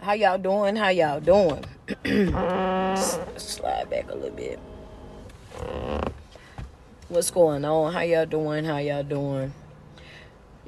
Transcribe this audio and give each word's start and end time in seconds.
How 0.00 0.12
y'all 0.14 0.38
doing? 0.38 0.76
How 0.76 0.88
y'all 0.88 1.20
doing? 1.20 1.64
Slide 3.36 3.90
back 3.90 4.10
a 4.10 4.14
little 4.14 4.30
bit. 4.30 4.58
What's 7.08 7.30
going 7.30 7.64
on? 7.64 7.92
How 7.92 8.00
y'all 8.00 8.26
doing? 8.26 8.64
How 8.64 8.78
y'all 8.78 9.02
doing? 9.02 9.52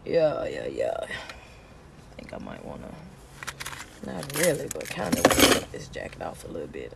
Yeah, 0.04 0.46
yeah, 0.46 0.66
yeah. 0.66 0.96
I 1.00 2.14
think 2.16 2.32
I 2.32 2.38
might 2.38 2.64
want 2.64 2.82
to, 2.82 4.10
not 4.10 4.38
really, 4.38 4.68
but 4.72 4.88
kind 4.88 5.16
of 5.16 5.24
take 5.24 5.72
this 5.72 5.88
jacket 5.88 6.22
off 6.22 6.44
a 6.44 6.48
little 6.48 6.68
bit 6.68 6.92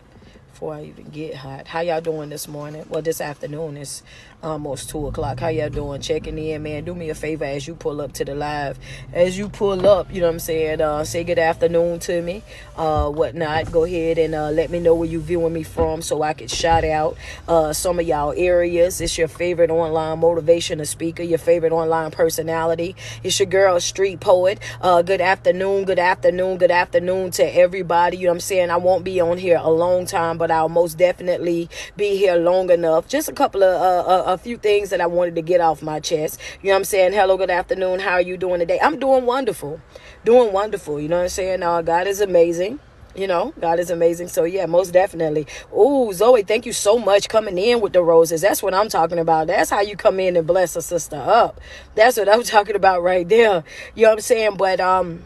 before 0.59 0.75
I 0.75 0.87
even 0.87 1.09
get 1.11 1.37
hot. 1.37 1.69
How 1.69 1.83
y'all 1.83 2.01
doing 2.01 2.31
this 2.31 2.49
morning? 2.49 2.85
Well, 2.89 3.01
this 3.01 3.21
afternoon 3.21 3.77
is 3.77 4.03
almost 4.43 4.91
two 4.91 5.07
o'clock. 5.07 5.39
How 5.39 5.49
y'all 5.49 5.69
doing? 5.69 6.01
Checking 6.01 6.37
in, 6.37 6.65
man. 6.65 6.85
Do 6.85 6.97
me 6.97 7.11
a 7.11 7.15
favor 7.15 7.45
as 7.45 7.69
you 7.69 7.77
pull 7.77 8.01
up 8.01 8.13
to 8.15 8.25
the 8.25 8.35
live. 8.35 8.77
As 9.13 9.39
you 9.39 9.49
pull 9.49 9.87
up, 9.87 10.13
you 10.13 10.21
know 10.21 10.27
what 10.27 10.33
I'm 10.33 10.39
saying? 10.41 10.81
Uh, 10.81 11.05
say 11.05 11.23
good 11.23 11.39
afternoon 11.39 12.01
to 12.01 12.21
me, 12.23 12.43
uh, 12.77 13.09
whatnot. 13.09 13.71
Go 13.71 13.85
ahead 13.85 14.19
and 14.19 14.35
uh, 14.35 14.51
let 14.51 14.71
me 14.71 14.81
know 14.81 14.97
where 14.97 15.09
you 15.09 15.21
viewing 15.21 15.53
me 15.53 15.63
from 15.63 16.03
so 16.03 16.23
I 16.23 16.33
can 16.33 16.49
shout 16.49 16.83
out 16.83 17.17
uh, 17.47 17.73
some 17.73 18.01
of 18.01 18.07
y'all 18.09 18.35
areas. 18.37 19.01
It's 19.01 19.17
your 19.17 19.29
favorite 19.29 19.71
online 19.71 20.21
motivational 20.21 20.89
speaker, 20.89 21.23
your 21.23 21.39
favorite 21.39 21.73
online 21.73 22.11
personality. 22.11 22.97
It's 23.23 23.39
your 23.39 23.47
girl, 23.47 23.79
Street 23.79 24.19
Poet. 24.19 24.59
Uh, 24.81 25.03
good 25.03 25.21
afternoon, 25.21 25.85
good 25.85 26.01
afternoon, 26.01 26.59
good 26.59 26.73
afternoon 26.73 27.31
to 27.33 27.45
everybody. 27.45 28.17
You 28.17 28.25
know 28.25 28.31
what 28.31 28.37
I'm 28.37 28.41
saying? 28.41 28.71
I 28.71 28.77
won't 28.77 29.05
be 29.05 29.21
on 29.21 29.39
here 29.39 29.61
a 29.63 29.71
long 29.71 30.05
time, 30.05 30.37
but 30.37 30.48
I'll 30.51 30.69
most 30.69 30.99
definitely 30.99 31.69
be 31.97 32.17
here 32.17 32.37
long 32.37 32.71
enough. 32.71 33.09
Just 33.09 33.29
a 33.29 33.33
couple 33.33 33.63
of 33.63 33.81
uh, 33.81 34.09
uh 34.09 34.25
a 34.35 34.39
few 34.39 34.57
things 34.57 34.91
that 34.91 35.01
I 35.01 35.07
wanted 35.07 35.35
to 35.37 35.43
get 35.43 35.61
off 35.61 35.83
my 35.83 36.01
chest. 36.01 36.41
You 36.63 36.69
know 36.69 36.75
what 36.75 36.79
I'm 36.79 36.85
saying? 36.85 37.13
Hello, 37.13 37.37
good 37.37 37.51
afternoon. 37.51 38.01
How 38.01 38.13
are 38.13 38.21
you 38.21 38.37
doing 38.37 38.61
today? 38.61 38.79
I'm 38.83 38.99
doing 38.99 39.25
wonderful. 39.27 39.81
Doing 40.25 40.53
wonderful. 40.53 41.01
You 41.01 41.09
know 41.09 41.17
what 41.17 41.23
I'm 41.25 41.29
saying? 41.29 41.63
Uh, 41.63 41.83
God 41.83 42.07
is 42.07 42.21
amazing. 42.21 42.81
You 43.19 43.27
know, 43.27 43.53
God 43.61 43.81
is 43.81 43.91
amazing. 43.91 44.29
So 44.29 44.45
yeah, 44.45 44.67
most 44.67 44.93
definitely. 44.93 45.47
Oh, 45.73 46.13
Zoe, 46.13 46.43
thank 46.43 46.67
you 46.67 46.73
so 46.73 46.99
much 46.99 47.29
coming 47.29 47.59
in 47.59 47.81
with 47.81 47.93
the 47.93 48.03
roses. 48.03 48.43
That's 48.43 48.63
what 48.63 48.75
I'm 48.75 48.89
talking 48.89 49.19
about. 49.19 49.49
That's 49.49 49.71
how 49.71 49.81
you 49.81 49.97
come 49.97 50.21
in 50.21 50.37
and 50.37 50.47
bless 50.47 50.77
a 50.77 50.83
sister 50.83 51.17
up. 51.17 51.61
That's 51.97 52.17
what 52.17 52.29
I'm 52.29 52.43
talking 52.55 52.77
about 52.77 53.03
right 53.03 53.29
there. 53.29 53.65
You 53.95 54.03
know 54.03 54.11
what 54.11 54.19
I'm 54.19 54.21
saying? 54.21 54.57
But 54.57 54.79
um 54.79 55.25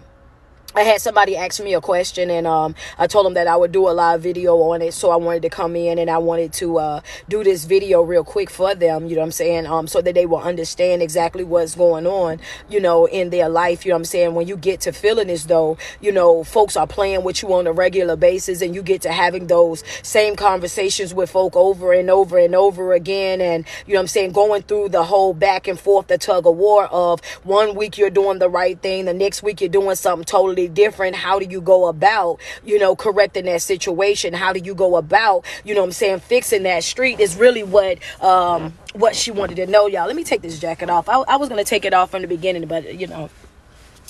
I 0.74 0.84
had 0.84 1.02
somebody 1.02 1.36
ask 1.36 1.62
me 1.62 1.74
a 1.74 1.82
question 1.82 2.30
and 2.30 2.46
um, 2.46 2.74
I 2.98 3.06
told 3.06 3.26
them 3.26 3.34
that 3.34 3.46
I 3.46 3.56
would 3.56 3.72
do 3.72 3.88
a 3.88 3.92
live 3.92 4.22
video 4.22 4.56
on 4.56 4.80
it. 4.80 4.94
So 4.94 5.10
I 5.10 5.16
wanted 5.16 5.42
to 5.42 5.50
come 5.50 5.76
in 5.76 5.98
and 5.98 6.08
I 6.08 6.16
wanted 6.16 6.54
to 6.54 6.78
uh, 6.78 7.00
do 7.28 7.44
this 7.44 7.66
video 7.66 8.00
real 8.00 8.24
quick 8.24 8.48
for 8.48 8.74
them, 8.74 9.06
you 9.06 9.14
know 9.14 9.20
what 9.20 9.26
I'm 9.26 9.32
saying? 9.32 9.66
Um, 9.66 9.86
so 9.86 10.00
that 10.00 10.14
they 10.14 10.24
will 10.24 10.40
understand 10.40 11.02
exactly 11.02 11.44
what's 11.44 11.74
going 11.74 12.06
on, 12.06 12.40
you 12.70 12.80
know, 12.80 13.04
in 13.04 13.28
their 13.28 13.50
life. 13.50 13.84
You 13.84 13.90
know 13.90 13.96
what 13.96 14.00
I'm 14.00 14.04
saying? 14.06 14.34
When 14.34 14.48
you 14.48 14.56
get 14.56 14.80
to 14.82 14.92
feeling 14.92 15.28
as 15.28 15.46
though, 15.46 15.76
you 16.00 16.10
know, 16.10 16.42
folks 16.42 16.74
are 16.74 16.86
playing 16.86 17.22
with 17.22 17.42
you 17.42 17.52
on 17.52 17.66
a 17.66 17.72
regular 17.72 18.16
basis 18.16 18.62
and 18.62 18.74
you 18.74 18.82
get 18.82 19.02
to 19.02 19.12
having 19.12 19.48
those 19.48 19.84
same 20.02 20.36
conversations 20.36 21.12
with 21.12 21.30
folk 21.30 21.54
over 21.54 21.92
and 21.92 22.08
over 22.08 22.38
and 22.38 22.54
over 22.54 22.94
again. 22.94 23.42
And, 23.42 23.66
you 23.86 23.92
know 23.92 23.98
what 23.98 24.04
I'm 24.04 24.08
saying? 24.08 24.32
Going 24.32 24.62
through 24.62 24.88
the 24.88 25.04
whole 25.04 25.34
back 25.34 25.68
and 25.68 25.78
forth, 25.78 26.06
the 26.06 26.16
tug 26.16 26.46
of 26.46 26.56
war 26.56 26.86
of 26.86 27.22
one 27.42 27.74
week 27.74 27.98
you're 27.98 28.08
doing 28.08 28.38
the 28.38 28.48
right 28.48 28.80
thing, 28.80 29.04
the 29.04 29.12
next 29.12 29.42
week 29.42 29.60
you're 29.60 29.68
doing 29.68 29.96
something 29.96 30.24
totally 30.24 30.61
different. 30.68 31.16
How 31.16 31.38
do 31.38 31.46
you 31.46 31.60
go 31.60 31.86
about, 31.86 32.40
you 32.64 32.78
know, 32.78 32.96
correcting 32.96 33.44
that 33.46 33.62
situation? 33.62 34.34
How 34.34 34.52
do 34.52 34.60
you 34.60 34.74
go 34.74 34.96
about, 34.96 35.44
you 35.64 35.74
know 35.74 35.84
I'm 35.84 35.92
saying, 35.92 36.20
fixing 36.20 36.62
that 36.64 36.84
street 36.84 37.20
is 37.20 37.36
really 37.36 37.62
what 37.62 37.98
um 38.22 38.74
what 38.94 39.16
she 39.16 39.30
wanted 39.30 39.56
to 39.56 39.66
know, 39.66 39.86
y'all. 39.86 40.06
Let 40.06 40.16
me 40.16 40.24
take 40.24 40.42
this 40.42 40.58
jacket 40.58 40.90
off. 40.90 41.08
I, 41.08 41.20
I 41.20 41.36
was 41.36 41.48
gonna 41.48 41.64
take 41.64 41.84
it 41.84 41.94
off 41.94 42.10
from 42.10 42.22
the 42.22 42.28
beginning, 42.28 42.66
but 42.66 42.94
you 42.94 43.06
know, 43.06 43.30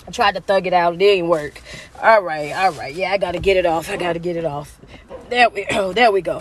I 0.07 0.11
tried 0.11 0.35
to 0.35 0.41
thug 0.41 0.67
it 0.67 0.73
out. 0.73 0.95
It 0.95 0.99
didn't 0.99 1.29
work. 1.29 1.61
All 2.03 2.23
right, 2.23 2.53
all 2.53 2.73
right. 2.73 2.95
Yeah, 2.95 3.13
I 3.13 3.19
gotta 3.19 3.39
get 3.39 3.57
it 3.57 3.67
off. 3.67 3.89
I 3.89 3.97
gotta 3.97 4.19
get 4.19 4.37
it 4.37 4.45
off. 4.45 4.79
There 5.29 5.49
we 5.49 5.67
oh, 5.71 5.93
There 5.95 6.11
we 6.11 6.23
go. 6.23 6.41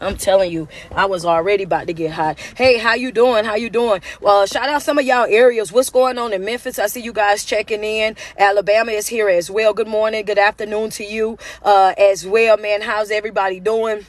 I'm 0.00 0.16
telling 0.16 0.50
you, 0.50 0.68
I 0.92 1.06
was 1.06 1.24
already 1.24 1.64
about 1.64 1.86
to 1.88 1.92
get 1.92 2.12
hot. 2.12 2.38
Hey, 2.56 2.78
how 2.78 2.94
you 2.94 3.12
doing? 3.12 3.44
How 3.44 3.54
you 3.54 3.68
doing? 3.68 4.00
Well, 4.20 4.46
shout 4.46 4.68
out 4.68 4.82
some 4.82 4.98
of 4.98 5.04
y'all 5.04 5.26
areas. 5.28 5.72
What's 5.72 5.90
going 5.90 6.18
on 6.18 6.32
in 6.32 6.44
Memphis? 6.44 6.78
I 6.78 6.86
see 6.86 7.02
you 7.02 7.12
guys 7.12 7.44
checking 7.44 7.84
in. 7.84 8.16
Alabama 8.38 8.92
is 8.92 9.08
here 9.08 9.28
as 9.28 9.50
well. 9.50 9.74
Good 9.74 9.88
morning. 9.88 10.24
Good 10.24 10.38
afternoon 10.38 10.90
to 10.90 11.04
you 11.04 11.38
uh, 11.62 11.94
as 11.98 12.26
well, 12.26 12.56
man. 12.56 12.80
How's 12.80 13.10
everybody 13.10 13.60
doing? 13.60 14.06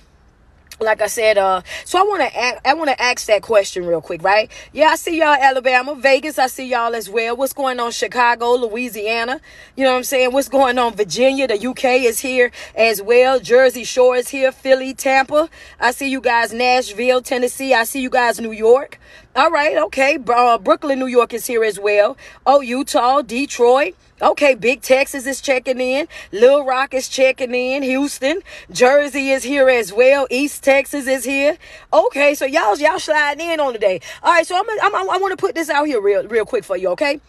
Like 0.81 1.01
I 1.01 1.07
said, 1.07 1.37
uh, 1.37 1.61
so 1.85 1.99
I 1.99 2.03
want 2.03 2.21
to 2.21 2.67
I 2.67 2.73
want 2.73 2.89
to 2.89 3.01
ask 3.01 3.27
that 3.27 3.43
question 3.43 3.85
real 3.85 4.01
quick, 4.01 4.23
right? 4.23 4.51
Yeah, 4.73 4.87
I 4.87 4.95
see 4.95 5.19
y'all 5.19 5.27
Alabama, 5.39 5.95
Vegas. 5.95 6.39
I 6.39 6.47
see 6.47 6.67
y'all 6.67 6.95
as 6.95 7.09
well. 7.09 7.37
What's 7.37 7.53
going 7.53 7.79
on 7.79 7.91
Chicago, 7.91 8.53
Louisiana? 8.53 9.39
You 9.75 9.83
know 9.83 9.91
what 9.91 9.97
I'm 9.97 10.03
saying? 10.03 10.33
What's 10.33 10.49
going 10.49 10.79
on 10.79 10.95
Virginia? 10.95 11.47
The 11.47 11.67
UK 11.67 11.85
is 12.01 12.19
here 12.19 12.51
as 12.75 13.01
well. 13.01 13.39
Jersey 13.39 13.83
Shore 13.83 14.15
is 14.15 14.29
here. 14.29 14.51
Philly, 14.51 14.93
Tampa. 14.93 15.49
I 15.79 15.91
see 15.91 16.09
you 16.09 16.19
guys 16.19 16.51
Nashville, 16.51 17.21
Tennessee. 17.21 17.73
I 17.73 17.83
see 17.83 18.01
you 18.01 18.09
guys 18.09 18.39
New 18.39 18.51
York. 18.51 18.99
All 19.35 19.51
right, 19.51 19.77
okay. 19.77 20.17
Uh, 20.27 20.57
Brooklyn, 20.57 20.99
New 20.99 21.07
York 21.07 21.33
is 21.33 21.45
here 21.45 21.63
as 21.63 21.79
well. 21.79 22.17
Oh, 22.45 22.59
Utah, 22.61 23.21
Detroit. 23.21 23.95
Okay, 24.21 24.53
Big 24.53 24.81
Texas 24.81 25.25
is 25.25 25.41
checking 25.41 25.79
in. 25.79 26.07
Little 26.31 26.63
Rock 26.63 26.93
is 26.93 27.09
checking 27.09 27.55
in. 27.55 27.81
Houston, 27.81 28.41
Jersey 28.71 29.31
is 29.31 29.43
here 29.43 29.67
as 29.67 29.91
well. 29.91 30.27
East 30.29 30.63
Texas 30.63 31.07
is 31.07 31.23
here. 31.23 31.57
Okay, 31.91 32.35
so 32.35 32.45
y'all 32.45 32.77
y'all 32.77 32.99
sliding 32.99 33.49
in 33.49 33.59
on 33.59 33.73
today. 33.73 33.99
All 34.21 34.31
right, 34.31 34.45
so 34.45 34.55
I'm, 34.55 34.65
I'm 34.83 35.09
I 35.09 35.17
want 35.17 35.31
to 35.31 35.37
put 35.37 35.55
this 35.55 35.69
out 35.71 35.85
here 35.87 35.99
real 35.99 36.27
real 36.27 36.45
quick 36.45 36.63
for 36.63 36.77
you. 36.77 36.89
Okay. 36.89 37.19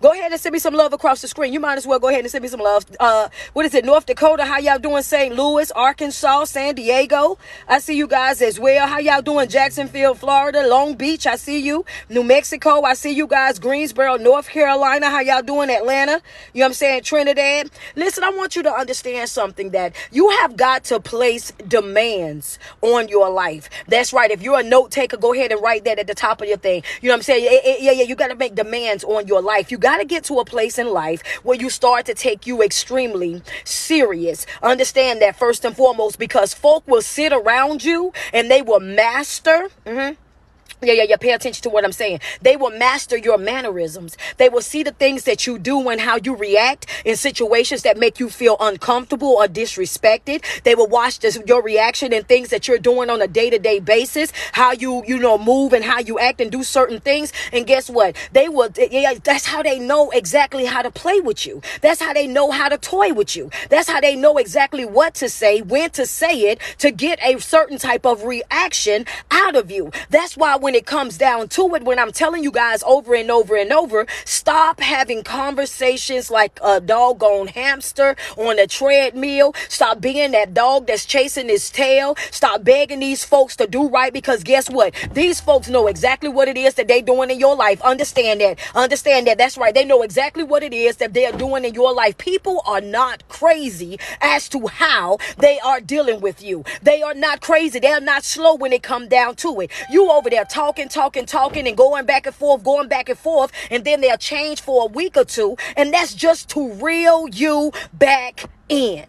Go 0.00 0.12
ahead 0.12 0.30
and 0.30 0.40
send 0.40 0.52
me 0.52 0.60
some 0.60 0.74
love 0.74 0.92
across 0.92 1.22
the 1.22 1.26
screen. 1.26 1.52
You 1.52 1.58
might 1.58 1.76
as 1.76 1.84
well 1.84 1.98
go 1.98 2.06
ahead 2.06 2.20
and 2.20 2.30
send 2.30 2.42
me 2.42 2.48
some 2.48 2.60
love. 2.60 2.86
Uh, 3.00 3.28
what 3.52 3.66
is 3.66 3.74
it? 3.74 3.84
North 3.84 4.06
Dakota. 4.06 4.44
How 4.44 4.58
y'all 4.58 4.78
doing? 4.78 5.02
St. 5.02 5.34
Louis, 5.34 5.72
Arkansas, 5.72 6.44
San 6.44 6.76
Diego. 6.76 7.36
I 7.66 7.80
see 7.80 7.96
you 7.96 8.06
guys 8.06 8.40
as 8.40 8.60
well. 8.60 8.86
How 8.86 9.00
y'all 9.00 9.22
doing? 9.22 9.48
Jacksonville, 9.48 10.14
Florida, 10.14 10.68
Long 10.68 10.94
Beach. 10.94 11.26
I 11.26 11.34
see 11.34 11.58
you. 11.58 11.84
New 12.08 12.22
Mexico. 12.22 12.82
I 12.82 12.94
see 12.94 13.10
you 13.10 13.26
guys. 13.26 13.58
Greensboro, 13.58 14.18
North 14.18 14.48
Carolina. 14.48 15.10
How 15.10 15.18
y'all 15.18 15.42
doing? 15.42 15.68
Atlanta. 15.68 16.22
You 16.52 16.60
know 16.60 16.66
what 16.66 16.66
I'm 16.66 16.72
saying? 16.74 17.02
Trinidad. 17.02 17.68
Listen, 17.96 18.22
I 18.22 18.30
want 18.30 18.54
you 18.54 18.62
to 18.62 18.72
understand 18.72 19.28
something 19.28 19.70
that 19.70 19.96
you 20.12 20.30
have 20.30 20.56
got 20.56 20.84
to 20.84 21.00
place 21.00 21.52
demands 21.66 22.60
on 22.82 23.08
your 23.08 23.30
life. 23.30 23.68
That's 23.88 24.12
right. 24.12 24.30
If 24.30 24.42
you're 24.42 24.60
a 24.60 24.62
note 24.62 24.92
taker, 24.92 25.16
go 25.16 25.34
ahead 25.34 25.50
and 25.50 25.60
write 25.60 25.84
that 25.86 25.98
at 25.98 26.06
the 26.06 26.14
top 26.14 26.40
of 26.40 26.46
your 26.46 26.56
thing. 26.56 26.84
You 27.00 27.08
know 27.08 27.14
what 27.14 27.18
I'm 27.18 27.22
saying? 27.24 27.42
Yeah, 27.42 27.76
yeah, 27.80 27.90
yeah. 27.90 28.04
You 28.04 28.14
got 28.14 28.28
to 28.28 28.36
make 28.36 28.54
demands 28.54 29.02
on 29.02 29.26
your 29.26 29.42
life. 29.42 29.72
You 29.72 29.78
got 29.78 29.87
to 29.96 30.04
get 30.04 30.24
to 30.24 30.40
a 30.40 30.44
place 30.44 30.78
in 30.78 30.92
life 30.92 31.22
where 31.42 31.56
you 31.56 31.70
start 31.70 32.04
to 32.06 32.14
take 32.14 32.46
you 32.46 32.62
extremely 32.62 33.42
serious. 33.64 34.46
Understand 34.62 35.22
that 35.22 35.38
first 35.38 35.64
and 35.64 35.74
foremost, 35.74 36.18
because 36.18 36.52
folk 36.52 36.86
will 36.86 37.02
sit 37.02 37.32
around 37.32 37.82
you 37.82 38.12
and 38.34 38.50
they 38.50 38.60
will 38.60 38.80
master. 38.80 39.68
Mm-hmm 39.86 40.14
yeah, 40.82 40.92
yeah, 40.92 41.04
yeah. 41.04 41.16
Pay 41.16 41.32
attention 41.32 41.62
to 41.62 41.70
what 41.70 41.84
I'm 41.84 41.92
saying. 41.92 42.20
They 42.42 42.56
will 42.56 42.70
master 42.70 43.16
your 43.16 43.38
mannerisms. 43.38 44.16
They 44.36 44.48
will 44.48 44.62
see 44.62 44.82
the 44.82 44.92
things 44.92 45.24
that 45.24 45.46
you 45.46 45.58
do 45.58 45.88
and 45.88 46.00
how 46.00 46.18
you 46.22 46.36
react 46.36 46.86
in 47.04 47.16
situations 47.16 47.82
that 47.82 47.96
make 47.96 48.20
you 48.20 48.30
feel 48.30 48.56
uncomfortable 48.60 49.28
or 49.28 49.46
disrespected. 49.46 50.44
They 50.62 50.74
will 50.74 50.86
watch 50.86 51.20
this, 51.20 51.38
your 51.46 51.62
reaction 51.62 52.12
and 52.12 52.26
things 52.26 52.50
that 52.50 52.68
you're 52.68 52.78
doing 52.78 53.10
on 53.10 53.20
a 53.22 53.26
day 53.28 53.50
to 53.50 53.58
day 53.58 53.80
basis, 53.80 54.32
how 54.52 54.72
you, 54.72 55.02
you 55.06 55.18
know, 55.18 55.38
move 55.38 55.72
and 55.72 55.84
how 55.84 55.98
you 55.98 56.18
act 56.18 56.40
and 56.40 56.50
do 56.50 56.62
certain 56.62 57.00
things. 57.00 57.32
And 57.52 57.66
guess 57.66 57.90
what? 57.90 58.16
They 58.32 58.48
will, 58.48 58.70
yeah, 58.90 59.14
that's 59.22 59.46
how 59.46 59.62
they 59.62 59.78
know 59.78 60.10
exactly 60.10 60.64
how 60.64 60.82
to 60.82 60.90
play 60.90 61.20
with 61.20 61.46
you. 61.46 61.62
That's 61.80 62.00
how 62.00 62.12
they 62.12 62.26
know 62.26 62.50
how 62.50 62.68
to 62.68 62.78
toy 62.78 63.12
with 63.12 63.36
you. 63.36 63.50
That's 63.68 63.88
how 63.88 64.00
they 64.00 64.16
know 64.16 64.36
exactly 64.38 64.84
what 64.84 65.14
to 65.14 65.28
say, 65.28 65.62
when 65.62 65.90
to 65.90 66.06
say 66.06 66.50
it 66.50 66.60
to 66.78 66.90
get 66.90 67.18
a 67.22 67.38
certain 67.40 67.78
type 67.78 68.06
of 68.06 68.24
reaction 68.24 69.06
out 69.30 69.56
of 69.56 69.70
you. 69.70 69.90
That's 70.10 70.36
why 70.36 70.56
when 70.56 70.67
when 70.68 70.74
it 70.74 70.84
comes 70.84 71.16
down 71.16 71.48
to 71.48 71.74
it, 71.76 71.82
when 71.82 71.98
I'm 71.98 72.12
telling 72.12 72.44
you 72.44 72.50
guys 72.50 72.82
over 72.82 73.14
and 73.14 73.30
over 73.30 73.56
and 73.56 73.72
over, 73.72 74.06
stop 74.26 74.80
having 74.80 75.24
conversations 75.24 76.30
like 76.30 76.60
a 76.62 76.78
doggone 76.78 77.46
hamster 77.46 78.16
on 78.36 78.58
a 78.58 78.66
treadmill. 78.66 79.54
Stop 79.70 80.02
being 80.02 80.32
that 80.32 80.52
dog 80.52 80.86
that's 80.86 81.06
chasing 81.06 81.48
his 81.48 81.70
tail. 81.70 82.16
Stop 82.30 82.64
begging 82.64 83.00
these 83.00 83.24
folks 83.24 83.56
to 83.56 83.66
do 83.66 83.88
right 83.88 84.12
because 84.12 84.44
guess 84.44 84.68
what? 84.68 84.92
These 85.14 85.40
folks 85.40 85.70
know 85.70 85.86
exactly 85.86 86.28
what 86.28 86.48
it 86.48 86.58
is 86.58 86.74
that 86.74 86.86
they're 86.86 87.00
doing 87.00 87.30
in 87.30 87.40
your 87.40 87.56
life. 87.56 87.80
Understand 87.80 88.42
that. 88.42 88.58
Understand 88.74 89.26
that. 89.26 89.38
That's 89.38 89.56
right. 89.56 89.72
They 89.74 89.86
know 89.86 90.02
exactly 90.02 90.44
what 90.44 90.62
it 90.62 90.74
is 90.74 90.98
that 90.98 91.14
they're 91.14 91.32
doing 91.32 91.64
in 91.64 91.72
your 91.72 91.94
life. 91.94 92.18
People 92.18 92.60
are 92.66 92.82
not 92.82 93.26
crazy 93.30 93.98
as 94.20 94.50
to 94.50 94.66
how 94.66 95.16
they 95.38 95.58
are 95.60 95.80
dealing 95.80 96.20
with 96.20 96.42
you. 96.42 96.62
They 96.82 97.00
are 97.00 97.14
not 97.14 97.40
crazy. 97.40 97.78
They're 97.78 98.02
not 98.02 98.22
slow 98.22 98.54
when 98.54 98.74
it 98.74 98.82
come 98.82 99.08
down 99.08 99.36
to 99.36 99.62
it. 99.62 99.70
You 99.90 100.10
over 100.10 100.28
there 100.28 100.44
talking, 100.58 100.88
talking, 100.88 101.24
talking, 101.24 101.68
and 101.68 101.76
going 101.76 102.04
back 102.04 102.26
and 102.26 102.34
forth, 102.34 102.64
going 102.64 102.88
back 102.88 103.08
and 103.08 103.16
forth, 103.16 103.52
and 103.70 103.84
then 103.84 104.00
they'll 104.00 104.16
change 104.16 104.60
for 104.60 104.82
a 104.82 104.86
week 104.86 105.16
or 105.16 105.24
two, 105.24 105.56
and 105.76 105.94
that's 105.94 106.12
just 106.12 106.48
to 106.48 106.72
reel 106.72 107.28
you 107.28 107.70
back 107.92 108.50
in. 108.68 109.06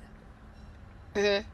Mm-hmm. 1.16 1.48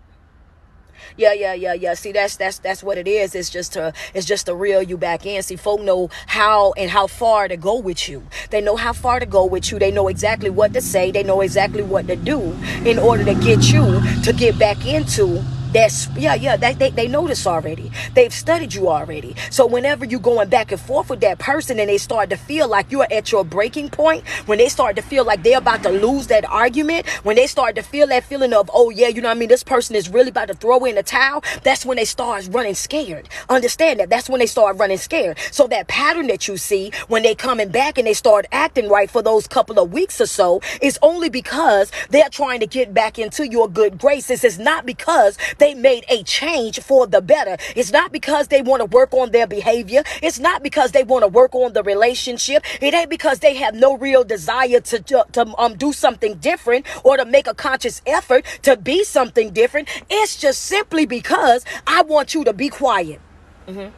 Yeah, 1.16 1.32
yeah, 1.32 1.54
yeah, 1.54 1.74
yeah. 1.74 1.94
See, 1.94 2.12
that's 2.12 2.36
that's 2.36 2.58
that's 2.58 2.84
what 2.84 2.98
it 2.98 3.08
is. 3.08 3.36
It's 3.36 3.50
just 3.50 3.72
to 3.74 3.94
it's 4.14 4.26
just 4.26 4.48
to 4.48 4.54
reel 4.54 4.82
you 4.82 4.98
back 4.98 5.26
in. 5.26 5.42
See, 5.44 5.56
folk 5.56 5.80
know 5.80 6.10
how 6.28 6.74
and 6.74 6.92
how 6.92 7.08
far 7.08 7.48
to 7.48 7.56
go 7.56 7.80
with 7.80 8.10
you. 8.10 8.22
They 8.50 8.60
know 8.60 8.76
how 8.76 8.92
far 8.92 9.22
to 9.22 9.26
go 9.26 9.46
with 9.46 9.72
you. 9.72 9.80
They 9.80 9.92
know 9.92 10.10
exactly 10.10 10.50
what 10.50 10.74
to 10.74 10.82
say. 10.82 11.12
They 11.12 11.24
know 11.24 11.40
exactly 11.40 11.84
what 11.84 12.08
to 12.08 12.18
do 12.18 12.42
in 12.84 13.00
order 13.00 13.24
to 13.24 13.34
get 13.36 13.72
you 13.72 14.02
to 14.24 14.34
get 14.34 14.60
back 14.60 14.86
into 14.86 15.42
that's 15.76 16.08
yeah, 16.16 16.36
yeah. 16.36 16.56
They, 16.56 16.74
they 16.74 16.90
they 16.90 17.08
know 17.10 17.28
this 17.28 17.46
already. 17.46 17.92
They've 18.14 18.34
studied 18.34 18.74
you 18.74 18.88
already. 18.88 19.36
So 19.52 19.66
whenever 19.66 20.06
you're 20.06 20.22
going 20.22 20.48
back 20.48 20.72
and 20.72 20.80
forth 20.80 21.10
with 21.10 21.20
that 21.20 21.38
person 21.38 21.80
and 21.80 21.90
they 21.90 21.98
start 21.98 22.30
to 22.30 22.38
feel 22.38 22.70
like 22.70 22.92
you're 22.92 23.08
at 23.12 23.30
your 23.32 23.44
breaking 23.44 23.90
point, 23.90 24.26
when 24.46 24.58
they 24.58 24.70
start 24.70 24.96
to 24.96 25.02
feel 25.02 25.26
like 25.26 25.44
they're 25.44 25.58
about 25.58 25.84
to 25.84 25.90
lose 25.90 26.28
that 26.28 26.46
argument, 26.46 27.10
when 27.24 27.36
they 27.36 27.46
start 27.46 27.76
to 27.76 27.82
feel 27.82 28.08
that 28.08 28.24
feeling 28.24 28.54
of, 28.54 28.72
oh 28.74 28.90
yeah, 28.90 29.10
you 29.10 29.22
know 29.22 29.28
what 29.28 29.36
I 29.36 29.40
mean, 29.40 29.50
this 29.50 29.64
person 29.64 29.98
is 29.98 30.08
really 30.08 30.30
about 30.30 30.48
to 30.48 30.54
throw 30.54 30.86
in 30.86 30.96
the 30.96 31.04
towel, 31.04 31.44
that's 31.64 31.86
when 31.86 31.98
they 31.98 32.06
start 32.06 32.48
running 32.52 32.76
scared. 32.76 33.28
Understand 33.50 34.00
that. 34.00 34.10
That's 34.10 34.30
when 34.30 34.40
they 34.40 34.46
start 34.46 34.78
running 34.78 34.98
scared. 34.98 35.38
So 35.52 35.68
that 35.68 35.90
pattern 35.90 36.28
that 36.28 36.48
you 36.48 36.56
see 36.56 36.92
when 37.10 37.24
they 37.24 37.36
coming 37.36 37.68
back 37.68 37.98
and 37.98 38.08
they 38.08 38.14
start 38.14 38.46
acting 38.54 38.88
right 38.88 39.10
for 39.12 39.22
those 39.22 39.46
couple 39.46 39.78
of 39.78 39.92
weeks 39.92 40.22
or 40.22 40.26
so 40.26 40.62
is 40.82 40.98
only 41.02 41.28
because 41.28 41.92
they're 42.12 42.30
trying 42.30 42.62
to 42.62 42.68
get 42.68 42.94
back 42.94 43.20
into 43.20 43.46
your 43.46 43.68
good 43.68 43.98
graces. 43.98 44.46
It's 44.46 44.58
not 44.58 44.86
because 44.86 45.38
they 45.58 45.65
they 45.66 45.74
made 45.74 46.06
a 46.10 46.22
change 46.22 46.80
for 46.80 47.08
the 47.08 47.22
better. 47.22 47.58
It's 47.76 47.92
not 47.92 48.12
because 48.12 48.50
they 48.50 48.62
want 48.62 48.82
to 48.82 48.86
work 48.86 49.12
on 49.16 49.32
their 49.32 49.48
behavior. 49.48 50.04
It's 50.22 50.38
not 50.38 50.62
because 50.62 50.92
they 50.92 51.04
want 51.04 51.24
to 51.24 51.28
work 51.28 51.56
on 51.56 51.74
the 51.74 51.82
relationship. 51.82 52.64
It 52.82 52.94
ain't 52.94 53.10
because 53.10 53.40
they 53.40 53.56
have 53.56 53.74
no 53.74 53.98
real 53.98 54.24
desire 54.24 54.80
to, 54.80 55.00
to, 55.00 55.26
to 55.32 55.56
um, 55.58 55.76
do 55.76 55.92
something 55.92 56.36
different 56.36 56.86
or 57.04 57.18
to 57.18 57.26
make 57.26 57.48
a 57.48 57.56
conscious 57.56 58.00
effort 58.06 58.46
to 58.62 58.78
be 58.78 59.04
something 59.04 59.50
different. 59.54 59.90
It's 60.08 60.36
just 60.36 60.62
simply 60.62 61.08
because 61.08 61.66
I 61.88 62.04
want 62.04 62.36
you 62.36 62.44
to 62.44 62.54
be 62.54 62.70
quiet. 62.70 63.20
Mm-hmm. 63.68 63.90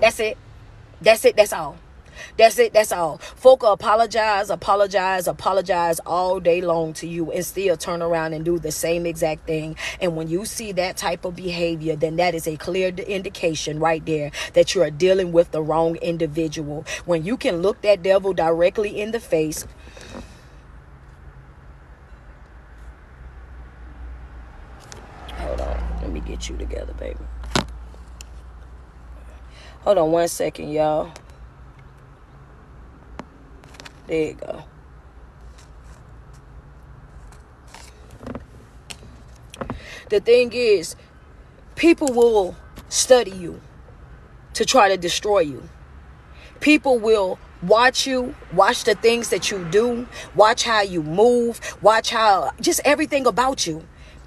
That's 0.00 0.20
it. 0.20 0.38
That's 1.02 1.24
it. 1.24 1.34
That's 1.34 1.52
all. 1.52 1.76
That's 2.36 2.58
it. 2.58 2.72
That's 2.72 2.92
all. 2.92 3.18
Folk 3.18 3.62
apologize, 3.62 4.50
apologize, 4.50 5.26
apologize 5.26 6.00
all 6.00 6.40
day 6.40 6.60
long 6.60 6.92
to 6.94 7.06
you 7.06 7.30
and 7.30 7.44
still 7.44 7.76
turn 7.76 8.02
around 8.02 8.32
and 8.32 8.44
do 8.44 8.58
the 8.58 8.72
same 8.72 9.06
exact 9.06 9.46
thing. 9.46 9.76
And 10.00 10.16
when 10.16 10.28
you 10.28 10.44
see 10.44 10.72
that 10.72 10.96
type 10.96 11.24
of 11.24 11.36
behavior, 11.36 11.96
then 11.96 12.16
that 12.16 12.34
is 12.34 12.46
a 12.46 12.56
clear 12.56 12.88
indication 12.88 13.78
right 13.78 14.04
there 14.04 14.30
that 14.54 14.74
you 14.74 14.82
are 14.82 14.90
dealing 14.90 15.32
with 15.32 15.50
the 15.50 15.62
wrong 15.62 15.96
individual. 15.96 16.84
When 17.04 17.24
you 17.24 17.36
can 17.36 17.62
look 17.62 17.82
that 17.82 18.02
devil 18.02 18.32
directly 18.32 19.00
in 19.00 19.12
the 19.12 19.20
face, 19.20 19.66
Hold 25.44 25.60
on. 25.60 26.00
Let 26.00 26.10
me 26.10 26.20
get 26.20 26.48
you 26.48 26.56
together, 26.56 26.94
baby. 26.94 27.18
Hold 29.82 29.98
on 29.98 30.10
one 30.10 30.28
second, 30.28 30.70
y'all. 30.70 31.12
There 34.06 34.22
you 34.28 34.34
go. 34.34 34.64
The 40.10 40.20
thing 40.20 40.52
is, 40.52 40.96
people 41.74 42.12
will 42.12 42.54
study 42.88 43.30
you 43.30 43.60
to 44.52 44.64
try 44.64 44.88
to 44.88 44.96
destroy 44.96 45.40
you. 45.40 45.68
People 46.60 46.98
will 46.98 47.38
watch 47.62 48.06
you, 48.06 48.34
watch 48.52 48.84
the 48.84 48.94
things 48.94 49.30
that 49.30 49.50
you 49.50 49.64
do, 49.70 50.06
watch 50.34 50.64
how 50.64 50.82
you 50.82 51.02
move, 51.02 51.60
watch 51.82 52.10
how 52.10 52.52
just 52.60 52.80
everything 52.84 53.26
about 53.26 53.66
you. 53.66 53.84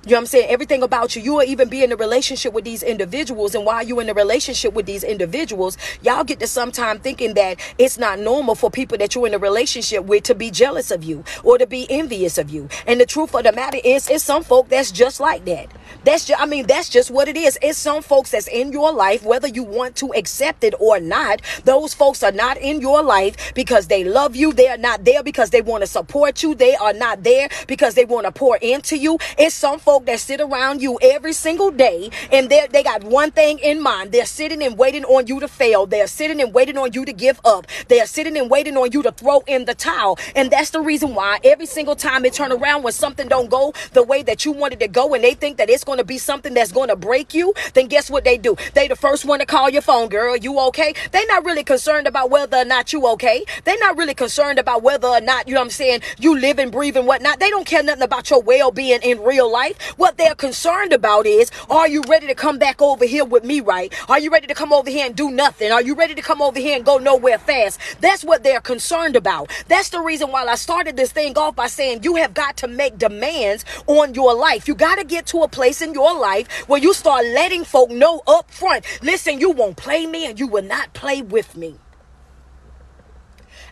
You 0.08 0.12
know 0.12 0.20
what 0.20 0.22
I'm 0.22 0.26
saying? 0.28 0.50
Everything 0.50 0.84
about 0.84 1.18
you. 1.18 1.22
You 1.22 1.34
will 1.34 1.44
even 1.44 1.68
be 1.68 1.84
in 1.84 1.92
a 1.92 1.98
relationship 1.98 2.54
with 2.54 2.64
these 2.64 2.82
individuals. 2.82 3.56
And 3.56 3.66
while 3.66 3.86
you're 3.86 4.02
in 4.02 4.08
a 4.08 4.14
relationship 4.14 4.74
with 4.74 4.86
these 4.86 5.04
individuals, 5.04 5.78
y'all 6.02 6.24
get 6.24 6.40
to 6.40 6.48
sometime 6.48 7.00
thinking 7.00 7.34
that 7.34 7.60
it's 7.78 7.98
not 7.98 8.18
normal 8.18 8.56
for 8.56 8.72
people 8.72 8.98
that 9.00 9.14
you're 9.16 9.28
in 9.28 9.34
a 9.34 9.38
relationship 9.38 10.06
with 10.06 10.24
to 10.24 10.34
be 10.34 10.50
jealous 10.50 10.92
of 10.92 11.04
you 11.04 11.26
or 11.44 11.58
to 11.58 11.68
be 11.68 11.88
envious 11.90 12.38
of 12.38 12.50
you. 12.50 12.70
And 12.86 13.02
the 13.02 13.06
truth 13.06 13.36
of 13.36 13.44
the 13.44 13.52
matter 13.52 13.80
is, 13.84 14.10
it's 14.10 14.24
some 14.24 14.46
folk 14.46 14.70
that's 14.70 14.94
just 14.94 15.20
like 15.20 15.44
that. 15.44 15.68
That's 16.06 16.24
just, 16.24 16.42
I 16.42 16.46
mean, 16.46 16.68
that's 16.68 16.88
just 16.88 17.12
what 17.12 17.28
it 17.28 17.36
is. 17.36 17.60
It's 17.62 17.78
some 17.78 18.02
folks 18.02 18.32
that's 18.32 18.48
in 18.48 18.72
your 18.72 18.94
life, 18.94 19.24
whether 19.24 19.50
you 19.50 19.64
want 19.64 19.98
to 19.98 20.14
accept 20.14 20.64
it 20.64 20.74
or 20.80 21.02
not. 21.02 21.42
Those 21.66 21.94
folks 21.94 22.24
are 22.24 22.32
not 22.32 22.56
in 22.56 22.80
your 22.80 23.04
life 23.04 23.54
because 23.54 23.88
they 23.88 24.06
love 24.06 24.38
you. 24.38 24.54
They 24.54 24.70
are 24.70 24.78
not 24.78 25.04
there 25.04 25.22
because 25.22 25.50
they 25.50 25.62
want 25.62 25.82
to 25.82 25.88
support 25.88 26.44
you. 26.44 26.56
They 26.56 26.78
are 26.78 26.94
not 26.94 27.24
there 27.24 27.50
because 27.68 27.96
they 27.96 28.06
want 28.06 28.26
to 28.26 28.32
pour 28.32 28.56
into 28.56 28.98
you. 28.98 29.18
It's 29.38 29.54
some 29.54 29.80
folks 29.80 29.97
folk 29.98 30.06
that 30.06 30.20
sit 30.20 30.40
around 30.40 30.80
you 30.80 31.00
every 31.02 31.34
single 31.34 31.72
day 31.72 32.10
and 32.32 32.50
they 32.50 32.68
they 32.72 32.84
got 32.84 33.04
one 33.04 33.32
thing 33.32 33.58
in 33.60 33.82
mind. 33.82 34.12
They're 34.12 34.28
sitting 34.28 34.62
and 34.62 34.78
waiting 34.78 35.04
on 35.06 35.26
you 35.26 35.40
to 35.40 35.48
fail. 35.48 35.88
They're 35.88 36.08
sitting 36.08 36.40
and 36.40 36.54
waiting 36.54 36.78
on 36.78 36.94
you 36.94 37.04
to 37.06 37.14
give 37.14 37.40
up. 37.44 37.66
They're 37.88 38.06
sitting 38.06 38.38
and 38.38 38.50
waiting 38.50 38.78
on 38.78 38.92
you 38.92 39.02
to 39.04 39.12
throw 39.12 39.40
in 39.48 39.66
the 39.66 39.74
towel. 39.74 40.20
And 40.36 40.52
that's 40.52 40.70
the 40.70 40.82
reason 40.82 41.16
why 41.16 41.40
every 41.44 41.66
single 41.66 41.96
time 41.96 42.22
they 42.22 42.30
turn 42.30 42.52
around 42.52 42.84
when 42.84 42.94
something 42.94 43.28
don't 43.28 43.50
go 43.50 43.74
the 43.94 44.04
way 44.04 44.22
that 44.24 44.46
you 44.46 44.52
wanted 44.52 44.80
to 44.82 44.88
go 44.88 45.16
and 45.16 45.24
they 45.24 45.34
think 45.34 45.58
that 45.58 45.70
it's 45.70 45.84
going 45.84 45.98
to 45.98 46.06
be 46.06 46.20
something 46.20 46.54
that's 46.54 46.72
going 46.72 46.90
to 46.90 46.96
break 46.96 47.34
you, 47.34 47.54
then 47.74 47.88
guess 47.88 48.10
what 48.12 48.24
they 48.24 48.38
do? 48.38 48.56
They 48.76 48.88
the 48.88 48.96
first 48.96 49.26
one 49.26 49.40
to 49.40 49.46
call 49.46 49.70
your 49.70 49.82
phone, 49.82 50.10
girl. 50.10 50.36
You 50.38 50.60
okay? 50.70 50.94
They're 51.12 51.28
not 51.28 51.44
really 51.44 51.64
concerned 51.64 52.08
about 52.08 52.30
whether 52.30 52.58
or 52.58 52.66
not 52.66 52.94
you 52.94 53.08
okay. 53.14 53.46
They're 53.64 53.80
not 53.80 53.98
really 53.98 54.14
concerned 54.14 54.60
about 54.60 54.84
whether 54.84 55.08
or 55.08 55.22
not, 55.22 55.48
you 55.48 55.56
know 55.56 55.62
what 55.62 55.66
I'm 55.66 55.72
saying, 55.72 56.02
you 56.20 56.38
live 56.38 56.60
and 56.60 56.72
breathe 56.72 56.98
and 56.98 57.08
whatnot. 57.08 57.40
They 57.40 57.50
don't 57.50 57.66
care 57.66 57.82
nothing 57.82 58.04
about 58.04 58.30
your 58.30 58.42
well-being 58.42 59.02
in 59.02 59.24
real 59.24 59.52
life. 59.52 59.87
What 59.96 60.18
they're 60.18 60.36
concerned 60.36 60.94
about 60.94 61.26
is, 61.26 61.52
are 61.70 61.88
you 61.88 62.04
ready 62.08 62.28
to 62.28 62.36
come 62.36 62.60
back 62.60 62.82
over 62.82 63.06
here 63.06 63.26
with 63.26 63.44
me, 63.44 63.62
right? 63.62 63.94
Are 64.10 64.20
you 64.20 64.30
ready 64.30 64.48
to 64.48 64.54
come 64.54 64.74
over 64.74 64.90
here 64.90 65.06
and 65.06 65.16
do 65.16 65.32
nothing? 65.32 65.72
Are 65.72 65.82
you 65.82 65.96
ready 65.96 66.16
to 66.16 66.22
come 66.22 66.42
over 66.42 66.60
here 66.60 66.76
and 66.76 66.86
go 66.86 66.98
nowhere 66.98 67.38
fast? 67.38 67.80
That's 68.02 68.24
what 68.24 68.44
they're 68.44 68.62
concerned 68.62 69.16
about. 69.16 69.52
That's 69.68 69.90
the 69.90 70.02
reason 70.02 70.32
why 70.32 70.46
I 70.46 70.56
started 70.56 70.98
this 70.98 71.12
thing 71.12 71.38
off 71.38 71.56
by 71.56 71.68
saying 71.68 72.04
you 72.04 72.16
have 72.16 72.34
got 72.34 72.58
to 72.58 72.68
make 72.68 72.98
demands 72.98 73.66
on 73.88 74.14
your 74.14 74.34
life. 74.34 74.68
You 74.68 74.76
got 74.76 74.96
to 74.96 75.06
get 75.06 75.26
to 75.28 75.44
a 75.44 75.48
place 75.48 75.82
in 75.82 75.94
your 75.94 76.20
life 76.20 76.68
where 76.68 76.82
you 76.82 76.94
start 76.94 77.26
letting 77.26 77.64
folk 77.64 77.90
know 77.90 78.22
up 78.28 78.52
front, 78.52 78.86
listen, 79.02 79.40
you 79.40 79.52
won't 79.52 79.78
play 79.78 80.06
me 80.06 80.26
and 80.26 80.40
you 80.40 80.48
will 80.48 80.64
not 80.64 80.94
play 80.94 81.22
with 81.22 81.56
me. 81.56 81.76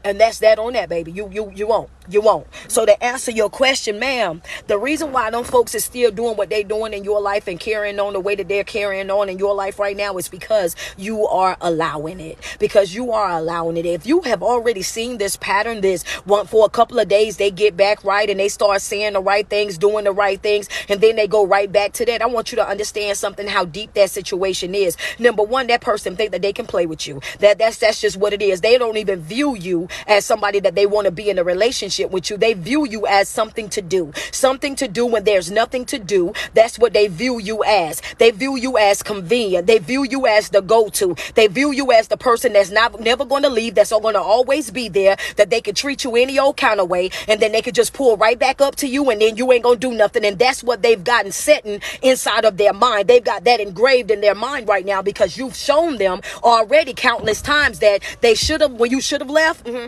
And 0.05 0.19
that's 0.21 0.37
that 0.39 0.59
on 0.59 0.73
that, 0.73 0.87
baby. 0.87 1.11
You 1.11 1.27
you 1.31 1.51
you 1.55 1.67
won't. 1.67 1.89
You 2.07 2.21
won't. 2.21 2.45
So 2.67 2.85
to 2.85 3.03
answer 3.03 3.31
your 3.31 3.49
question, 3.49 3.97
ma'am, 3.97 4.43
the 4.67 4.77
reason 4.77 5.11
why 5.11 5.31
them 5.31 5.43
folks 5.43 5.73
is 5.73 5.83
still 5.83 6.11
doing 6.11 6.37
what 6.37 6.51
they're 6.51 6.63
doing 6.63 6.93
in 6.93 7.03
your 7.03 7.19
life 7.19 7.47
and 7.47 7.59
carrying 7.59 7.99
on 7.99 8.13
the 8.13 8.19
way 8.19 8.35
that 8.35 8.47
they're 8.47 8.63
carrying 8.63 9.09
on 9.09 9.27
in 9.27 9.39
your 9.39 9.55
life 9.55 9.79
right 9.79 9.97
now 9.97 10.15
is 10.17 10.29
because 10.29 10.75
you 10.97 11.25
are 11.25 11.57
allowing 11.61 12.19
it. 12.19 12.37
Because 12.59 12.93
you 12.93 13.11
are 13.11 13.31
allowing 13.31 13.77
it. 13.77 13.87
If 13.87 14.05
you 14.05 14.21
have 14.21 14.43
already 14.43 14.83
seen 14.83 15.17
this 15.17 15.35
pattern, 15.35 15.81
this 15.81 16.03
one 16.25 16.45
for 16.45 16.65
a 16.65 16.69
couple 16.69 16.99
of 16.99 17.07
days, 17.07 17.37
they 17.37 17.49
get 17.49 17.75
back 17.75 18.03
right 18.03 18.29
and 18.29 18.39
they 18.39 18.49
start 18.49 18.81
saying 18.83 19.13
the 19.13 19.21
right 19.21 19.49
things, 19.49 19.79
doing 19.79 20.05
the 20.05 20.11
right 20.11 20.39
things, 20.39 20.69
and 20.87 21.01
then 21.01 21.15
they 21.15 21.27
go 21.27 21.47
right 21.47 21.71
back 21.71 21.93
to 21.93 22.05
that. 22.05 22.21
I 22.21 22.27
want 22.27 22.51
you 22.51 22.57
to 22.57 22.69
understand 22.69 23.17
something 23.17 23.47
how 23.47 23.65
deep 23.65 23.95
that 23.95 24.11
situation 24.11 24.75
is. 24.75 24.95
Number 25.17 25.41
one, 25.41 25.65
that 25.67 25.81
person 25.81 26.15
think 26.15 26.31
that 26.33 26.43
they 26.43 26.53
can 26.53 26.67
play 26.67 26.85
with 26.85 27.07
you. 27.07 27.21
That 27.39 27.57
that's 27.57 27.79
that's 27.79 27.99
just 27.99 28.17
what 28.17 28.33
it 28.33 28.43
is. 28.43 28.61
They 28.61 28.77
don't 28.77 28.97
even 28.97 29.21
view 29.21 29.55
you 29.55 29.87
as 30.07 30.25
somebody 30.25 30.59
that 30.61 30.75
they 30.75 30.85
want 30.85 31.05
to 31.05 31.11
be 31.11 31.29
in 31.29 31.37
a 31.37 31.43
relationship 31.43 32.11
with 32.11 32.29
you. 32.29 32.37
They 32.37 32.53
view 32.53 32.85
you 32.85 33.05
as 33.07 33.29
something 33.29 33.69
to 33.69 33.81
do, 33.81 34.11
something 34.31 34.75
to 34.75 34.87
do 34.87 35.05
when 35.05 35.23
there's 35.23 35.51
nothing 35.51 35.85
to 35.85 35.99
do. 35.99 36.33
That's 36.53 36.77
what 36.79 36.93
they 36.93 37.07
view 37.07 37.39
you 37.39 37.63
as. 37.63 38.01
They 38.17 38.31
view 38.31 38.55
you 38.55 38.77
as 38.77 39.03
convenient. 39.03 39.67
They 39.67 39.79
view 39.79 40.03
you 40.03 40.27
as 40.27 40.49
the 40.49 40.61
go-to. 40.61 41.15
They 41.35 41.47
view 41.47 41.71
you 41.71 41.91
as 41.91 42.07
the 42.07 42.17
person 42.17 42.53
that's 42.53 42.71
not 42.71 42.99
never 42.99 43.25
going 43.25 43.43
to 43.43 43.49
leave. 43.49 43.75
That's 43.75 43.91
going 43.91 44.13
to 44.13 44.21
always 44.21 44.71
be 44.71 44.89
there. 44.89 45.17
That 45.37 45.49
they 45.49 45.61
can 45.61 45.75
treat 45.75 46.03
you 46.03 46.15
any 46.15 46.39
old 46.39 46.57
kind 46.57 46.79
of 46.79 46.89
way, 46.89 47.09
and 47.27 47.39
then 47.41 47.51
they 47.51 47.61
could 47.61 47.75
just 47.75 47.93
pull 47.93 48.17
right 48.17 48.37
back 48.37 48.61
up 48.61 48.75
to 48.77 48.87
you, 48.87 49.09
and 49.09 49.21
then 49.21 49.37
you 49.37 49.51
ain't 49.51 49.63
gonna 49.63 49.77
do 49.77 49.91
nothing. 49.91 50.25
And 50.25 50.37
that's 50.37 50.63
what 50.63 50.81
they've 50.81 51.03
gotten 51.03 51.31
setting 51.31 51.81
inside 52.01 52.45
of 52.45 52.57
their 52.57 52.73
mind. 52.73 53.07
They've 53.07 53.23
got 53.23 53.43
that 53.45 53.59
engraved 53.59 54.11
in 54.11 54.21
their 54.21 54.35
mind 54.35 54.67
right 54.67 54.85
now 54.85 55.01
because 55.01 55.37
you've 55.37 55.55
shown 55.55 55.97
them 55.97 56.21
already 56.43 56.93
countless 56.93 57.41
times 57.41 57.79
that 57.79 58.01
they 58.21 58.35
should 58.35 58.61
have 58.61 58.73
when 58.73 58.91
you 58.91 59.01
should 59.01 59.21
have 59.21 59.29
left. 59.29 59.65
Mm-hmm 59.65 59.84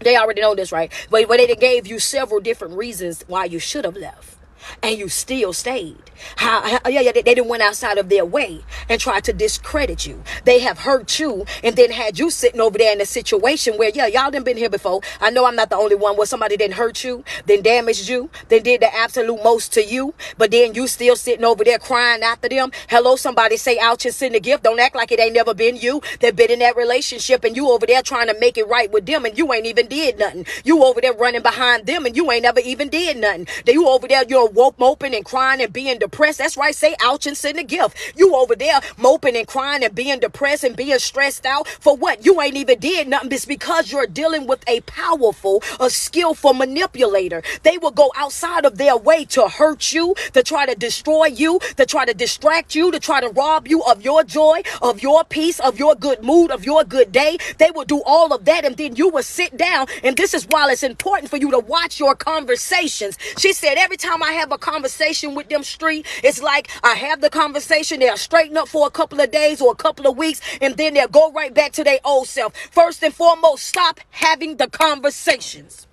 they 0.00 0.16
already 0.16 0.40
know 0.40 0.54
this, 0.54 0.72
right? 0.72 0.92
But, 1.10 1.28
but 1.28 1.38
they 1.38 1.54
gave 1.56 1.86
you 1.86 1.98
several 1.98 2.40
different 2.40 2.74
reasons 2.74 3.24
why 3.26 3.44
you 3.46 3.58
should 3.58 3.84
have 3.84 3.96
left 3.96 4.39
and 4.82 4.98
you 4.98 5.08
still 5.08 5.52
stayed. 5.52 5.96
How, 6.36 6.60
how, 6.62 6.88
yeah, 6.88 7.00
yeah, 7.00 7.12
they, 7.12 7.22
they 7.22 7.34
didn't 7.34 7.48
went 7.48 7.62
outside 7.62 7.98
of 7.98 8.08
their 8.08 8.24
way 8.24 8.60
and 8.88 9.00
tried 9.00 9.24
to 9.24 9.32
discredit 9.32 10.06
you. 10.06 10.22
They 10.44 10.58
have 10.60 10.78
hurt 10.78 11.18
you 11.18 11.46
and 11.62 11.76
then 11.76 11.90
had 11.90 12.18
you 12.18 12.30
sitting 12.30 12.60
over 12.60 12.78
there 12.78 12.92
in 12.92 13.00
a 13.00 13.06
situation 13.06 13.76
where, 13.76 13.90
yeah, 13.94 14.06
y'all 14.06 14.30
done 14.30 14.44
been 14.44 14.56
here 14.56 14.70
before. 14.70 15.00
I 15.20 15.30
know 15.30 15.46
I'm 15.46 15.56
not 15.56 15.70
the 15.70 15.76
only 15.76 15.96
one 15.96 16.16
where 16.16 16.26
somebody 16.26 16.56
didn't 16.56 16.74
hurt 16.74 17.04
you, 17.04 17.24
then 17.46 17.62
damaged 17.62 18.08
you, 18.08 18.30
then 18.48 18.62
did 18.62 18.80
the 18.80 18.94
absolute 18.94 19.42
most 19.42 19.72
to 19.74 19.84
you, 19.84 20.14
but 20.38 20.50
then 20.50 20.74
you 20.74 20.86
still 20.86 21.16
sitting 21.16 21.44
over 21.44 21.64
there 21.64 21.78
crying 21.78 22.22
after 22.22 22.48
them. 22.48 22.70
Hello, 22.88 23.16
somebody 23.16 23.56
say 23.56 23.78
ouch 23.78 24.04
and 24.04 24.14
send 24.14 24.34
a 24.34 24.40
gift. 24.40 24.64
Don't 24.64 24.80
act 24.80 24.94
like 24.94 25.12
it 25.12 25.20
ain't 25.20 25.34
never 25.34 25.54
been 25.54 25.76
you. 25.76 26.02
They've 26.20 26.34
been 26.34 26.50
in 26.50 26.58
that 26.60 26.76
relationship 26.76 27.44
and 27.44 27.56
you 27.56 27.70
over 27.70 27.86
there 27.86 28.02
trying 28.02 28.28
to 28.28 28.38
make 28.38 28.58
it 28.58 28.68
right 28.68 28.90
with 28.90 29.06
them 29.06 29.24
and 29.24 29.36
you 29.36 29.52
ain't 29.52 29.66
even 29.66 29.86
did 29.88 30.18
nothing. 30.18 30.46
You 30.64 30.84
over 30.84 31.00
there 31.00 31.14
running 31.14 31.42
behind 31.42 31.86
them 31.86 32.06
and 32.06 32.16
you 32.16 32.30
ain't 32.30 32.42
never 32.42 32.60
even 32.60 32.88
did 32.88 33.16
nothing. 33.16 33.46
You 33.66 33.88
over 33.88 34.06
there, 34.06 34.24
you're 34.28 34.48
moping 34.78 35.14
and 35.14 35.24
crying 35.24 35.60
and 35.60 35.72
being 35.72 35.98
depressed. 35.98 36.38
That's 36.38 36.56
right. 36.56 36.74
Say 36.74 36.94
ouch 37.00 37.26
and 37.26 37.36
send 37.36 37.58
a 37.58 37.64
gift. 37.64 37.96
You 38.16 38.34
over 38.34 38.54
there 38.54 38.80
moping 38.96 39.36
and 39.36 39.46
crying 39.46 39.84
and 39.84 39.94
being 39.94 40.20
depressed 40.20 40.64
and 40.64 40.76
being 40.76 40.98
stressed 40.98 41.46
out 41.46 41.68
for 41.68 41.96
what? 41.96 42.24
You 42.24 42.40
ain't 42.40 42.56
even 42.56 42.78
did 42.78 43.08
nothing. 43.08 43.32
It's 43.32 43.44
because 43.44 43.90
you're 43.92 44.06
dealing 44.06 44.46
with 44.46 44.62
a 44.68 44.80
powerful, 44.82 45.62
a 45.78 45.90
skillful 45.90 46.54
manipulator. 46.54 47.42
They 47.62 47.78
will 47.78 47.90
go 47.90 48.12
outside 48.16 48.64
of 48.64 48.78
their 48.78 48.96
way 48.96 49.24
to 49.26 49.48
hurt 49.48 49.92
you, 49.92 50.14
to 50.32 50.42
try 50.42 50.66
to 50.66 50.74
destroy 50.74 51.26
you, 51.26 51.60
to 51.76 51.86
try 51.86 52.04
to 52.04 52.14
distract 52.14 52.74
you, 52.74 52.90
to 52.90 53.00
try 53.00 53.20
to 53.20 53.28
rob 53.28 53.68
you 53.68 53.82
of 53.84 54.02
your 54.02 54.24
joy, 54.24 54.62
of 54.82 55.02
your 55.02 55.24
peace, 55.24 55.60
of 55.60 55.78
your 55.78 55.94
good 55.94 56.22
mood, 56.22 56.50
of 56.50 56.64
your 56.64 56.84
good 56.84 57.12
day. 57.12 57.38
They 57.58 57.70
will 57.70 57.84
do 57.84 58.02
all 58.04 58.32
of 58.32 58.44
that 58.46 58.64
and 58.64 58.76
then 58.76 58.96
you 58.96 59.08
will 59.08 59.22
sit 59.22 59.56
down. 59.56 59.86
And 60.02 60.16
this 60.16 60.34
is 60.34 60.46
why 60.50 60.70
it's 60.70 60.82
important 60.82 61.30
for 61.30 61.36
you 61.36 61.50
to 61.50 61.58
watch 61.58 62.00
your 62.00 62.14
conversations. 62.14 63.18
She 63.38 63.52
said, 63.52 63.76
every 63.76 63.96
time 63.96 64.22
I 64.22 64.32
have 64.32 64.39
a 64.50 64.58
conversation 64.58 65.34
with 65.34 65.48
them 65.48 65.62
street, 65.62 66.06
it's 66.22 66.42
like 66.42 66.70
I 66.82 66.94
have 66.94 67.20
the 67.20 67.30
conversation, 67.30 68.00
they'll 68.00 68.16
straighten 68.16 68.56
up 68.56 68.68
for 68.68 68.86
a 68.86 68.90
couple 68.90 69.20
of 69.20 69.30
days 69.30 69.60
or 69.60 69.72
a 69.72 69.76
couple 69.76 70.06
of 70.06 70.16
weeks, 70.16 70.40
and 70.60 70.76
then 70.76 70.94
they'll 70.94 71.08
go 71.08 71.30
right 71.32 71.52
back 71.52 71.72
to 71.72 71.84
their 71.84 71.98
old 72.04 72.26
self. 72.28 72.56
First 72.70 73.02
and 73.02 73.14
foremost, 73.14 73.64
stop 73.64 74.00
having 74.10 74.56
the 74.56 74.68
conversations. 74.68 75.86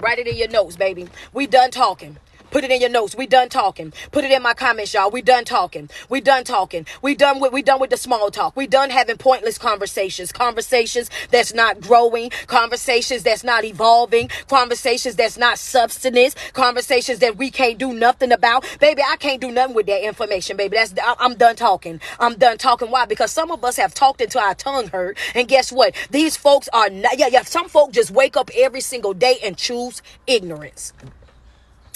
Write 0.00 0.18
it 0.18 0.26
in 0.26 0.36
your 0.36 0.48
notes, 0.48 0.76
baby. 0.76 1.08
We 1.32 1.46
done 1.46 1.70
talking. 1.70 2.18
Put 2.52 2.64
it 2.64 2.70
in 2.70 2.82
your 2.82 2.90
notes. 2.90 3.16
We 3.16 3.26
done 3.26 3.48
talking. 3.48 3.94
Put 4.10 4.24
it 4.24 4.30
in 4.30 4.42
my 4.42 4.52
comments, 4.52 4.92
y'all. 4.92 5.10
We 5.10 5.22
done 5.22 5.46
talking. 5.46 5.88
We 6.10 6.20
done 6.20 6.44
talking. 6.44 6.86
We 7.00 7.14
done 7.14 7.40
with 7.40 7.50
we 7.50 7.62
done 7.62 7.80
with 7.80 7.88
the 7.88 7.96
small 7.96 8.30
talk. 8.30 8.54
We 8.54 8.66
done 8.66 8.90
having 8.90 9.16
pointless 9.16 9.56
conversations. 9.56 10.32
Conversations 10.32 11.08
that's 11.30 11.54
not 11.54 11.80
growing. 11.80 12.28
Conversations 12.48 13.22
that's 13.22 13.42
not 13.42 13.64
evolving. 13.64 14.28
Conversations 14.48 15.16
that's 15.16 15.38
not 15.38 15.58
substance. 15.58 16.36
Conversations 16.52 17.20
that 17.20 17.38
we 17.38 17.50
can't 17.50 17.78
do 17.78 17.94
nothing 17.94 18.32
about. 18.32 18.66
Baby, 18.80 19.00
I 19.02 19.16
can't 19.16 19.40
do 19.40 19.50
nothing 19.50 19.74
with 19.74 19.86
that 19.86 20.04
information, 20.04 20.58
baby. 20.58 20.76
That's 20.76 20.92
I'm 21.18 21.36
done 21.36 21.56
talking. 21.56 22.02
I'm 22.20 22.34
done 22.34 22.58
talking. 22.58 22.90
Why? 22.90 23.06
Because 23.06 23.30
some 23.30 23.50
of 23.50 23.64
us 23.64 23.78
have 23.78 23.94
talked 23.94 24.20
until 24.20 24.42
our 24.42 24.54
tongue 24.54 24.88
hurt. 24.88 25.16
And 25.34 25.48
guess 25.48 25.72
what? 25.72 25.94
These 26.10 26.36
folks 26.36 26.68
are 26.74 26.90
not 26.90 27.18
yeah, 27.18 27.28
yeah. 27.28 27.44
Some 27.44 27.70
folks 27.70 27.94
just 27.94 28.10
wake 28.10 28.36
up 28.36 28.50
every 28.54 28.82
single 28.82 29.14
day 29.14 29.38
and 29.42 29.56
choose 29.56 30.02
ignorance. 30.26 30.92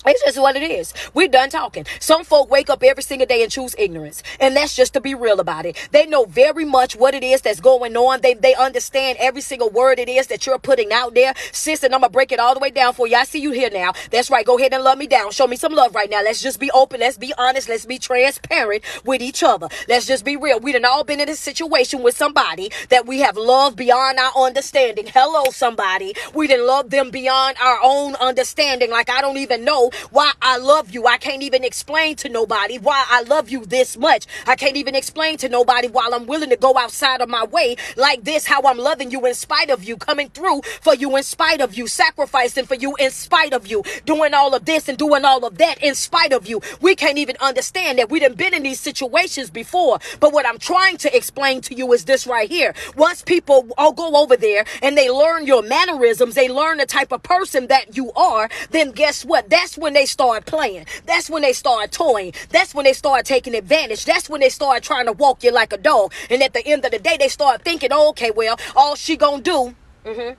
It's 0.06 0.22
just 0.22 0.40
what 0.40 0.54
it 0.54 0.62
is. 0.62 0.94
We're 1.14 1.26
done 1.26 1.50
talking. 1.50 1.84
Some 1.98 2.22
folk 2.22 2.48
wake 2.48 2.70
up 2.70 2.82
every 2.84 3.02
single 3.02 3.26
day 3.26 3.42
and 3.42 3.50
choose 3.50 3.74
ignorance. 3.76 4.22
And 4.38 4.56
that's 4.56 4.74
just 4.74 4.92
to 4.94 5.00
be 5.00 5.14
real 5.14 5.40
about 5.40 5.66
it. 5.66 5.76
They 5.90 6.06
know 6.06 6.26
very 6.26 6.64
much 6.64 6.94
what 6.94 7.12
it 7.14 7.24
is 7.24 7.40
that's 7.40 7.58
going 7.58 7.96
on. 7.96 8.20
They, 8.20 8.34
they 8.34 8.54
understand 8.54 9.18
every 9.20 9.40
single 9.40 9.68
word 9.68 9.98
it 9.98 10.08
is 10.08 10.28
that 10.28 10.46
you're 10.46 10.60
putting 10.60 10.92
out 10.92 11.14
there. 11.14 11.34
Sis, 11.50 11.82
and 11.82 11.92
I'm 11.92 12.02
to 12.02 12.08
break 12.08 12.30
it 12.30 12.38
all 12.38 12.54
the 12.54 12.60
way 12.60 12.70
down 12.70 12.94
for 12.94 13.08
you. 13.08 13.16
I 13.16 13.24
see 13.24 13.40
you 13.40 13.50
here 13.50 13.70
now. 13.72 13.94
That's 14.12 14.30
right. 14.30 14.46
Go 14.46 14.56
ahead 14.58 14.72
and 14.72 14.84
love 14.84 14.96
me 14.96 15.08
down. 15.08 15.32
Show 15.32 15.48
me 15.48 15.56
some 15.56 15.72
love 15.72 15.94
right 15.94 16.08
now. 16.08 16.22
Let's 16.22 16.40
just 16.40 16.60
be 16.60 16.70
open. 16.70 17.00
Let's 17.00 17.18
be 17.18 17.34
honest. 17.36 17.68
Let's 17.68 17.84
be 17.84 17.98
transparent 17.98 18.84
with 19.04 19.20
each 19.20 19.42
other. 19.42 19.68
Let's 19.88 20.06
just 20.06 20.24
be 20.24 20.36
real. 20.36 20.60
We 20.60 20.70
done 20.70 20.84
all 20.84 21.02
been 21.02 21.20
in 21.20 21.28
a 21.28 21.34
situation 21.34 22.04
with 22.04 22.16
somebody 22.16 22.70
that 22.90 23.06
we 23.06 23.20
have 23.20 23.36
loved 23.36 23.76
beyond 23.76 24.18
our 24.18 24.32
understanding. 24.36 25.06
Hello, 25.12 25.50
somebody. 25.50 26.14
We 26.32 26.46
done 26.46 26.64
love 26.64 26.90
them 26.90 27.10
beyond 27.10 27.56
our 27.60 27.78
own 27.82 28.14
understanding. 28.16 28.90
Like 28.90 29.10
I 29.10 29.20
don't 29.20 29.38
even 29.38 29.64
know 29.64 29.90
why 30.10 30.32
I 30.40 30.58
love 30.58 30.90
you. 30.90 31.06
I 31.06 31.18
can't 31.18 31.42
even 31.42 31.64
explain 31.64 32.16
to 32.16 32.28
nobody 32.28 32.78
why 32.78 33.04
I 33.08 33.22
love 33.22 33.50
you 33.50 33.64
this 33.64 33.96
much. 33.96 34.26
I 34.46 34.56
can't 34.56 34.76
even 34.76 34.94
explain 34.94 35.36
to 35.38 35.48
nobody 35.48 35.88
while 35.88 36.14
I'm 36.14 36.26
willing 36.26 36.50
to 36.50 36.56
go 36.56 36.76
outside 36.78 37.20
of 37.20 37.28
my 37.28 37.44
way 37.44 37.76
like 37.96 38.24
this, 38.24 38.46
how 38.46 38.62
I'm 38.62 38.78
loving 38.78 39.10
you 39.10 39.26
in 39.26 39.34
spite 39.34 39.70
of 39.70 39.84
you, 39.84 39.96
coming 39.96 40.28
through 40.28 40.62
for 40.80 40.94
you 40.94 41.16
in 41.16 41.22
spite 41.22 41.60
of 41.60 41.74
you, 41.74 41.86
sacrificing 41.86 42.66
for 42.66 42.74
you 42.74 42.94
in 42.96 43.10
spite 43.10 43.52
of 43.52 43.66
you, 43.66 43.82
doing 44.04 44.34
all 44.34 44.54
of 44.54 44.64
this 44.64 44.88
and 44.88 44.98
doing 44.98 45.24
all 45.24 45.44
of 45.44 45.58
that 45.58 45.82
in 45.82 45.94
spite 45.94 46.32
of 46.32 46.46
you. 46.46 46.60
We 46.80 46.94
can't 46.94 47.18
even 47.18 47.36
understand 47.40 47.98
that 47.98 48.10
we 48.10 48.20
done 48.20 48.34
been 48.34 48.54
in 48.54 48.62
these 48.62 48.80
situations 48.80 49.50
before. 49.50 49.98
But 50.20 50.32
what 50.32 50.46
I'm 50.46 50.58
trying 50.58 50.98
to 50.98 51.16
explain 51.16 51.60
to 51.62 51.74
you 51.74 51.92
is 51.92 52.04
this 52.04 52.26
right 52.26 52.48
here. 52.48 52.74
Once 52.96 53.22
people 53.22 53.68
all 53.78 53.92
go 53.92 54.14
over 54.16 54.36
there 54.36 54.64
and 54.82 54.96
they 54.96 55.10
learn 55.10 55.46
your 55.46 55.62
mannerisms, 55.62 56.34
they 56.34 56.48
learn 56.48 56.78
the 56.78 56.86
type 56.86 57.12
of 57.12 57.22
person 57.22 57.66
that 57.68 57.96
you 57.96 58.12
are, 58.12 58.48
then 58.70 58.92
guess 58.92 59.24
what? 59.24 59.48
That's 59.50 59.76
when 59.86 59.94
they 59.94 60.04
start 60.04 60.46
playing. 60.46 60.84
That's 61.04 61.30
when 61.30 61.42
they 61.42 61.52
start 61.52 61.92
toying. 61.92 62.32
That's 62.48 62.74
when 62.74 62.84
they 62.86 62.92
start 62.92 63.24
taking 63.24 63.54
advantage. 63.54 64.04
That's 64.04 64.28
when 64.28 64.40
they 64.40 64.48
start 64.48 64.82
trying 64.82 65.06
to 65.06 65.12
walk 65.12 65.44
you 65.44 65.52
like 65.52 65.72
a 65.72 65.76
dog. 65.76 66.12
And 66.28 66.42
at 66.42 66.54
the 66.54 66.66
end 66.66 66.84
of 66.84 66.90
the 66.90 66.98
day, 66.98 67.16
they 67.16 67.28
start 67.28 67.62
thinking, 67.62 67.90
oh, 67.92 68.08
okay, 68.08 68.32
well, 68.32 68.56
all 68.74 68.96
she 68.96 69.16
gonna 69.16 69.40
do, 69.40 69.76
mm-hmm, 70.04 70.34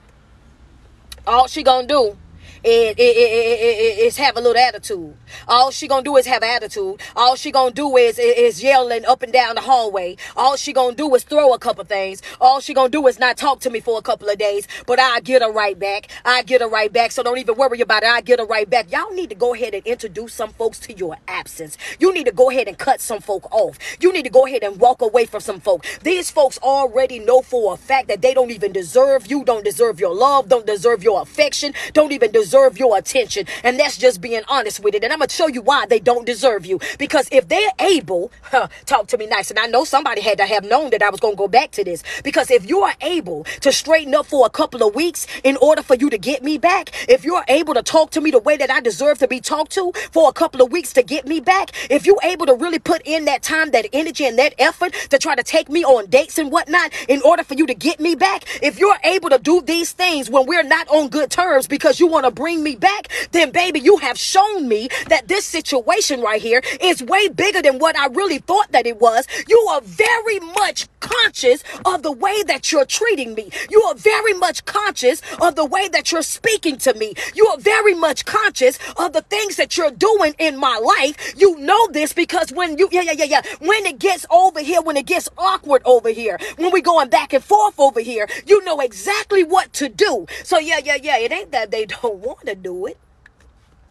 all 1.26 1.46
she 1.46 1.62
gonna 1.62 1.86
do 1.86 2.18
is, 2.64 2.94
is, 2.98 4.16
have 4.16 4.36
a 4.36 4.40
little 4.40 4.60
attitude. 4.60 5.14
All 5.46 5.70
she 5.70 5.88
gonna 5.88 6.02
do 6.02 6.16
is 6.16 6.26
have 6.26 6.42
attitude. 6.42 7.00
All 7.16 7.36
she 7.36 7.50
gonna 7.50 7.70
do 7.70 7.96
is, 7.96 8.18
is 8.18 8.62
yelling 8.62 9.04
up 9.04 9.22
and 9.22 9.32
down 9.32 9.54
the 9.54 9.60
hallway. 9.60 10.16
All 10.36 10.56
she 10.56 10.72
gonna 10.72 10.96
do 10.96 11.14
is 11.14 11.22
throw 11.24 11.52
a 11.52 11.58
couple 11.58 11.84
things. 11.84 12.22
All 12.40 12.60
she 12.60 12.74
gonna 12.74 12.88
do 12.88 13.06
is 13.06 13.18
not 13.18 13.36
talk 13.36 13.60
to 13.60 13.70
me 13.70 13.80
for 13.80 13.98
a 13.98 14.02
couple 14.02 14.28
of 14.28 14.38
days. 14.38 14.66
But 14.86 14.98
I 15.00 15.20
get 15.20 15.42
her 15.42 15.52
right 15.52 15.78
back. 15.78 16.08
I 16.24 16.42
get 16.42 16.60
her 16.60 16.68
right 16.68 16.92
back. 16.92 17.12
So 17.12 17.22
don't 17.22 17.38
even 17.38 17.56
worry 17.56 17.80
about 17.80 18.02
it. 18.02 18.08
I 18.08 18.20
get 18.20 18.38
her 18.38 18.46
right 18.46 18.68
back. 18.68 18.90
Y'all 18.90 19.12
need 19.12 19.30
to 19.30 19.36
go 19.36 19.54
ahead 19.54 19.74
and 19.74 19.86
introduce 19.86 20.34
some 20.34 20.50
folks 20.50 20.78
to 20.80 20.92
your 20.96 21.16
absence. 21.26 21.76
You 21.98 22.12
need 22.12 22.26
to 22.26 22.32
go 22.32 22.50
ahead 22.50 22.68
and 22.68 22.76
cut 22.78 23.00
some 23.00 23.20
folk 23.20 23.50
off. 23.52 23.78
You 24.00 24.12
need 24.12 24.24
to 24.24 24.30
go 24.30 24.46
ahead 24.46 24.62
and 24.62 24.80
walk 24.80 25.02
away 25.02 25.26
from 25.26 25.40
some 25.40 25.60
folk. 25.60 25.84
These 26.02 26.30
folks 26.30 26.58
already 26.58 27.18
know 27.18 27.42
for 27.42 27.74
a 27.74 27.76
fact 27.76 28.08
that 28.08 28.22
they 28.22 28.34
don't 28.34 28.50
even 28.50 28.72
deserve 28.72 29.30
you, 29.30 29.44
don't 29.44 29.64
deserve 29.64 30.00
your 30.00 30.14
love, 30.14 30.48
don't 30.48 30.66
deserve 30.66 31.02
your 31.02 31.22
affection, 31.22 31.72
don't 31.92 32.12
even 32.12 32.32
deserve 32.32 32.47
your 32.52 32.96
attention. 32.96 33.46
And 33.64 33.78
that's 33.78 33.96
just 33.96 34.20
being 34.20 34.42
honest 34.48 34.80
with 34.80 34.94
it. 34.94 35.04
And 35.04 35.12
I'm 35.12 35.18
going 35.18 35.28
to 35.28 35.34
show 35.34 35.48
you 35.48 35.62
why 35.62 35.86
they 35.86 36.00
don't 36.00 36.26
deserve 36.26 36.66
you. 36.66 36.80
Because 36.98 37.28
if 37.32 37.48
they're 37.48 37.72
able, 37.80 38.30
huh, 38.42 38.68
talk 38.86 39.06
to 39.08 39.18
me 39.18 39.26
nice. 39.26 39.50
And 39.50 39.58
I 39.58 39.66
know 39.66 39.84
somebody 39.84 40.20
had 40.20 40.38
to 40.38 40.46
have 40.46 40.64
known 40.64 40.90
that 40.90 41.02
I 41.02 41.10
was 41.10 41.20
going 41.20 41.34
to 41.34 41.38
go 41.38 41.48
back 41.48 41.70
to 41.72 41.84
this. 41.84 42.02
Because 42.22 42.50
if 42.50 42.68
you 42.68 42.80
are 42.80 42.94
able 43.00 43.44
to 43.60 43.72
straighten 43.72 44.14
up 44.14 44.26
for 44.26 44.46
a 44.46 44.50
couple 44.50 44.86
of 44.86 44.94
weeks 44.94 45.26
in 45.44 45.56
order 45.58 45.82
for 45.82 45.94
you 45.94 46.10
to 46.10 46.18
get 46.18 46.42
me 46.42 46.58
back, 46.58 46.90
if 47.08 47.24
you're 47.24 47.44
able 47.48 47.74
to 47.74 47.82
talk 47.82 48.10
to 48.12 48.20
me 48.20 48.30
the 48.30 48.38
way 48.38 48.56
that 48.56 48.70
I 48.70 48.80
deserve 48.80 49.18
to 49.18 49.28
be 49.28 49.40
talked 49.40 49.72
to 49.72 49.92
for 50.12 50.28
a 50.28 50.32
couple 50.32 50.62
of 50.62 50.72
weeks 50.72 50.92
to 50.94 51.02
get 51.02 51.26
me 51.26 51.40
back, 51.40 51.70
if 51.90 52.06
you're 52.06 52.20
able 52.22 52.46
to 52.46 52.54
really 52.54 52.78
put 52.78 53.02
in 53.04 53.24
that 53.26 53.42
time, 53.42 53.70
that 53.72 53.86
energy, 53.92 54.26
and 54.26 54.38
that 54.38 54.54
effort 54.58 54.92
to 55.10 55.18
try 55.18 55.34
to 55.34 55.42
take 55.42 55.68
me 55.68 55.84
on 55.84 56.06
dates 56.06 56.38
and 56.38 56.50
whatnot 56.50 56.92
in 57.08 57.22
order 57.22 57.44
for 57.44 57.54
you 57.54 57.66
to 57.66 57.74
get 57.74 58.00
me 58.00 58.14
back, 58.14 58.44
if 58.62 58.78
you're 58.78 58.98
able 59.04 59.30
to 59.30 59.38
do 59.38 59.60
these 59.62 59.92
things 59.92 60.30
when 60.30 60.46
we're 60.46 60.62
not 60.62 60.88
on 60.88 61.08
good 61.08 61.30
terms 61.30 61.66
because 61.66 62.00
you 62.00 62.06
want 62.06 62.24
to 62.24 62.30
bring 62.38 62.62
me 62.62 62.76
back, 62.76 63.08
then 63.32 63.50
baby, 63.50 63.80
you 63.80 63.96
have 63.96 64.16
shown 64.16 64.68
me 64.68 64.88
that 65.08 65.26
this 65.26 65.44
situation 65.44 66.20
right 66.20 66.40
here 66.40 66.62
is 66.80 67.02
way 67.02 67.28
bigger 67.28 67.60
than 67.60 67.80
what 67.80 67.98
I 67.98 68.06
really 68.06 68.38
thought 68.38 68.70
that 68.70 68.86
it 68.86 69.00
was. 69.00 69.26
You 69.48 69.58
are 69.70 69.80
very 69.80 70.38
much 70.38 70.86
conscious 71.00 71.62
of 71.84 72.02
the 72.02 72.12
way 72.12 72.42
that 72.44 72.72
you're 72.72 72.84
treating 72.84 73.34
me. 73.34 73.50
You 73.70 73.82
are 73.82 73.94
very 73.94 74.34
much 74.34 74.64
conscious 74.64 75.22
of 75.40 75.54
the 75.54 75.64
way 75.64 75.88
that 75.88 76.12
you're 76.12 76.22
speaking 76.22 76.78
to 76.78 76.94
me. 76.94 77.14
You 77.34 77.46
are 77.48 77.58
very 77.58 77.94
much 77.94 78.24
conscious 78.24 78.78
of 78.96 79.12
the 79.12 79.22
things 79.22 79.56
that 79.56 79.76
you're 79.76 79.90
doing 79.90 80.34
in 80.38 80.56
my 80.56 80.76
life. 80.78 81.34
You 81.36 81.58
know 81.58 81.88
this 81.88 82.12
because 82.12 82.52
when 82.52 82.78
you, 82.78 82.88
yeah, 82.92 83.02
yeah, 83.02 83.12
yeah, 83.12 83.24
yeah, 83.24 83.42
when 83.60 83.86
it 83.86 83.98
gets 83.98 84.26
over 84.30 84.60
here, 84.60 84.82
when 84.82 84.96
it 84.96 85.06
gets 85.06 85.28
awkward 85.38 85.82
over 85.84 86.10
here, 86.10 86.38
when 86.56 86.72
we 86.72 86.80
going 86.80 87.08
back 87.08 87.32
and 87.32 87.44
forth 87.44 87.78
over 87.78 88.00
here, 88.00 88.28
you 88.46 88.64
know 88.64 88.80
exactly 88.80 89.44
what 89.44 89.72
to 89.74 89.88
do. 89.88 90.26
So 90.44 90.58
yeah, 90.58 90.80
yeah, 90.84 90.98
yeah, 91.02 91.18
it 91.18 91.32
ain't 91.32 91.52
that 91.52 91.70
they 91.70 91.86
don't 92.02 92.16
want 92.16 92.46
to 92.46 92.54
do 92.54 92.86
it. 92.86 92.98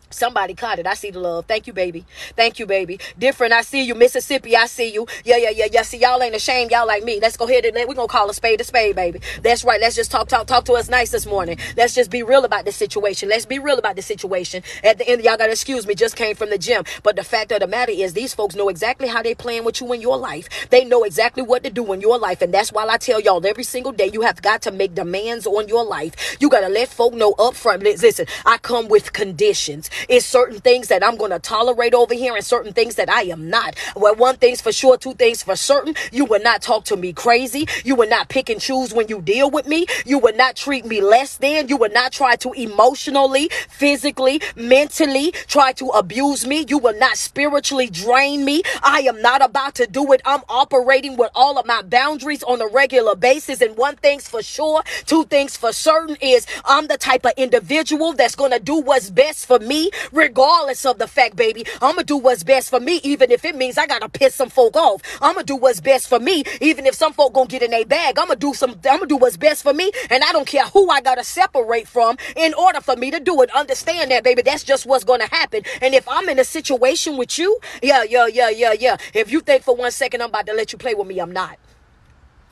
Somebody 0.10 0.54
caught 0.54 0.80
it. 0.80 0.88
I 0.88 0.94
see 0.94 1.12
the 1.12 1.20
love. 1.20 1.46
Thank 1.46 1.68
you, 1.68 1.74
baby. 1.74 2.06
Thank 2.36 2.60
you, 2.60 2.66
baby. 2.66 3.00
Different. 3.18 3.54
I 3.54 3.62
see 3.62 3.84
you. 3.84 3.96
Mississippi, 3.96 4.56
I 4.56 4.66
see 4.68 4.94
you. 4.94 5.08
Yeah, 5.24 5.38
yeah, 5.38 5.50
yeah, 5.50 5.68
yeah. 5.72 5.82
See, 5.82 5.98
y'all 5.98 6.22
ain't 6.22 6.36
ashamed. 6.36 6.72
Y'all 6.72 6.88
like 6.88 7.04
me. 7.04 7.20
Let's 7.20 7.38
go 7.38 7.46
ahead 7.46 7.66
and 7.66 7.76
we're 7.76 7.94
going 7.94 8.08
to 8.08 8.12
call 8.12 8.30
a 8.30 8.34
spade 8.34 8.62
a 8.62 8.64
spade, 8.64 8.96
baby. 8.96 9.20
That's 9.44 9.64
right. 9.64 9.80
Let's 9.82 9.96
just 9.96 10.12
talk, 10.12 10.28
talk, 10.28 10.48
talk 10.48 10.66
to 10.66 10.74
us 10.74 10.90
nice 10.90 11.12
this 11.12 11.26
morning. 11.26 11.58
Let's 11.76 11.94
just 11.94 12.10
be 12.10 12.24
real 12.24 12.46
about 12.46 12.66
this 12.66 12.76
situation. 12.76 13.30
Let's 13.30 13.46
be 13.46 13.60
real 13.60 13.78
about 13.78 13.96
the 13.96 14.02
situation. 14.02 14.64
At 14.84 14.98
the 14.98 15.08
end, 15.08 15.24
y'all 15.24 15.38
got 15.38 15.48
to 15.48 15.52
excuse 15.52 15.86
me. 15.86 15.96
Just 15.96 16.16
came 16.16 16.36
from 16.36 16.50
the 16.50 16.58
gym. 16.58 16.84
But 17.04 17.16
the 17.16 17.24
fact 17.24 17.52
of 17.52 17.60
the 17.60 17.68
matter 17.68 17.92
is 17.92 18.14
these 18.14 18.34
folks 18.34 18.56
know 18.56 18.70
exactly 18.70 19.08
how 19.08 19.22
they 19.22 19.36
playing 19.36 19.64
with 19.66 19.82
you 19.82 19.92
in 19.94 20.02
your 20.02 20.18
life. 20.18 20.48
They 20.70 20.86
know 20.86 21.04
exactly 21.04 21.44
what 21.44 21.64
to 21.64 21.70
do 21.70 21.92
in 21.94 22.02
your 22.02 22.18
life. 22.18 22.42
And 22.42 22.54
that's 22.54 22.72
why 22.72 22.88
I 22.88 22.98
tell 22.98 23.20
y'all 23.20 23.46
every 23.46 23.64
single 23.64 23.92
day, 23.92 24.10
you 24.12 24.22
have 24.22 24.42
got 24.42 24.62
to 24.64 24.72
make 24.72 24.96
demands 24.96 25.46
on 25.48 25.68
your 25.68 25.84
life. 25.84 26.38
You 26.40 26.50
got 26.50 26.62
to 26.62 26.70
let 26.70 26.88
folk 26.88 27.14
know 27.14 27.34
up 27.34 27.56
front. 27.56 27.84
Listen, 27.84 28.26
I 28.46 28.58
come 28.58 28.88
with 28.88 29.14
conditions. 29.14 29.90
It's 30.10 30.26
certain 30.26 30.60
things 30.60 30.88
that 30.88 31.04
I'm 31.04 31.18
going 31.18 31.32
to 31.32 31.40
tolerate 31.40 31.94
over 31.94 32.14
here 32.14 32.36
and 32.36 32.46
certain 32.46 32.74
things 32.74 32.96
that 32.96 33.10
I 33.10 33.24
am 33.24 33.50
not. 33.50 33.76
Well, 33.96 34.16
one 34.16 34.38
thing's 34.38 34.62
for 34.62 34.72
sure, 34.72 34.98
two 34.98 35.14
things 35.14 35.44
for 35.44 35.56
certain. 35.56 35.96
You 36.12 36.26
will 36.26 36.42
not 36.42 36.62
talk 36.62 36.86
to 36.86 36.98
me 36.98 37.14
crazy. 37.14 37.68
You 37.84 37.96
will 37.96 38.10
not 38.10 38.30
pick 38.30 38.50
and 38.50 38.60
choose 38.60 38.94
when 38.94 39.08
you 39.08 39.22
deal 39.22 39.50
with 39.50 39.68
me. 39.68 39.86
You 40.06 40.20
will 40.20 40.36
not 40.36 40.56
treat 40.56 40.86
me 40.86 41.02
less 41.02 41.38
than. 41.38 41.68
You 41.68 41.78
will 41.78 41.92
not 41.92 42.12
try 42.12 42.36
to 42.38 42.52
emotionally, 42.54 43.50
physically, 43.70 44.42
mentally 44.56 45.32
try 45.48 45.72
to 45.74 45.88
abuse 45.90 46.46
me. 46.46 46.66
You 46.68 46.78
will 46.78 46.98
not 46.98 47.18
spiritually 47.18 47.88
drain 47.90 48.46
me. 48.46 48.64
I 48.84 49.02
am 49.02 49.22
not 49.22 49.44
about 49.44 49.76
to 49.76 49.88
do 49.88 50.12
it. 50.14 50.22
I'm 50.26 50.42
operating 50.50 51.18
with 51.18 51.32
all 51.36 51.58
of 51.58 51.66
my 51.66 51.82
boundaries 51.82 52.44
on 52.44 52.62
a 52.62 52.68
regular 52.68 53.16
basis. 53.16 53.62
And 53.62 53.78
one 53.78 53.96
thing's 53.98 54.28
for 54.28 54.42
sure, 54.42 54.84
two 55.06 55.26
things 55.26 55.58
for 55.58 55.72
certain 55.72 56.18
is 56.22 56.46
I'm 56.66 56.88
the 56.88 56.98
type 56.98 57.26
of 57.26 57.34
individual 57.38 58.14
that's 58.14 58.36
going 58.36 58.52
to 58.52 58.60
do 58.60 58.80
what's 58.80 59.10
best 59.10 59.46
for 59.46 59.60
me 59.60 59.87
regardless 60.12 60.86
of 60.86 61.00
the 61.00 61.08
fact, 61.08 61.36
baby. 61.36 61.66
I'm 61.82 61.96
gonna 61.96 62.04
do 62.04 62.18
what's 62.18 62.44
best 62.44 62.70
for 62.70 62.80
me, 62.80 63.00
even 63.04 63.32
if 63.32 63.46
it 63.46 63.56
means 63.56 63.78
I 63.78 63.88
gotta 63.88 64.10
piss 64.10 64.36
some 64.36 64.50
folk 64.50 64.76
off. 64.76 65.02
I'm 65.22 65.34
gonna 65.34 65.46
do 65.46 65.56
what's 65.56 65.82
best 65.82 66.08
for 66.08 66.20
me, 66.20 66.44
even 66.62 66.86
if 66.86 66.96
some 66.96 67.14
folk 67.14 67.34
gonna 67.34 67.48
get 67.48 67.64
in 67.64 67.74
a 67.74 67.84
bag. 67.84 68.20
I'm 68.20 68.28
gonna 68.28 68.40
do 68.40 68.54
some. 68.54 68.72
I'm 68.72 69.00
gonna 69.00 69.08
do 69.08 69.18
what's 69.18 69.38
best 69.38 69.64
for 69.64 69.74
me, 69.74 69.92
and 70.10 70.24
I 70.24 70.32
don't 70.32 70.48
care 70.48 70.66
who 70.66 70.90
I 70.90 71.02
gotta 71.02 71.24
separate 71.24 71.88
from 71.88 72.18
in 72.36 72.54
order 72.54 72.82
for 72.82 72.96
me 72.96 73.12
to 73.12 73.20
do 73.20 73.42
it. 73.42 73.54
Understand 73.56 74.12
that, 74.12 74.24
baby. 74.24 74.42
That's 74.42 74.64
just 74.64 74.86
what's 74.86 75.04
gonna 75.04 75.28
happen. 75.28 75.64
And 75.82 75.94
if 75.94 76.08
I'm 76.08 76.28
in 76.30 76.40
a 76.40 76.44
situation 76.46 77.18
with 77.18 77.38
you, 77.38 77.60
yeah, 77.82 78.04
yeah, 78.04 78.28
yeah, 78.28 78.50
yeah, 78.50 78.74
yeah. 78.74 78.98
If 79.14 79.32
you 79.32 79.42
think 79.42 79.64
for 79.64 79.76
one 79.76 79.92
second 79.92 80.22
I'm 80.22 80.30
about 80.30 80.46
to 80.48 80.54
let 80.54 80.72
you 80.72 80.78
play 80.78 80.94
with 80.94 81.08
me, 81.08 81.20
I'm 81.20 81.32
not. 81.32 81.58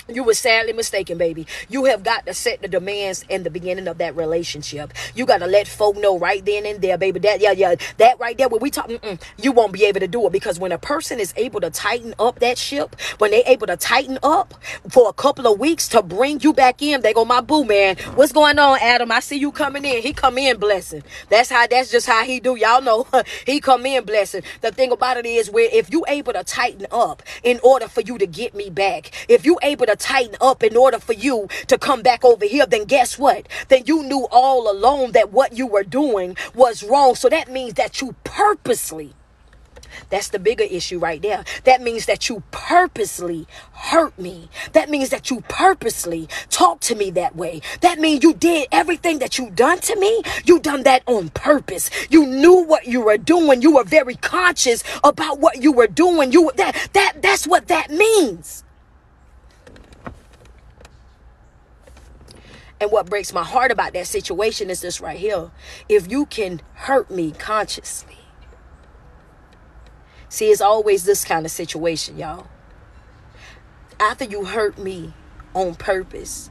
You 0.07 0.23
were 0.23 0.35
sadly 0.35 0.73
mistaken, 0.73 1.17
baby. 1.17 1.47
You 1.67 1.85
have 1.85 2.03
got 2.03 2.27
to 2.27 2.33
set 2.35 2.61
the 2.61 2.67
demands 2.67 3.25
in 3.27 3.41
the 3.43 3.49
beginning 3.49 3.87
of 3.87 3.97
that 3.97 4.15
relationship. 4.15 4.93
You 5.15 5.25
got 5.25 5.39
to 5.39 5.47
let 5.47 5.67
folk 5.67 5.97
know 5.97 6.19
right 6.19 6.45
then 6.45 6.67
and 6.67 6.79
there, 6.79 6.97
baby. 6.97 7.19
That, 7.21 7.41
yeah, 7.41 7.53
yeah, 7.53 7.75
that 7.97 8.19
right 8.19 8.37
there, 8.37 8.47
when 8.47 8.61
we 8.61 8.69
talk, 8.69 8.91
you 9.37 9.51
won't 9.51 9.73
be 9.73 9.83
able 9.85 10.01
to 10.01 10.07
do 10.07 10.27
it 10.27 10.31
because 10.31 10.59
when 10.59 10.71
a 10.71 10.77
person 10.77 11.19
is 11.19 11.33
able 11.37 11.59
to 11.61 11.71
tighten 11.71 12.13
up 12.19 12.39
that 12.39 12.59
ship, 12.59 12.95
when 13.17 13.31
they 13.31 13.43
able 13.45 13.65
to 13.65 13.77
tighten 13.77 14.19
up 14.21 14.53
for 14.89 15.09
a 15.09 15.13
couple 15.13 15.47
of 15.51 15.59
weeks 15.59 15.87
to 15.89 16.03
bring 16.03 16.39
you 16.41 16.53
back 16.53 16.83
in, 16.83 17.01
they 17.01 17.13
go, 17.13 17.25
my 17.25 17.41
boo, 17.41 17.65
man, 17.65 17.97
what's 18.13 18.31
going 18.31 18.59
on, 18.59 18.77
Adam? 18.81 19.11
I 19.11 19.21
see 19.21 19.37
you 19.37 19.51
coming 19.51 19.85
in. 19.85 20.03
He 20.03 20.13
come 20.13 20.37
in 20.37 20.57
blessing. 20.59 21.03
That's 21.29 21.49
how, 21.49 21.65
that's 21.65 21.89
just 21.91 22.05
how 22.05 22.23
he 22.25 22.39
do. 22.39 22.55
Y'all 22.55 22.81
know 22.81 23.07
he 23.47 23.59
come 23.59 23.87
in 23.87 24.05
blessing. 24.05 24.43
The 24.61 24.71
thing 24.71 24.91
about 24.91 25.17
it 25.17 25.25
is 25.25 25.49
where 25.49 25.69
if 25.73 25.91
you 25.91 26.05
able 26.07 26.33
to 26.33 26.43
tighten 26.43 26.85
up 26.91 27.23
in 27.43 27.59
order 27.63 27.87
for 27.87 28.01
you 28.01 28.19
to 28.19 28.27
get 28.27 28.53
me 28.53 28.69
back, 28.69 29.11
if 29.27 29.45
you 29.45 29.57
able 29.63 29.87
tighten 29.95 30.35
up 30.41 30.63
in 30.63 30.75
order 30.77 30.99
for 30.99 31.13
you 31.13 31.47
to 31.67 31.77
come 31.77 32.01
back 32.01 32.23
over 32.23 32.45
here, 32.45 32.65
then 32.65 32.85
guess 32.85 33.17
what? 33.17 33.47
Then 33.69 33.83
you 33.85 34.03
knew 34.03 34.27
all 34.31 34.71
along 34.71 35.11
that 35.13 35.31
what 35.31 35.57
you 35.57 35.67
were 35.67 35.83
doing 35.83 36.37
was 36.53 36.83
wrong. 36.83 37.15
So 37.15 37.29
that 37.29 37.51
means 37.51 37.73
that 37.75 38.01
you 38.01 38.15
purposely 38.23 39.13
that's 40.09 40.29
the 40.29 40.39
bigger 40.39 40.63
issue 40.63 40.99
right 40.99 41.21
there. 41.21 41.43
That 41.63 41.81
means 41.81 42.05
that 42.05 42.29
you 42.29 42.43
purposely 42.51 43.47
hurt 43.73 44.17
me. 44.19 44.49
That 44.73 44.89
means 44.89 45.09
that 45.09 45.29
you 45.29 45.41
purposely 45.47 46.27
talk 46.49 46.79
to 46.81 46.95
me 46.95 47.11
that 47.11 47.35
way. 47.35 47.61
That 47.81 47.99
means 47.99 48.23
you 48.23 48.33
did 48.33 48.67
everything 48.71 49.19
that 49.19 49.37
you 49.37 49.49
done 49.51 49.79
to 49.79 49.95
me. 49.95 50.21
You 50.45 50.59
done 50.59 50.83
that 50.83 51.03
on 51.07 51.29
purpose. 51.29 51.89
You 52.09 52.25
knew 52.25 52.63
what 52.63 52.87
you 52.87 53.01
were 53.01 53.17
doing. 53.17 53.61
You 53.61 53.75
were 53.75 53.83
very 53.83 54.15
conscious 54.15 54.83
about 55.03 55.39
what 55.39 55.61
you 55.61 55.71
were 55.71 55.87
doing. 55.87 56.31
You 56.31 56.51
that 56.55 56.89
that 56.93 57.21
that's 57.21 57.47
what 57.47 57.67
that 57.67 57.89
means. 57.91 58.64
And 62.79 62.91
what 62.91 63.09
breaks 63.09 63.33
my 63.33 63.43
heart 63.43 63.71
about 63.71 63.93
that 63.93 64.07
situation 64.07 64.69
is 64.69 64.81
this 64.81 64.99
right 64.99 65.17
here. 65.17 65.51
If 65.87 66.11
you 66.11 66.25
can 66.25 66.61
hurt 66.73 67.09
me 67.09 67.31
consciously. 67.31 68.17
See, 70.27 70.51
it's 70.51 70.61
always 70.61 71.05
this 71.05 71.23
kind 71.23 71.45
of 71.45 71.51
situation, 71.51 72.17
y'all. 72.17 72.47
After 73.99 74.25
you 74.25 74.45
hurt 74.45 74.77
me 74.77 75.13
on 75.53 75.75
purpose, 75.75 76.49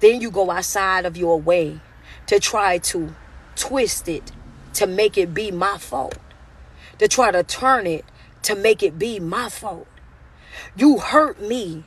then 0.00 0.20
you 0.20 0.30
go 0.30 0.50
outside 0.50 1.06
of 1.06 1.16
your 1.16 1.40
way 1.40 1.80
to 2.26 2.40
try 2.40 2.78
to 2.78 3.14
twist 3.54 4.08
it 4.08 4.32
to 4.74 4.86
make 4.86 5.16
it 5.16 5.32
be 5.32 5.50
my 5.50 5.78
fault, 5.78 6.18
to 6.98 7.06
try 7.06 7.30
to 7.30 7.42
turn 7.44 7.86
it 7.86 8.04
to 8.42 8.56
make 8.56 8.82
it 8.82 8.98
be 8.98 9.20
my 9.20 9.48
fault. 9.48 9.86
You 10.76 10.98
hurt 10.98 11.40
me, 11.40 11.84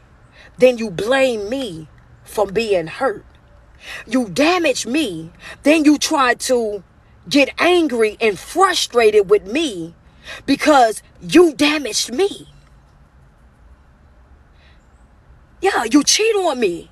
then 0.57 0.77
you 0.77 0.89
blame 0.89 1.49
me 1.49 1.87
for 2.23 2.45
being 2.45 2.87
hurt. 2.87 3.25
You 4.07 4.29
damage 4.29 4.85
me. 4.85 5.31
Then 5.63 5.85
you 5.85 5.97
try 5.97 6.35
to 6.35 6.83
get 7.29 7.49
angry 7.57 8.17
and 8.21 8.37
frustrated 8.37 9.29
with 9.29 9.45
me 9.45 9.93
because 10.45 11.01
you 11.21 11.53
damaged 11.53 12.13
me. 12.13 12.47
Yeah, 15.61 15.85
you 15.85 16.03
cheat 16.03 16.35
on 16.35 16.59
me. 16.59 16.91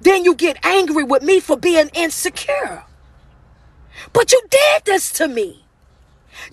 Then 0.00 0.24
you 0.24 0.34
get 0.34 0.64
angry 0.64 1.04
with 1.04 1.22
me 1.22 1.40
for 1.40 1.56
being 1.56 1.90
insecure. 1.94 2.84
But 4.12 4.32
you 4.32 4.40
did 4.50 4.84
this 4.84 5.10
to 5.12 5.28
me. 5.28 5.64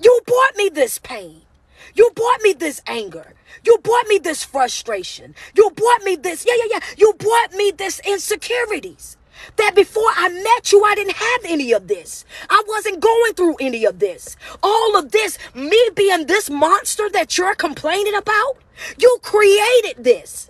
You 0.01 0.21
brought 0.25 0.55
me 0.55 0.70
this 0.70 0.98
pain. 1.00 1.41
You 1.94 2.11
brought 2.15 2.41
me 2.41 2.53
this 2.53 2.81
anger. 2.87 3.34
You 3.63 3.77
brought 3.79 4.07
me 4.07 4.18
this 4.18 4.44
frustration. 4.44 5.35
You 5.55 5.72
brought 5.72 6.03
me 6.03 6.15
this, 6.15 6.46
yeah, 6.46 6.53
yeah, 6.57 6.65
yeah. 6.74 6.79
You 6.98 7.13
brought 7.13 7.53
me 7.53 7.72
this 7.72 8.00
insecurities. 8.05 9.18
That 9.57 9.74
before 9.75 10.09
I 10.15 10.29
met 10.29 10.72
you, 10.72 10.83
I 10.83 10.96
didn't 10.96 11.15
have 11.15 11.41
any 11.46 11.72
of 11.74 11.87
this. 11.87 12.25
I 12.50 12.63
wasn't 12.68 13.00
going 13.01 13.33
through 13.33 13.57
any 13.59 13.85
of 13.85 14.00
this. 14.00 14.37
All 14.63 14.98
of 14.98 15.11
this, 15.11 15.37
me 15.53 15.89
being 15.94 16.25
this 16.25 16.50
monster 16.50 17.09
that 17.11 17.37
you're 17.37 17.55
complaining 17.55 18.15
about, 18.15 18.57
you 18.98 19.18
created 19.22 20.03
this. 20.03 20.50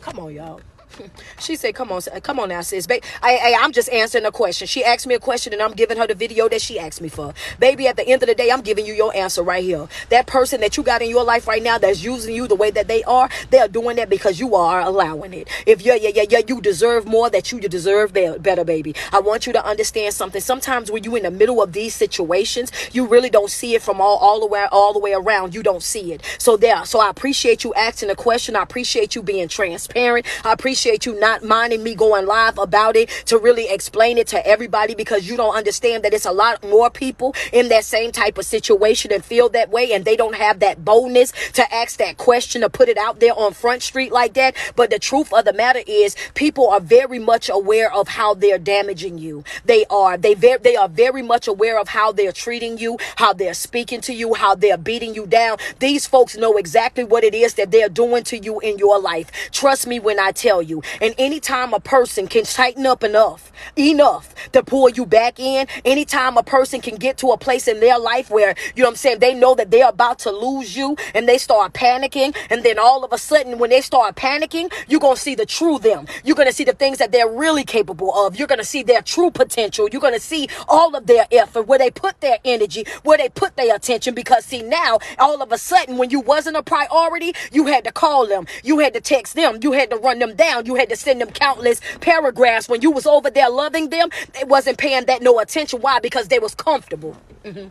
Come 0.00 0.18
on, 0.20 0.34
y'all. 0.34 0.60
She 1.40 1.56
said, 1.56 1.74
"Come 1.74 1.92
on, 1.92 2.02
come 2.22 2.40
on 2.40 2.48
now, 2.48 2.60
sis. 2.62 2.86
Babe, 2.86 3.02
I, 3.22 3.36
I, 3.36 3.58
I'm 3.60 3.72
just 3.72 3.88
answering 3.90 4.24
a 4.24 4.32
question. 4.32 4.66
She 4.66 4.84
asked 4.84 5.06
me 5.06 5.14
a 5.14 5.18
question, 5.18 5.52
and 5.52 5.62
I'm 5.62 5.72
giving 5.72 5.96
her 5.96 6.06
the 6.06 6.14
video 6.14 6.48
that 6.48 6.60
she 6.60 6.78
asked 6.78 7.00
me 7.00 7.08
for. 7.08 7.32
Baby, 7.58 7.86
at 7.86 7.96
the 7.96 8.06
end 8.06 8.22
of 8.22 8.28
the 8.28 8.34
day, 8.34 8.50
I'm 8.50 8.60
giving 8.60 8.84
you 8.84 8.92
your 8.92 9.14
answer 9.16 9.42
right 9.42 9.62
here. 9.62 9.88
That 10.10 10.26
person 10.26 10.60
that 10.60 10.76
you 10.76 10.82
got 10.82 11.00
in 11.00 11.08
your 11.08 11.24
life 11.24 11.46
right 11.46 11.62
now 11.62 11.78
that's 11.78 12.02
using 12.02 12.34
you 12.34 12.48
the 12.48 12.54
way 12.54 12.70
that 12.72 12.88
they 12.88 13.04
are, 13.04 13.28
they 13.50 13.58
are 13.58 13.68
doing 13.68 13.96
that 13.96 14.10
because 14.10 14.40
you 14.40 14.54
are 14.54 14.80
allowing 14.80 15.32
it. 15.32 15.48
If 15.66 15.82
you're, 15.82 15.96
yeah, 15.96 16.10
yeah, 16.14 16.24
yeah, 16.28 16.40
you 16.46 16.60
deserve 16.60 17.06
more. 17.06 17.30
That 17.30 17.52
you 17.52 17.60
deserve 17.60 18.12
better, 18.12 18.64
baby. 18.64 18.94
I 19.12 19.20
want 19.20 19.46
you 19.46 19.52
to 19.52 19.64
understand 19.64 20.14
something. 20.14 20.40
Sometimes 20.40 20.90
when 20.90 21.04
you're 21.04 21.16
in 21.16 21.22
the 21.22 21.30
middle 21.30 21.62
of 21.62 21.72
these 21.72 21.94
situations, 21.94 22.72
you 22.92 23.06
really 23.06 23.30
don't 23.30 23.50
see 23.50 23.74
it 23.74 23.82
from 23.82 24.00
all 24.00 24.16
all 24.18 24.40
the 24.40 24.46
way 24.46 24.66
all 24.72 24.92
the 24.92 24.98
way 24.98 25.12
around. 25.12 25.54
You 25.54 25.62
don't 25.62 25.82
see 25.82 26.12
it. 26.12 26.22
So 26.38 26.56
there. 26.56 26.84
So 26.84 27.00
I 27.00 27.10
appreciate 27.10 27.64
you 27.64 27.72
asking 27.74 28.08
the 28.08 28.16
question. 28.16 28.56
I 28.56 28.62
appreciate 28.62 29.14
you 29.14 29.22
being 29.22 29.48
transparent. 29.48 30.26
I 30.44 30.52
appreciate 30.52 30.87
appreciate 30.88 31.04
you 31.04 31.20
not 31.20 31.44
minding 31.44 31.82
me 31.82 31.94
going 31.94 32.24
live 32.24 32.56
about 32.56 32.96
it 32.96 33.10
to 33.26 33.36
really 33.36 33.68
explain 33.68 34.16
it 34.16 34.26
to 34.26 34.46
everybody 34.46 34.94
because 34.94 35.28
you 35.28 35.36
don't 35.36 35.54
understand 35.54 36.02
that 36.02 36.14
it's 36.14 36.24
a 36.24 36.32
lot 36.32 36.62
more 36.64 36.88
people 36.88 37.34
in 37.52 37.68
that 37.68 37.84
same 37.84 38.10
type 38.10 38.38
of 38.38 38.44
situation 38.46 39.12
and 39.12 39.22
feel 39.22 39.50
that 39.50 39.70
way 39.70 39.92
and 39.92 40.06
they 40.06 40.16
don't 40.16 40.34
have 40.34 40.60
that 40.60 40.84
boldness 40.84 41.32
to 41.52 41.74
ask 41.74 41.98
that 41.98 42.16
question 42.16 42.62
to 42.62 42.70
put 42.70 42.88
it 42.88 42.96
out 42.96 43.20
there 43.20 43.34
on 43.34 43.52
Front 43.52 43.82
Street 43.82 44.12
like 44.12 44.32
that. 44.34 44.56
But 44.76 44.88
the 44.88 44.98
truth 44.98 45.30
of 45.32 45.44
the 45.44 45.52
matter 45.52 45.82
is 45.86 46.16
people 46.34 46.70
are 46.70 46.80
very 46.80 47.18
much 47.18 47.50
aware 47.50 47.92
of 47.92 48.08
how 48.08 48.32
they're 48.32 48.58
damaging 48.58 49.18
you. 49.18 49.44
They 49.66 49.84
are. 49.90 50.16
They 50.16 50.32
very 50.32 50.58
they 50.58 50.76
are 50.76 50.88
very 50.88 51.22
much 51.22 51.46
aware 51.48 51.78
of 51.78 51.88
how 51.88 52.12
they're 52.12 52.32
treating 52.32 52.78
you, 52.78 52.96
how 53.16 53.34
they're 53.34 53.54
speaking 53.54 54.00
to 54.02 54.14
you, 54.14 54.34
how 54.34 54.54
they're 54.54 54.78
beating 54.78 55.14
you 55.14 55.26
down. 55.26 55.58
These 55.80 56.06
folks 56.06 56.36
know 56.36 56.56
exactly 56.56 57.04
what 57.04 57.24
it 57.24 57.34
is 57.34 57.54
that 57.54 57.70
they're 57.70 57.90
doing 57.90 58.24
to 58.24 58.38
you 58.38 58.58
in 58.60 58.78
your 58.78 58.98
life. 58.98 59.30
Trust 59.52 59.86
me 59.86 60.00
when 60.00 60.18
I 60.18 60.32
tell 60.32 60.62
you. 60.62 60.77
And 61.00 61.14
anytime 61.18 61.72
a 61.74 61.80
person 61.80 62.26
can 62.26 62.44
tighten 62.44 62.86
up 62.86 63.04
enough, 63.04 63.52
enough 63.76 64.34
to 64.52 64.62
pull 64.62 64.88
you 64.88 65.06
back 65.06 65.38
in, 65.38 65.66
anytime 65.84 66.36
a 66.36 66.42
person 66.42 66.80
can 66.80 66.96
get 66.96 67.18
to 67.18 67.28
a 67.28 67.38
place 67.38 67.68
in 67.68 67.80
their 67.80 67.98
life 67.98 68.30
where, 68.30 68.54
you 68.74 68.82
know 68.82 68.88
what 68.88 68.92
I'm 68.92 68.96
saying, 68.96 69.18
they 69.18 69.34
know 69.34 69.54
that 69.54 69.70
they're 69.70 69.88
about 69.88 70.18
to 70.20 70.30
lose 70.30 70.76
you 70.76 70.96
and 71.14 71.28
they 71.28 71.38
start 71.38 71.72
panicking. 71.72 72.36
And 72.50 72.62
then 72.64 72.78
all 72.78 73.04
of 73.04 73.12
a 73.12 73.18
sudden, 73.18 73.58
when 73.58 73.70
they 73.70 73.80
start 73.80 74.16
panicking, 74.16 74.72
you're 74.88 75.00
going 75.00 75.16
to 75.16 75.22
see 75.22 75.34
the 75.34 75.46
true 75.46 75.78
them. 75.78 76.06
You're 76.24 76.36
going 76.36 76.48
to 76.48 76.54
see 76.54 76.64
the 76.64 76.72
things 76.72 76.98
that 76.98 77.12
they're 77.12 77.28
really 77.28 77.64
capable 77.64 78.14
of. 78.14 78.36
You're 78.36 78.48
going 78.48 78.58
to 78.58 78.64
see 78.64 78.82
their 78.82 79.02
true 79.02 79.30
potential. 79.30 79.88
You're 79.90 80.00
going 80.00 80.14
to 80.14 80.20
see 80.20 80.48
all 80.68 80.94
of 80.94 81.06
their 81.06 81.26
effort, 81.30 81.62
where 81.62 81.78
they 81.78 81.90
put 81.90 82.20
their 82.20 82.38
energy, 82.44 82.84
where 83.02 83.18
they 83.18 83.28
put 83.28 83.56
their 83.56 83.74
attention. 83.74 84.14
Because 84.14 84.44
see, 84.44 84.62
now, 84.62 84.98
all 85.18 85.42
of 85.42 85.52
a 85.52 85.58
sudden, 85.58 85.98
when 85.98 86.10
you 86.10 86.20
wasn't 86.20 86.56
a 86.56 86.62
priority, 86.62 87.32
you 87.52 87.66
had 87.66 87.84
to 87.84 87.92
call 87.92 88.26
them. 88.26 88.46
You 88.62 88.78
had 88.78 88.94
to 88.94 89.00
text 89.00 89.34
them. 89.34 89.58
You 89.62 89.72
had 89.72 89.90
to 89.90 89.96
run 89.96 90.18
them 90.18 90.34
down. 90.34 90.57
You 90.64 90.74
had 90.76 90.88
to 90.90 90.96
send 90.96 91.20
them 91.20 91.30
countless 91.30 91.80
paragraphs 92.00 92.68
when 92.68 92.82
you 92.82 92.90
was 92.90 93.06
over 93.06 93.30
there 93.30 93.50
loving 93.50 93.90
them. 93.90 94.10
They 94.32 94.44
wasn't 94.44 94.78
paying 94.78 95.06
that 95.06 95.22
no 95.22 95.38
attention. 95.38 95.80
Why? 95.80 96.00
Because 96.00 96.28
they 96.28 96.38
was 96.38 96.54
comfortable. 96.54 97.16
Mm-hmm. 97.44 97.68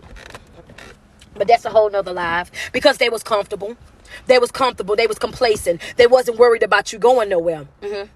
But 1.36 1.48
that's 1.48 1.66
a 1.66 1.70
whole 1.70 1.90
nother 1.90 2.14
life. 2.14 2.52
Because 2.72 2.98
they 2.98 3.10
was 3.10 3.24
comfortable. 3.24 3.78
They 4.26 4.40
was 4.40 4.52
comfortable. 4.52 4.96
They 4.96 5.08
was 5.08 5.20
complacent. 5.20 5.82
They 5.98 6.08
wasn't 6.08 6.40
worried 6.40 6.64
about 6.64 6.92
you 6.94 7.00
going 7.00 7.30
nowhere. 7.30 7.68
Mm-hmm. 7.82 8.10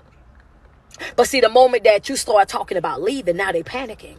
But 1.15 1.27
see, 1.27 1.41
the 1.41 1.49
moment 1.49 1.83
that 1.83 2.09
you 2.09 2.15
start 2.15 2.49
talking 2.49 2.77
about 2.77 3.01
leaving, 3.01 3.37
now 3.37 3.51
they 3.51 3.63
panicking. 3.63 4.17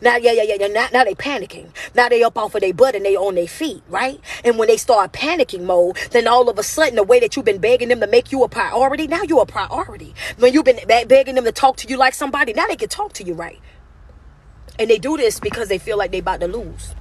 Now, 0.00 0.16
yeah, 0.16 0.32
yeah, 0.32 0.42
yeah, 0.42 0.56
yeah. 0.60 0.66
Now, 0.66 0.88
now 0.92 1.04
they 1.04 1.14
panicking. 1.14 1.68
Now 1.94 2.08
they 2.08 2.22
up 2.22 2.36
off 2.36 2.54
of 2.54 2.60
their 2.60 2.74
butt 2.74 2.94
and 2.94 3.04
they 3.04 3.16
on 3.16 3.34
their 3.34 3.48
feet, 3.48 3.82
right? 3.88 4.20
And 4.44 4.58
when 4.58 4.68
they 4.68 4.76
start 4.76 5.12
panicking 5.12 5.62
mode, 5.62 5.96
then 6.10 6.26
all 6.26 6.48
of 6.48 6.58
a 6.58 6.62
sudden, 6.62 6.96
the 6.96 7.02
way 7.02 7.20
that 7.20 7.36
you've 7.36 7.44
been 7.44 7.60
begging 7.60 7.88
them 7.88 8.00
to 8.00 8.06
make 8.06 8.32
you 8.32 8.42
a 8.44 8.48
priority, 8.48 9.06
now 9.06 9.22
you're 9.22 9.42
a 9.42 9.46
priority. 9.46 10.14
When 10.38 10.52
you've 10.52 10.64
been 10.64 10.80
begging 10.86 11.34
them 11.34 11.44
to 11.44 11.52
talk 11.52 11.76
to 11.78 11.88
you 11.88 11.96
like 11.96 12.14
somebody, 12.14 12.52
now 12.52 12.66
they 12.66 12.76
can 12.76 12.88
talk 12.88 13.12
to 13.14 13.24
you 13.24 13.34
right. 13.34 13.60
And 14.78 14.88
they 14.88 14.98
do 14.98 15.16
this 15.16 15.40
because 15.40 15.68
they 15.68 15.78
feel 15.78 15.98
like 15.98 16.10
they 16.10 16.18
about 16.18 16.40
to 16.40 16.48
lose. 16.48 16.94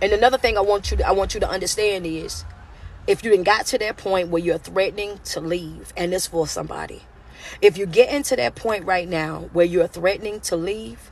And 0.00 0.12
another 0.12 0.36
thing 0.36 0.58
I 0.58 0.62
want 0.62 0.90
you 0.90 0.96
to 0.96 1.06
I 1.06 1.12
want 1.12 1.34
you 1.34 1.40
to 1.40 1.48
understand 1.48 2.06
is 2.06 2.44
if 3.06 3.22
you 3.22 3.30
didn't 3.30 3.44
got 3.44 3.66
to 3.66 3.78
that 3.78 3.96
point 3.96 4.30
where 4.30 4.42
you're 4.42 4.58
threatening 4.58 5.20
to 5.26 5.40
leave 5.40 5.92
and 5.96 6.12
it's 6.12 6.26
for 6.26 6.48
somebody 6.48 7.02
If 7.60 7.78
you 7.78 7.86
get 7.86 8.12
into 8.12 8.36
that 8.36 8.54
point 8.54 8.84
right 8.84 9.08
now 9.08 9.50
where 9.52 9.66
you're 9.66 9.86
threatening 9.86 10.40
to 10.40 10.56
leave, 10.56 11.10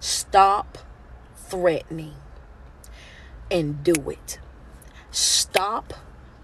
stop 0.00 0.78
threatening 1.36 2.14
and 3.50 3.82
do 3.84 4.10
it. 4.10 4.38
Stop 5.10 5.94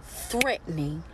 threatening 0.03 1.05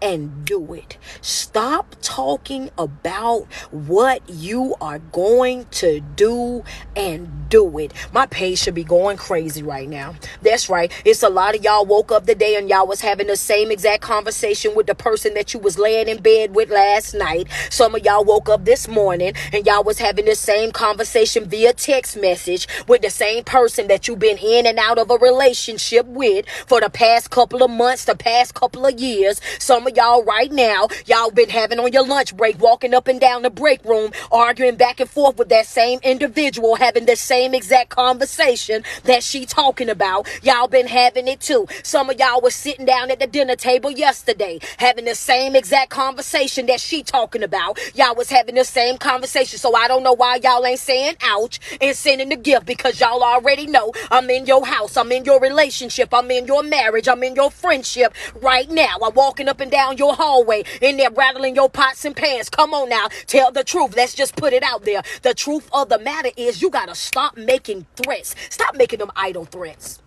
and 0.00 0.44
do 0.44 0.72
it. 0.74 0.96
Stop 1.20 1.96
talking 2.02 2.70
about 2.78 3.46
what 3.70 4.22
you 4.28 4.74
are 4.80 4.98
going 4.98 5.66
to 5.70 6.00
do 6.00 6.64
and 6.96 7.48
do 7.48 7.78
it. 7.78 7.92
My 8.12 8.26
page 8.26 8.58
should 8.58 8.74
be 8.74 8.84
going 8.84 9.16
crazy 9.16 9.62
right 9.62 9.88
now. 9.88 10.14
That's 10.42 10.68
right. 10.68 10.92
It's 11.04 11.22
a 11.22 11.28
lot 11.28 11.56
of 11.56 11.64
y'all 11.64 11.86
woke 11.86 12.12
up 12.12 12.26
today 12.26 12.56
and 12.56 12.68
y'all 12.68 12.86
was 12.86 13.00
having 13.00 13.26
the 13.26 13.36
same 13.36 13.70
exact 13.70 14.02
conversation 14.02 14.74
with 14.74 14.86
the 14.86 14.94
person 14.94 15.34
that 15.34 15.54
you 15.54 15.60
was 15.60 15.78
laying 15.78 16.08
in 16.08 16.22
bed 16.22 16.54
with 16.54 16.70
last 16.70 17.14
night. 17.14 17.48
Some 17.70 17.94
of 17.94 18.04
y'all 18.04 18.24
woke 18.24 18.48
up 18.48 18.64
this 18.64 18.86
morning 18.86 19.32
and 19.52 19.66
y'all 19.66 19.84
was 19.84 19.98
having 19.98 20.26
the 20.26 20.34
same 20.34 20.72
conversation 20.72 21.48
via 21.48 21.72
text 21.72 22.16
message 22.20 22.68
with 22.86 23.02
the 23.02 23.10
same 23.10 23.44
person 23.44 23.88
that 23.88 24.06
you've 24.06 24.18
been 24.18 24.38
in 24.38 24.66
and 24.66 24.78
out 24.78 24.98
of 24.98 25.10
a 25.10 25.16
relationship 25.16 26.06
with 26.06 26.46
for 26.66 26.80
the 26.80 26.90
past 26.90 27.30
couple 27.30 27.62
of 27.62 27.70
months, 27.70 28.04
the 28.04 28.14
past 28.14 28.54
couple 28.54 28.86
of 28.86 29.00
years. 29.00 29.40
Some 29.58 29.86
of 29.88 29.96
y'all 29.96 30.22
right 30.22 30.52
now, 30.52 30.88
y'all 31.06 31.30
been 31.30 31.48
having 31.48 31.80
on 31.80 31.92
your 31.92 32.06
lunch 32.06 32.36
break, 32.36 32.60
walking 32.60 32.94
up 32.94 33.08
and 33.08 33.20
down 33.20 33.42
the 33.42 33.50
break 33.50 33.84
room, 33.84 34.12
arguing 34.30 34.76
back 34.76 35.00
and 35.00 35.10
forth 35.10 35.36
with 35.36 35.48
that 35.48 35.66
same 35.66 35.98
individual, 36.02 36.76
having 36.76 37.06
the 37.06 37.16
same 37.16 37.54
exact 37.54 37.88
conversation 37.88 38.84
that 39.04 39.22
she 39.22 39.46
talking 39.46 39.88
about. 39.88 40.28
Y'all 40.44 40.68
been 40.68 40.86
having 40.86 41.26
it 41.26 41.40
too. 41.40 41.66
Some 41.82 42.10
of 42.10 42.18
y'all 42.18 42.40
was 42.40 42.54
sitting 42.54 42.84
down 42.84 43.10
at 43.10 43.18
the 43.18 43.26
dinner 43.26 43.56
table 43.56 43.90
yesterday, 43.90 44.58
having 44.76 45.06
the 45.06 45.14
same 45.14 45.56
exact 45.56 45.90
conversation 45.90 46.66
that 46.66 46.80
she 46.80 47.02
talking 47.02 47.42
about. 47.42 47.78
Y'all 47.94 48.14
was 48.14 48.30
having 48.30 48.54
the 48.54 48.64
same 48.64 48.98
conversation. 48.98 49.58
So 49.58 49.74
I 49.74 49.88
don't 49.88 50.02
know 50.02 50.12
why 50.12 50.38
y'all 50.42 50.64
ain't 50.66 50.78
saying 50.78 51.14
ouch 51.22 51.58
and 51.80 51.96
sending 51.96 52.28
the 52.28 52.36
gift 52.36 52.66
because 52.66 53.00
y'all 53.00 53.22
already 53.22 53.66
know 53.66 53.92
I'm 54.10 54.28
in 54.28 54.46
your 54.46 54.66
house. 54.66 54.96
I'm 54.96 55.10
in 55.12 55.24
your 55.24 55.40
relationship. 55.40 56.12
I'm 56.12 56.30
in 56.30 56.46
your 56.46 56.62
marriage. 56.62 57.08
I'm 57.08 57.22
in 57.22 57.34
your 57.34 57.50
friendship 57.50 58.14
right 58.42 58.70
now. 58.70 58.96
I'm 59.02 59.14
walking 59.14 59.48
up 59.48 59.60
and 59.60 59.70
down 59.70 59.77
your 59.96 60.14
hallway 60.14 60.64
in 60.80 60.96
there 60.96 61.10
rattling 61.10 61.54
your 61.54 61.68
pots 61.68 62.04
and 62.04 62.14
pans. 62.16 62.48
Come 62.48 62.74
on 62.74 62.88
now, 62.88 63.08
tell 63.26 63.52
the 63.52 63.64
truth. 63.64 63.96
Let's 63.96 64.14
just 64.14 64.36
put 64.36 64.52
it 64.52 64.62
out 64.62 64.84
there. 64.84 65.02
The 65.22 65.34
truth 65.34 65.68
of 65.72 65.88
the 65.88 65.98
matter 65.98 66.30
is 66.36 66.60
you 66.62 66.70
got 66.70 66.88
to 66.88 66.94
stop 66.94 67.36
making 67.36 67.86
threats. 67.96 68.34
Stop 68.50 68.76
making 68.76 68.98
them 68.98 69.10
idle 69.16 69.44
threats. 69.44 70.02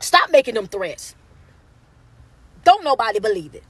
Stop 0.00 0.30
making 0.30 0.54
them 0.54 0.66
threats. 0.66 1.14
Don't 2.64 2.84
nobody 2.84 3.20
believe 3.20 3.54
it. 3.54 3.64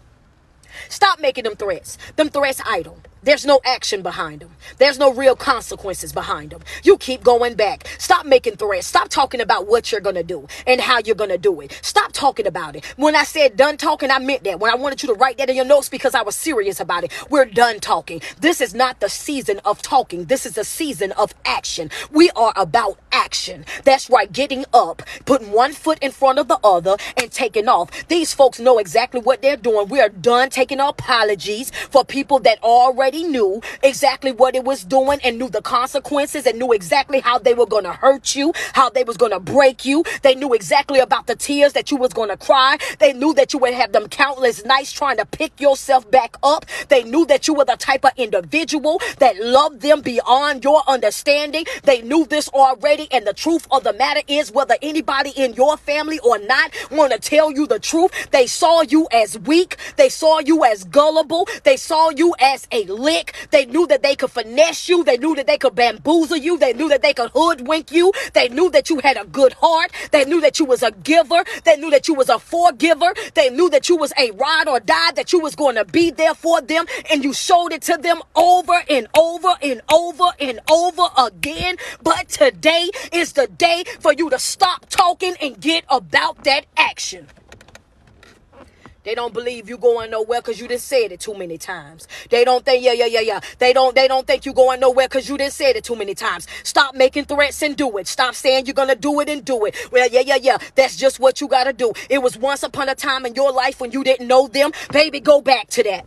Stop 0.89 1.21
making 1.21 1.45
them 1.45 1.57
threats. 1.57 1.99
Them 2.17 2.29
threats 2.29 2.61
idle. 2.65 2.99
There's 3.23 3.47
no 3.47 3.61
action 3.65 4.03
behind 4.03 4.41
them. 4.41 4.51
There's 4.79 4.99
no 4.99 5.13
real 5.13 5.37
consequences 5.37 6.13
behind 6.13 6.51
them. 6.51 6.63
You 6.83 6.99
keep 6.99 7.23
going 7.23 7.55
back. 7.55 7.87
Stop 7.99 8.27
making 8.27 8.57
threats. 8.57 8.89
Stop 8.89 9.09
talking 9.11 9.41
about 9.41 9.69
what 9.69 9.93
you're 9.93 10.01
going 10.01 10.17
to 10.17 10.25
do 10.25 10.49
and 10.67 10.81
how 10.81 10.99
you're 11.05 11.15
going 11.15 11.31
to 11.31 11.39
do 11.39 11.61
it. 11.61 11.79
Stop 11.83 12.13
talking 12.13 12.47
about 12.47 12.75
it. 12.75 12.85
When 12.97 13.15
I 13.15 13.23
said 13.23 13.57
done 13.57 13.77
talking, 13.77 14.11
I 14.11 14.19
meant 14.19 14.43
that. 14.45 14.59
When 14.59 14.73
I 14.73 14.75
wanted 14.75 15.03
you 15.03 15.09
to 15.09 15.15
write 15.15 15.39
that 15.39 15.49
in 15.49 15.57
your 15.57 15.65
notes 15.65 15.89
because 15.89 16.15
I 16.15 16.23
was 16.23 16.35
serious 16.35 16.81
about 16.81 17.05
it. 17.05 17.13
We're 17.31 17.45
done 17.45 17.79
talking. 17.79 18.21
This 18.41 18.61
is 18.61 18.75
not 18.75 19.01
the 19.01 19.09
season 19.09 19.61
of 19.65 19.83
talking. 19.83 20.25
This 20.25 20.45
is 20.45 20.55
the 20.55 20.65
season 20.65 21.13
of 21.13 21.33
action. 21.45 21.91
We 22.11 22.31
are 22.31 22.53
about 22.57 22.99
action. 23.23 23.65
That's 23.85 24.11
right. 24.11 24.31
Getting 24.33 24.65
up, 24.75 25.03
putting 25.27 25.53
one 25.53 25.73
foot 25.73 25.99
in 26.01 26.11
front 26.11 26.39
of 26.39 26.49
the 26.49 26.59
other 26.65 26.97
and 27.17 27.31
taking 27.31 27.69
off. 27.69 27.89
These 28.09 28.35
folks 28.35 28.59
know 28.59 28.79
exactly 28.79 29.21
what 29.21 29.43
they're 29.43 29.57
doing. 29.57 29.89
We 29.89 30.01
are 30.01 30.09
done 30.09 30.51
taking 30.51 30.81
apologies 30.81 31.71
for 31.91 32.05
people 32.05 32.41
that 32.41 32.63
already 32.63 33.23
knew 33.23 33.63
exactly 33.83 34.33
what 34.33 34.55
it 34.57 34.65
was 34.65 34.85
doing 34.85 35.21
and 35.23 35.39
knew 35.39 35.49
the 35.49 35.63
consequences 35.63 36.47
and 36.47 36.59
knew 36.59 36.73
exactly 36.73 37.21
how 37.21 37.39
they 37.39 37.55
were 37.55 37.67
going 37.67 37.85
to 37.85 37.93
hurt 37.93 38.35
you, 38.35 38.53
how 38.73 38.91
they 38.91 39.05
was 39.05 39.17
going 39.17 39.33
to 39.33 39.41
break 39.41 39.85
you. 39.85 40.05
They 40.23 40.35
knew 40.35 40.53
exactly 40.53 40.99
about 40.99 41.27
the 41.27 41.37
tears 41.37 41.75
that 41.75 41.91
you 41.91 41.97
was 41.97 42.13
going 42.13 42.31
to 42.31 42.37
cry. 42.37 42.79
They 42.99 43.13
knew 43.13 43.35
that 43.35 43.53
you 43.53 43.61
would 43.61 43.75
have 43.75 43.93
them 43.93 44.09
countless 44.09 44.65
nights 44.65 44.93
trying 44.93 45.19
to 45.19 45.27
pick 45.27 45.61
yourself 45.61 46.11
back 46.11 46.37
up. 46.43 46.67
They 46.89 47.05
knew 47.05 47.25
that 47.27 47.47
you 47.47 47.55
were 47.55 47.65
the 47.65 47.77
type 47.77 48.05
of 48.05 48.13
individual 48.17 49.01
that 49.19 49.37
loved 49.39 49.81
them 49.81 50.01
beyond 50.01 50.65
your 50.65 50.83
understanding. 50.89 51.67
They 51.85 52.03
knew 52.03 52.27
this 52.27 52.49
already. 52.49 53.09
And 53.13 53.27
the 53.27 53.35
truth 53.35 53.67
of 53.71 53.85
the 53.85 53.93
matter 53.93 54.23
is 54.27 54.51
whether 54.51 54.77
anybody 54.83 55.31
in 55.37 55.53
your 55.55 55.77
family 55.77 56.19
or 56.21 56.39
not 56.39 56.73
want 56.91 57.13
to 57.13 57.19
tell 57.19 57.53
you 57.53 57.67
the 57.67 57.79
truth, 57.79 58.31
they 58.31 58.47
saw 58.47 58.83
you 58.83 59.07
as 59.13 59.39
weak. 59.39 59.77
They 59.97 60.09
saw 60.09 60.41
you 60.41 60.65
as 60.65 60.85
gullible. 60.85 61.47
They 61.65 61.77
saw 61.77 62.11
you 62.11 62.35
as 62.41 62.67
a 62.73 62.85
lick. 62.85 63.35
They 63.51 63.67
knew 63.67 63.87
that 63.89 64.03
they 64.03 64.17
could 64.17 64.31
finesse 64.31 64.89
you. 64.89 65.05
They 65.05 65.19
knew 65.19 65.35
that 65.37 65.47
they 65.47 65.59
could 65.59 65.75
bamboozle 65.75 66.39
you. 66.39 66.59
They 66.59 66.73
knew 66.73 66.89
that 66.89 67.03
they 67.03 67.13
could 67.13 67.31
hoodwink 67.35 67.93
you. 67.93 68.13
They 68.33 68.49
knew 68.49 68.71
that 68.71 68.89
you 68.91 69.01
had 69.01 69.17
a 69.17 69.25
good 69.27 69.53
heart. 69.55 69.93
They 70.11 70.25
knew 70.25 70.41
that 70.41 70.59
you 70.59 70.65
was 70.65 70.83
a 70.83 70.91
giver. 70.91 71.45
They 71.65 71.77
knew 71.77 71.91
that 71.91 72.09
you 72.09 72.15
was 72.15 72.29
a 72.29 72.39
forgiver. 72.39 73.13
They 73.35 73.51
knew 73.51 73.69
that 73.71 73.89
you 73.89 73.97
was 73.97 74.13
a 74.19 74.31
ride 74.33 74.69
or 74.69 74.81
die, 74.81 75.13
that 75.13 75.33
you 75.33 75.41
was 75.41 75.55
going 75.55 75.77
to 75.77 75.85
be 75.85 76.11
there 76.11 76.35
for 76.35 76.61
them. 76.61 76.87
And 77.11 77.23
you 77.23 77.33
showed 77.33 77.73
it 77.73 77.83
to 77.83 77.97
them 77.97 78.21
over 78.35 78.83
and 78.89 79.07
over 79.17 79.53
and 79.63 79.81
over 79.93 80.31
and 80.41 80.61
over 80.71 81.09
again. 81.19 81.77
But 82.03 82.29
today 82.29 82.91
is 83.13 83.33
the 83.33 83.47
day 83.47 83.85
for 84.01 84.13
you 84.13 84.31
to 84.31 84.39
stop 84.39 84.87
talking 84.89 85.35
and 85.41 85.61
get 85.61 85.85
about 85.89 86.45
that 86.45 86.67
action. 86.77 87.27
They 89.05 89.17
don't 89.17 89.35
believe 89.35 89.69
you 89.69 89.79
going 89.79 90.13
nowhere 90.13 90.41
because 90.41 90.61
you 90.61 90.69
just 90.69 90.87
said 90.87 91.11
it 91.11 91.19
too 91.19 91.35
many 91.35 91.59
times. 91.59 92.07
They 92.31 92.45
don't 92.45 92.65
think, 92.65 92.85
yeah, 92.85 92.93
yeah, 92.93 93.07
yeah, 93.07 93.21
yeah. 93.21 93.41
They 93.59 93.73
don't, 93.73 93.97
they 93.97 94.07
don't 94.07 94.27
think 94.27 94.47
you 94.47 94.53
going 94.53 94.79
nowhere 94.79 95.09
because 95.09 95.29
you 95.29 95.37
just 95.37 95.57
said 95.57 95.75
it 95.75 95.83
too 95.83 95.97
many 95.97 96.15
times. 96.15 96.47
Stop 96.63 96.95
making 96.95 97.25
threats 97.25 97.63
and 97.63 97.77
do 97.77 97.99
it. 97.99 98.07
Stop 98.07 98.35
saying 98.35 98.67
you're 98.67 98.75
gonna 98.75 98.95
do 98.95 99.19
it 99.21 99.29
and 99.29 99.45
do 99.45 99.65
it. 99.65 99.75
Well, 99.91 100.09
yeah, 100.09 100.21
yeah, 100.21 100.39
yeah. 100.41 100.59
That's 100.77 100.97
just 100.97 101.19
what 101.19 101.41
you 101.41 101.49
gotta 101.49 101.73
do. 101.73 101.93
It 102.09 102.23
was 102.23 102.39
once 102.39 102.63
upon 102.63 102.89
a 102.89 102.95
time 102.95 103.27
in 103.27 103.35
your 103.35 103.51
life 103.51 103.81
when 103.81 103.91
you 103.91 104.05
didn't 104.05 104.29
know 104.29 104.47
them. 104.47 104.71
Baby, 104.93 105.19
go 105.19 105.41
back 105.41 105.69
to 105.71 105.83
that. 105.83 106.07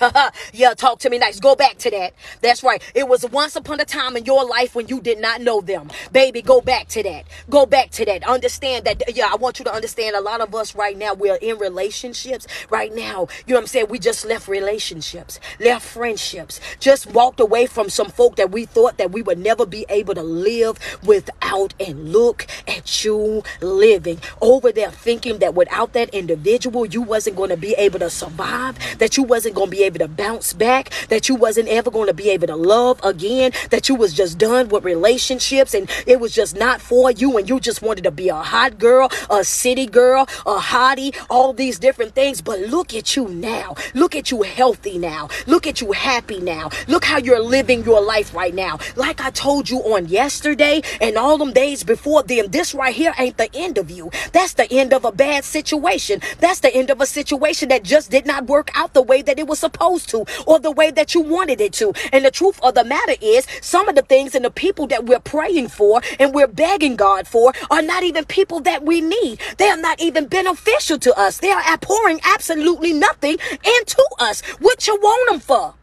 yeah, 0.52 0.74
talk 0.74 0.98
to 1.00 1.10
me 1.10 1.18
nice. 1.18 1.40
Go 1.40 1.56
back 1.56 1.78
to 1.78 1.90
that. 1.90 2.14
That's 2.40 2.62
right. 2.62 2.82
It 2.94 3.08
was 3.08 3.28
once 3.30 3.56
upon 3.56 3.80
a 3.80 3.84
time 3.84 4.16
in 4.16 4.24
your 4.24 4.44
life 4.44 4.74
when 4.74 4.88
you 4.88 5.00
did 5.00 5.18
not 5.18 5.40
know 5.40 5.60
them. 5.60 5.90
Baby, 6.12 6.42
go 6.42 6.60
back 6.60 6.88
to 6.88 7.02
that. 7.02 7.24
Go 7.48 7.66
back 7.66 7.90
to 7.92 8.04
that. 8.04 8.24
Understand 8.24 8.84
that. 8.86 9.02
Yeah, 9.14 9.28
I 9.30 9.36
want 9.36 9.58
you 9.58 9.64
to 9.64 9.72
understand 9.74 10.16
a 10.16 10.20
lot 10.20 10.40
of 10.40 10.54
us 10.54 10.74
right 10.74 10.96
now, 10.96 11.14
we're 11.14 11.36
in 11.36 11.58
relationships 11.58 12.46
right 12.70 12.94
now. 12.94 13.28
You 13.46 13.54
know 13.54 13.56
what 13.56 13.60
I'm 13.62 13.66
saying? 13.66 13.86
We 13.88 13.98
just 13.98 14.24
left 14.24 14.48
relationships, 14.48 15.40
left 15.58 15.86
friendships, 15.86 16.60
just 16.78 17.06
walked 17.06 17.40
away 17.40 17.66
from 17.66 17.88
some 17.90 18.08
folk 18.08 18.36
that 18.36 18.50
we 18.50 18.66
thought 18.66 18.98
that 18.98 19.12
we 19.12 19.22
would 19.22 19.38
never 19.38 19.66
be 19.66 19.86
able 19.88 20.14
to 20.14 20.22
live 20.22 20.78
without. 21.04 21.74
And 21.80 22.12
look 22.12 22.46
at 22.68 23.04
you 23.04 23.42
living 23.60 24.20
over 24.40 24.70
there 24.72 24.90
thinking 24.90 25.38
that 25.38 25.54
without 25.54 25.92
that 25.94 26.10
individual, 26.10 26.86
you 26.86 27.02
wasn't 27.02 27.36
going 27.36 27.50
to 27.50 27.56
be 27.56 27.74
able 27.74 27.98
to 27.98 28.10
survive, 28.10 28.78
that 28.98 29.16
you 29.16 29.22
wasn't 29.22 29.54
going 29.54 29.70
to 29.70 29.76
be 29.76 29.79
able 29.82 29.98
to 29.98 30.08
bounce 30.08 30.52
back, 30.52 30.90
that 31.08 31.28
you 31.28 31.34
wasn't 31.34 31.68
ever 31.68 31.90
going 31.90 32.06
to 32.06 32.14
be 32.14 32.30
able 32.30 32.46
to 32.46 32.56
love 32.56 33.00
again, 33.02 33.52
that 33.70 33.88
you 33.88 33.94
was 33.94 34.12
just 34.12 34.38
done 34.38 34.68
with 34.68 34.84
relationships 34.84 35.74
and 35.74 35.90
it 36.06 36.20
was 36.20 36.34
just 36.34 36.56
not 36.56 36.80
for 36.80 37.10
you 37.10 37.36
and 37.36 37.48
you 37.48 37.58
just 37.58 37.82
wanted 37.82 38.04
to 38.04 38.10
be 38.10 38.28
a 38.28 38.34
hot 38.34 38.78
girl, 38.78 39.10
a 39.30 39.44
city 39.44 39.86
girl, 39.86 40.22
a 40.46 40.58
hottie, 40.58 41.14
all 41.28 41.52
these 41.52 41.78
different 41.78 42.14
things. 42.14 42.40
But 42.40 42.60
look 42.60 42.94
at 42.94 43.16
you 43.16 43.28
now. 43.28 43.74
Look 43.94 44.14
at 44.14 44.30
you 44.30 44.42
healthy 44.42 44.98
now. 44.98 45.28
Look 45.46 45.66
at 45.66 45.80
you 45.80 45.92
happy 45.92 46.40
now. 46.40 46.70
Look 46.86 47.04
how 47.04 47.18
you're 47.18 47.42
living 47.42 47.84
your 47.84 48.02
life 48.02 48.34
right 48.34 48.54
now. 48.54 48.78
Like 48.96 49.20
I 49.20 49.30
told 49.30 49.70
you 49.70 49.78
on 49.78 50.08
yesterday 50.08 50.82
and 51.00 51.16
all 51.16 51.38
them 51.38 51.52
days 51.52 51.84
before 51.84 52.22
them, 52.22 52.46
this 52.48 52.74
right 52.74 52.94
here 52.94 53.14
ain't 53.18 53.38
the 53.38 53.50
end 53.54 53.78
of 53.78 53.90
you. 53.90 54.10
That's 54.32 54.54
the 54.54 54.70
end 54.70 54.92
of 54.92 55.04
a 55.04 55.12
bad 55.12 55.44
situation. 55.44 56.20
That's 56.38 56.60
the 56.60 56.74
end 56.74 56.90
of 56.90 57.00
a 57.00 57.06
situation 57.06 57.70
that 57.70 57.82
just 57.82 58.10
did 58.10 58.26
not 58.26 58.46
work 58.46 58.70
out 58.74 58.94
the 58.94 59.02
way 59.02 59.22
that 59.22 59.38
it 59.38 59.46
was 59.46 59.58
supposed 59.58 59.69
supposed 59.70 60.08
to 60.10 60.24
or 60.46 60.58
the 60.58 60.70
way 60.70 60.90
that 60.90 61.14
you 61.14 61.20
wanted 61.20 61.60
it 61.60 61.72
to. 61.74 61.92
And 62.12 62.24
the 62.24 62.30
truth 62.30 62.58
of 62.62 62.74
the 62.74 62.84
matter 62.84 63.14
is, 63.20 63.46
some 63.60 63.88
of 63.88 63.94
the 63.94 64.02
things 64.02 64.34
and 64.34 64.44
the 64.44 64.50
people 64.50 64.86
that 64.88 65.06
we're 65.06 65.20
praying 65.20 65.68
for 65.68 66.02
and 66.18 66.34
we're 66.34 66.48
begging 66.48 66.96
God 66.96 67.26
for 67.26 67.52
are 67.70 67.82
not 67.82 68.02
even 68.02 68.24
people 68.24 68.60
that 68.60 68.84
we 68.84 69.00
need. 69.00 69.40
They 69.58 69.68
are 69.68 69.76
not 69.76 70.00
even 70.00 70.26
beneficial 70.26 70.98
to 70.98 71.18
us. 71.18 71.38
They 71.38 71.50
are 71.50 71.78
pouring 71.78 72.20
absolutely 72.24 72.92
nothing 72.92 73.38
into 73.78 74.04
us. 74.18 74.40
What 74.58 74.86
you 74.86 74.96
want 74.96 75.30
them 75.30 75.40
for? 75.40 75.74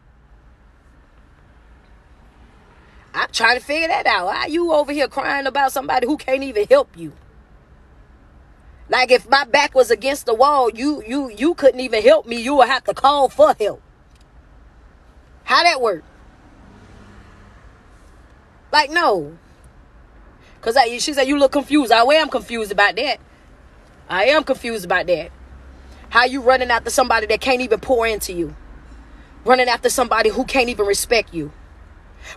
I'm 3.14 3.30
trying 3.32 3.58
to 3.58 3.64
figure 3.64 3.88
that 3.88 4.06
out. 4.06 4.26
Why 4.26 4.36
are 4.36 4.48
you 4.48 4.72
over 4.72 4.92
here 4.92 5.08
crying 5.08 5.46
about 5.46 5.72
somebody 5.72 6.06
who 6.06 6.16
can't 6.16 6.42
even 6.42 6.66
help 6.68 6.96
you? 6.96 7.12
Like 8.88 9.10
if 9.10 9.28
my 9.28 9.44
back 9.44 9.74
was 9.74 9.90
against 9.90 10.26
the 10.26 10.34
wall, 10.34 10.70
you 10.70 11.02
you 11.06 11.30
you 11.30 11.54
couldn't 11.54 11.80
even 11.80 12.02
help 12.02 12.26
me. 12.26 12.40
You 12.40 12.56
would 12.56 12.68
have 12.68 12.84
to 12.84 12.94
call 12.94 13.28
for 13.28 13.54
help. 13.58 13.82
How 15.44 15.62
that 15.62 15.80
work? 15.80 16.04
Like 18.72 18.90
no. 18.90 19.36
Cause 20.60 20.76
I, 20.76 20.98
she 20.98 21.12
said 21.12 21.28
you 21.28 21.38
look 21.38 21.52
confused. 21.52 21.92
I 21.92 22.02
am 22.02 22.28
confused 22.28 22.72
about 22.72 22.96
that. 22.96 23.20
I 24.08 24.24
am 24.26 24.42
confused 24.42 24.84
about 24.84 25.06
that. 25.06 25.30
How 26.08 26.24
you 26.24 26.40
running 26.40 26.70
after 26.70 26.90
somebody 26.90 27.26
that 27.26 27.40
can't 27.40 27.60
even 27.60 27.80
pour 27.80 28.06
into 28.06 28.32
you? 28.32 28.54
running 29.44 29.68
after 29.68 29.88
somebody 29.88 30.28
who 30.28 30.44
can't 30.44 30.68
even 30.68 30.86
respect 30.86 31.32
you, 31.32 31.50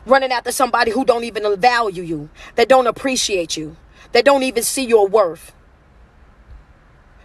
running 0.06 0.32
after 0.32 0.52
somebody 0.52 0.92
who 0.92 1.06
don't 1.06 1.24
even 1.24 1.60
value 1.60 2.04
you, 2.04 2.30
that 2.56 2.70
don't 2.70 2.88
appreciate 2.88 3.58
you, 3.58 3.76
that 4.14 4.26
don't 4.26 4.44
even 4.44 4.64
see 4.64 4.86
your 4.86 5.08
worth. 5.08 5.54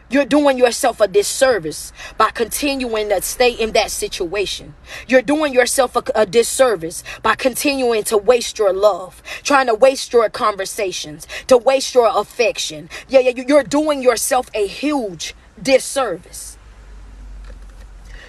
You're 0.09 0.25
doing 0.25 0.57
yourself 0.57 1.01
a 1.01 1.09
disservice 1.09 1.93
by 2.17 2.31
continuing 2.31 3.09
to 3.09 3.21
stay 3.23 3.51
in 3.51 3.73
that 3.73 3.91
situation. 3.91 4.75
You're 5.09 5.23
doing 5.23 5.53
yourself 5.53 5.97
a, 5.97 6.05
a, 6.15 6.25
disservice 6.25 7.03
by 7.23 7.35
continuing 7.35 8.05
to 8.05 8.17
waste 8.17 8.57
your 8.59 8.73
love, 8.73 9.21
trying 9.43 9.67
to 9.67 9.75
waste 9.75 10.13
your 10.13 10.29
conversations, 10.29 11.27
to 11.49 11.57
waste 11.57 11.95
your 11.95 12.09
affection. 12.15 12.89
Yeah, 13.09 13.21
yeah, 13.21 13.45
you're 13.49 13.65
doing 13.65 14.01
yourself 14.01 14.49
a 14.55 14.67
huge 14.69 15.35
disservice. 15.61 16.56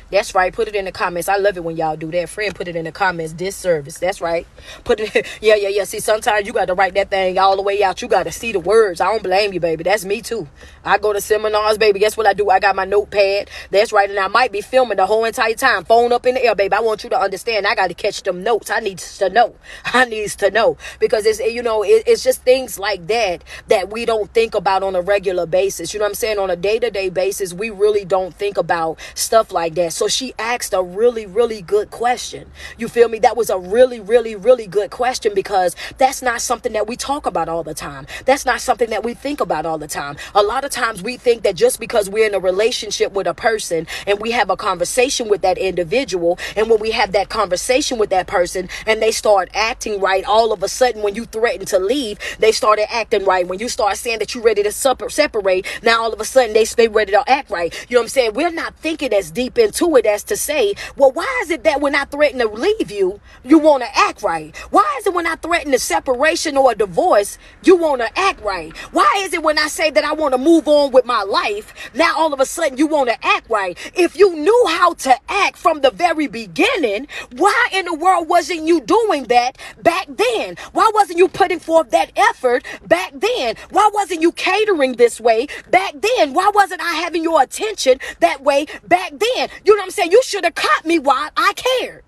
That's 0.10 0.34
right. 0.34 0.54
Put 0.54 0.68
it 0.68 0.76
in 0.76 0.86
the 0.86 0.92
comments. 0.92 1.28
I 1.28 1.38
love 1.38 1.58
it 1.58 1.64
when 1.64 1.76
y'all 1.76 1.98
do 1.98 2.10
that. 2.12 2.30
Friend, 2.30 2.56
put 2.56 2.68
it 2.68 2.76
in 2.76 2.86
the 2.86 2.92
comments. 2.92 3.34
Disservice. 3.34 3.98
That's 4.00 4.22
right. 4.22 4.48
Put 4.84 5.00
it. 5.02 5.28
yeah, 5.42 5.56
yeah, 5.56 5.68
yeah. 5.68 5.84
See, 5.84 6.00
sometimes 6.00 6.48
you 6.48 6.54
got 6.54 6.66
to 6.66 6.74
write 6.74 6.94
that 6.94 7.10
thing 7.10 7.38
all 7.38 7.56
the 7.56 7.62
way 7.62 7.84
out. 7.84 8.02
You 8.02 8.08
got 8.08 8.24
to 8.24 8.32
see 8.32 8.52
the 8.52 8.60
words. 8.60 9.02
I 9.02 9.08
don't 9.08 9.24
blame 9.24 9.54
you, 9.54 9.60
baby. 9.60 9.84
That's 9.84 10.06
me 10.06 10.22
too. 10.22 10.48
I 10.86 10.98
go 10.98 11.12
to 11.12 11.20
seminars, 11.20 11.78
baby. 11.78 12.00
Guess 12.00 12.16
what 12.16 12.26
I 12.26 12.34
do? 12.34 12.50
I 12.50 12.60
got 12.60 12.76
my 12.76 12.86
notepad. 12.86 13.50
That's 13.70 13.92
right. 13.92 14.10
And 14.10 14.18
I 14.18 14.28
might 14.28 14.52
be 14.52 14.62
filming 14.62 14.98
the 14.98 15.06
whole 15.06 15.26
entire 15.26 15.54
time. 15.56 15.84
Phone 15.84 16.14
up 16.14 16.26
in 16.26 16.36
the 16.36 16.44
air, 16.44 16.56
baby. 16.56 16.74
I 16.74 16.80
want 16.80 17.04
you 17.04 17.10
to 17.10 17.20
understand. 17.20 17.68
I 17.68 17.76
got 17.76 17.88
to 17.88 17.94
catch 17.94 18.24
them 18.24 18.44
notes. 18.44 18.70
I 18.70 18.80
need 18.80 19.00
to 19.00 19.30
know. 19.30 19.56
I 19.86 20.06
needs 20.06 20.36
to 20.38 20.52
know 20.52 20.78
because 21.00 21.26
it's 21.26 21.40
you 21.40 21.62
know 21.62 21.84
it, 21.84 22.04
it's 22.08 22.24
just 22.24 22.44
things 22.44 22.80
like 22.80 23.08
that 23.08 23.44
that 23.68 23.90
we 23.90 24.06
don't 24.06 24.32
think 24.34 24.56
about 24.56 24.84
on 24.84 24.96
a 24.96 25.02
regular 25.02 25.46
basis. 25.46 25.94
You 25.94 26.00
know 26.00 26.06
what 26.06 26.12
I'm 26.12 26.16
saying? 26.16 26.40
On 26.40 26.50
a 26.50 26.56
day 26.56 26.80
to 26.80 26.90
day 26.90 27.10
basis, 27.10 27.54
we 27.54 27.70
really 27.70 28.06
don't 28.06 28.34
think 28.34 28.58
about 28.58 29.00
stuff 29.16 29.52
like 29.52 29.76
that. 29.76 29.94
So 29.98 30.08
she 30.08 30.36
asked 30.38 30.74
a 30.74 30.84
really, 30.84 31.26
really 31.26 31.64
good 31.64 31.90
question. 31.90 32.52
You 32.78 32.88
feel 32.88 33.10
me? 33.10 33.18
That 33.18 33.36
was 33.36 33.50
a 33.50 33.58
really, 33.58 34.00
really, 34.00 34.36
really 34.36 34.68
good 34.68 34.92
question 34.92 35.34
because 35.34 35.76
that's 35.98 36.22
not 36.22 36.40
something 36.40 36.74
that 36.74 36.88
we 36.88 36.96
talk 36.96 37.26
about 37.26 37.50
all 37.50 37.64
the 37.64 37.74
time. 37.74 38.06
That's 38.26 38.46
not 38.46 38.62
something 38.62 38.92
that 38.92 39.04
we 39.04 39.16
think 39.16 39.42
about 39.42 39.66
all 39.66 39.80
the 39.80 39.88
time. 39.88 40.18
A 40.36 40.44
lot 40.44 40.64
of 40.64 40.70
times 40.70 41.02
we 41.02 41.18
think 41.18 41.42
that 41.42 41.56
just 41.56 41.80
because 41.80 42.12
we're 42.12 42.28
in 42.28 42.36
a 42.36 42.40
relationship 42.40 43.12
with 43.14 43.26
a 43.26 43.34
person 43.34 43.88
and 44.06 44.20
we 44.20 44.30
have 44.32 44.52
a 44.52 44.56
conversation 44.56 45.30
with 45.30 45.42
that 45.42 45.58
individual, 45.58 46.38
and 46.56 46.70
when 46.70 46.80
we 46.80 46.92
have 46.92 47.12
that 47.14 47.30
conversation 47.30 47.98
with 47.98 48.12
that 48.12 48.28
person 48.28 48.70
and 48.86 49.02
they 49.02 49.12
start 49.12 49.50
acting 49.56 50.00
right, 50.00 50.24
all 50.26 50.54
of 50.54 50.62
a 50.62 50.68
sudden 50.68 51.02
when 51.02 51.16
you 51.16 51.26
threaten 51.26 51.66
to 51.66 51.80
leave, 51.80 52.20
they 52.38 52.52
started 52.52 52.86
acting 52.94 53.26
right. 53.26 53.48
When 53.48 53.58
you 53.58 53.68
start 53.68 53.98
saying 53.98 54.20
that 54.20 54.36
you're 54.36 54.44
ready 54.44 54.62
to 54.62 54.72
separate, 54.72 55.66
now 55.82 56.04
all 56.04 56.14
of 56.14 56.22
a 56.22 56.26
sudden 56.26 56.54
they 56.54 56.66
stay 56.66 56.88
ready 56.88 57.14
to 57.14 57.24
act 57.28 57.50
right. 57.50 57.74
You 57.90 57.96
know 57.96 58.02
what 58.02 58.06
I'm 58.06 58.10
saying? 58.10 58.34
We're 58.36 58.52
not 58.52 58.76
thinking 58.76 59.12
as 59.12 59.32
deep 59.32 59.58
into 59.58 59.87
it 59.96 60.06
as 60.06 60.24
to 60.26 60.36
say, 60.36 60.74
well, 60.96 61.12
why 61.12 61.40
is 61.44 61.50
it 61.50 61.64
that 61.64 61.82
when 61.82 61.96
I 61.96 62.06
threaten 62.06 62.40
to 62.40 62.48
leave 62.48 62.92
you, 62.92 63.20
you 63.44 63.60
want 63.60 63.84
to 63.84 63.98
act 63.98 64.24
right? 64.24 64.56
Why 64.72 64.98
is 65.00 65.08
it 65.08 65.14
when 65.14 65.28
I 65.28 65.36
threaten 65.36 65.74
a 65.74 65.80
separation 65.80 66.58
or 66.58 66.72
a 66.72 66.76
divorce, 66.76 67.38
you 67.64 67.78
want 67.78 68.02
to 68.02 68.20
act 68.20 68.42
right? 68.42 68.76
Why 68.92 69.12
is 69.20 69.34
it 69.34 69.44
when 69.44 69.58
I 69.58 69.68
say 69.68 69.90
that 69.92 70.04
I 70.04 70.14
want 70.14 70.34
to 70.34 70.38
move 70.38 70.68
on 70.68 70.92
with 70.92 71.06
my 71.06 71.24
life, 71.24 71.92
now 71.94 72.18
all 72.18 72.34
of 72.34 72.40
a 72.40 72.46
sudden 72.46 72.78
you 72.78 72.88
want 72.88 73.10
to 73.10 73.26
act 73.26 73.50
right? 73.50 73.78
If 73.96 74.18
you 74.18 74.36
knew 74.36 74.66
how 74.70 74.94
to 74.94 75.16
act 75.30 75.58
from 75.58 75.82
the 75.82 75.92
very 75.92 76.28
beginning, 76.28 77.08
why 77.36 77.70
in 77.72 77.86
the 77.86 77.94
world 77.94 78.28
wasn't 78.28 78.68
you 78.68 78.82
doing 78.82 79.26
that 79.26 79.58
back 79.82 80.08
then? 80.10 80.58
Why 80.74 80.92
wasn't 80.94 81.20
you 81.20 81.28
putting 81.28 81.60
forth 81.60 81.92
that 81.92 82.12
effort 82.16 82.66
back 82.88 83.12
then? 83.14 83.56
Why 83.70 83.90
wasn't 83.94 84.22
you 84.22 84.32
catering 84.32 84.94
this 84.94 85.22
way 85.22 85.48
back 85.70 85.94
then? 85.94 86.34
Why 86.34 86.52
wasn't 86.54 86.82
I 86.82 86.96
having 86.96 87.24
your 87.24 87.42
attention 87.42 88.00
that 88.20 88.44
way 88.44 88.66
back 88.88 89.12
then? 89.12 89.50
You 89.66 89.77
what 89.82 89.86
I'm 89.86 89.92
saying? 89.92 90.12
You 90.12 90.22
should 90.24 90.44
have 90.44 90.56
caught 90.56 90.86
me 90.86 91.00
while 91.00 91.30
I 91.36 91.54
cared. 91.56 92.04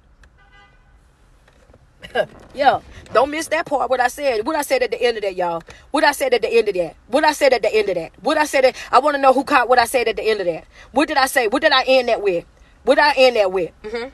yeah, 2.54 2.80
don't 3.14 3.30
miss 3.30 3.48
that 3.48 3.66
part. 3.66 3.90
What 3.90 4.00
I 4.00 4.08
said, 4.08 4.46
what 4.46 4.56
I 4.56 4.62
said 4.62 4.82
at 4.84 4.92
the 4.92 5.02
end 5.02 5.18
of 5.18 5.24
that, 5.24 5.36
y'all. 5.36 5.62
What 5.92 6.04
I 6.04 6.12
said 6.12 6.34
at 6.34 6.42
the 6.42 6.52
end 6.52 6.68
of 6.70 6.76
that. 6.76 6.96
What 7.08 7.24
I 7.24 7.34
said 7.34 7.54
at 7.54 7.62
the 7.62 7.74
end 7.74 7.90
of 7.90 7.96
that. 7.96 8.12
What 8.22 8.38
I 8.38 8.46
said. 8.46 8.66
At, 8.66 8.76
I 8.92 9.00
want 9.00 9.16
to 9.16 9.22
know 9.22 9.34
who 9.34 9.44
caught 9.44 9.70
what 9.70 9.80
I 9.80 9.86
said 9.86 10.08
at 10.08 10.16
the 10.16 10.24
end 10.24 10.40
of 10.40 10.46
that. 10.48 10.66
What 10.92 11.08
did 11.08 11.18
I 11.18 11.28
say? 11.28 11.48
What 11.48 11.62
did 11.62 11.72
I 11.72 11.84
end 11.84 12.08
that 12.10 12.22
with? 12.22 12.46
What 12.84 12.96
did 12.96 13.04
I 13.04 13.14
end 13.18 13.36
that 13.36 13.52
with? 13.52 13.72
Mm-hmm. 13.84 14.10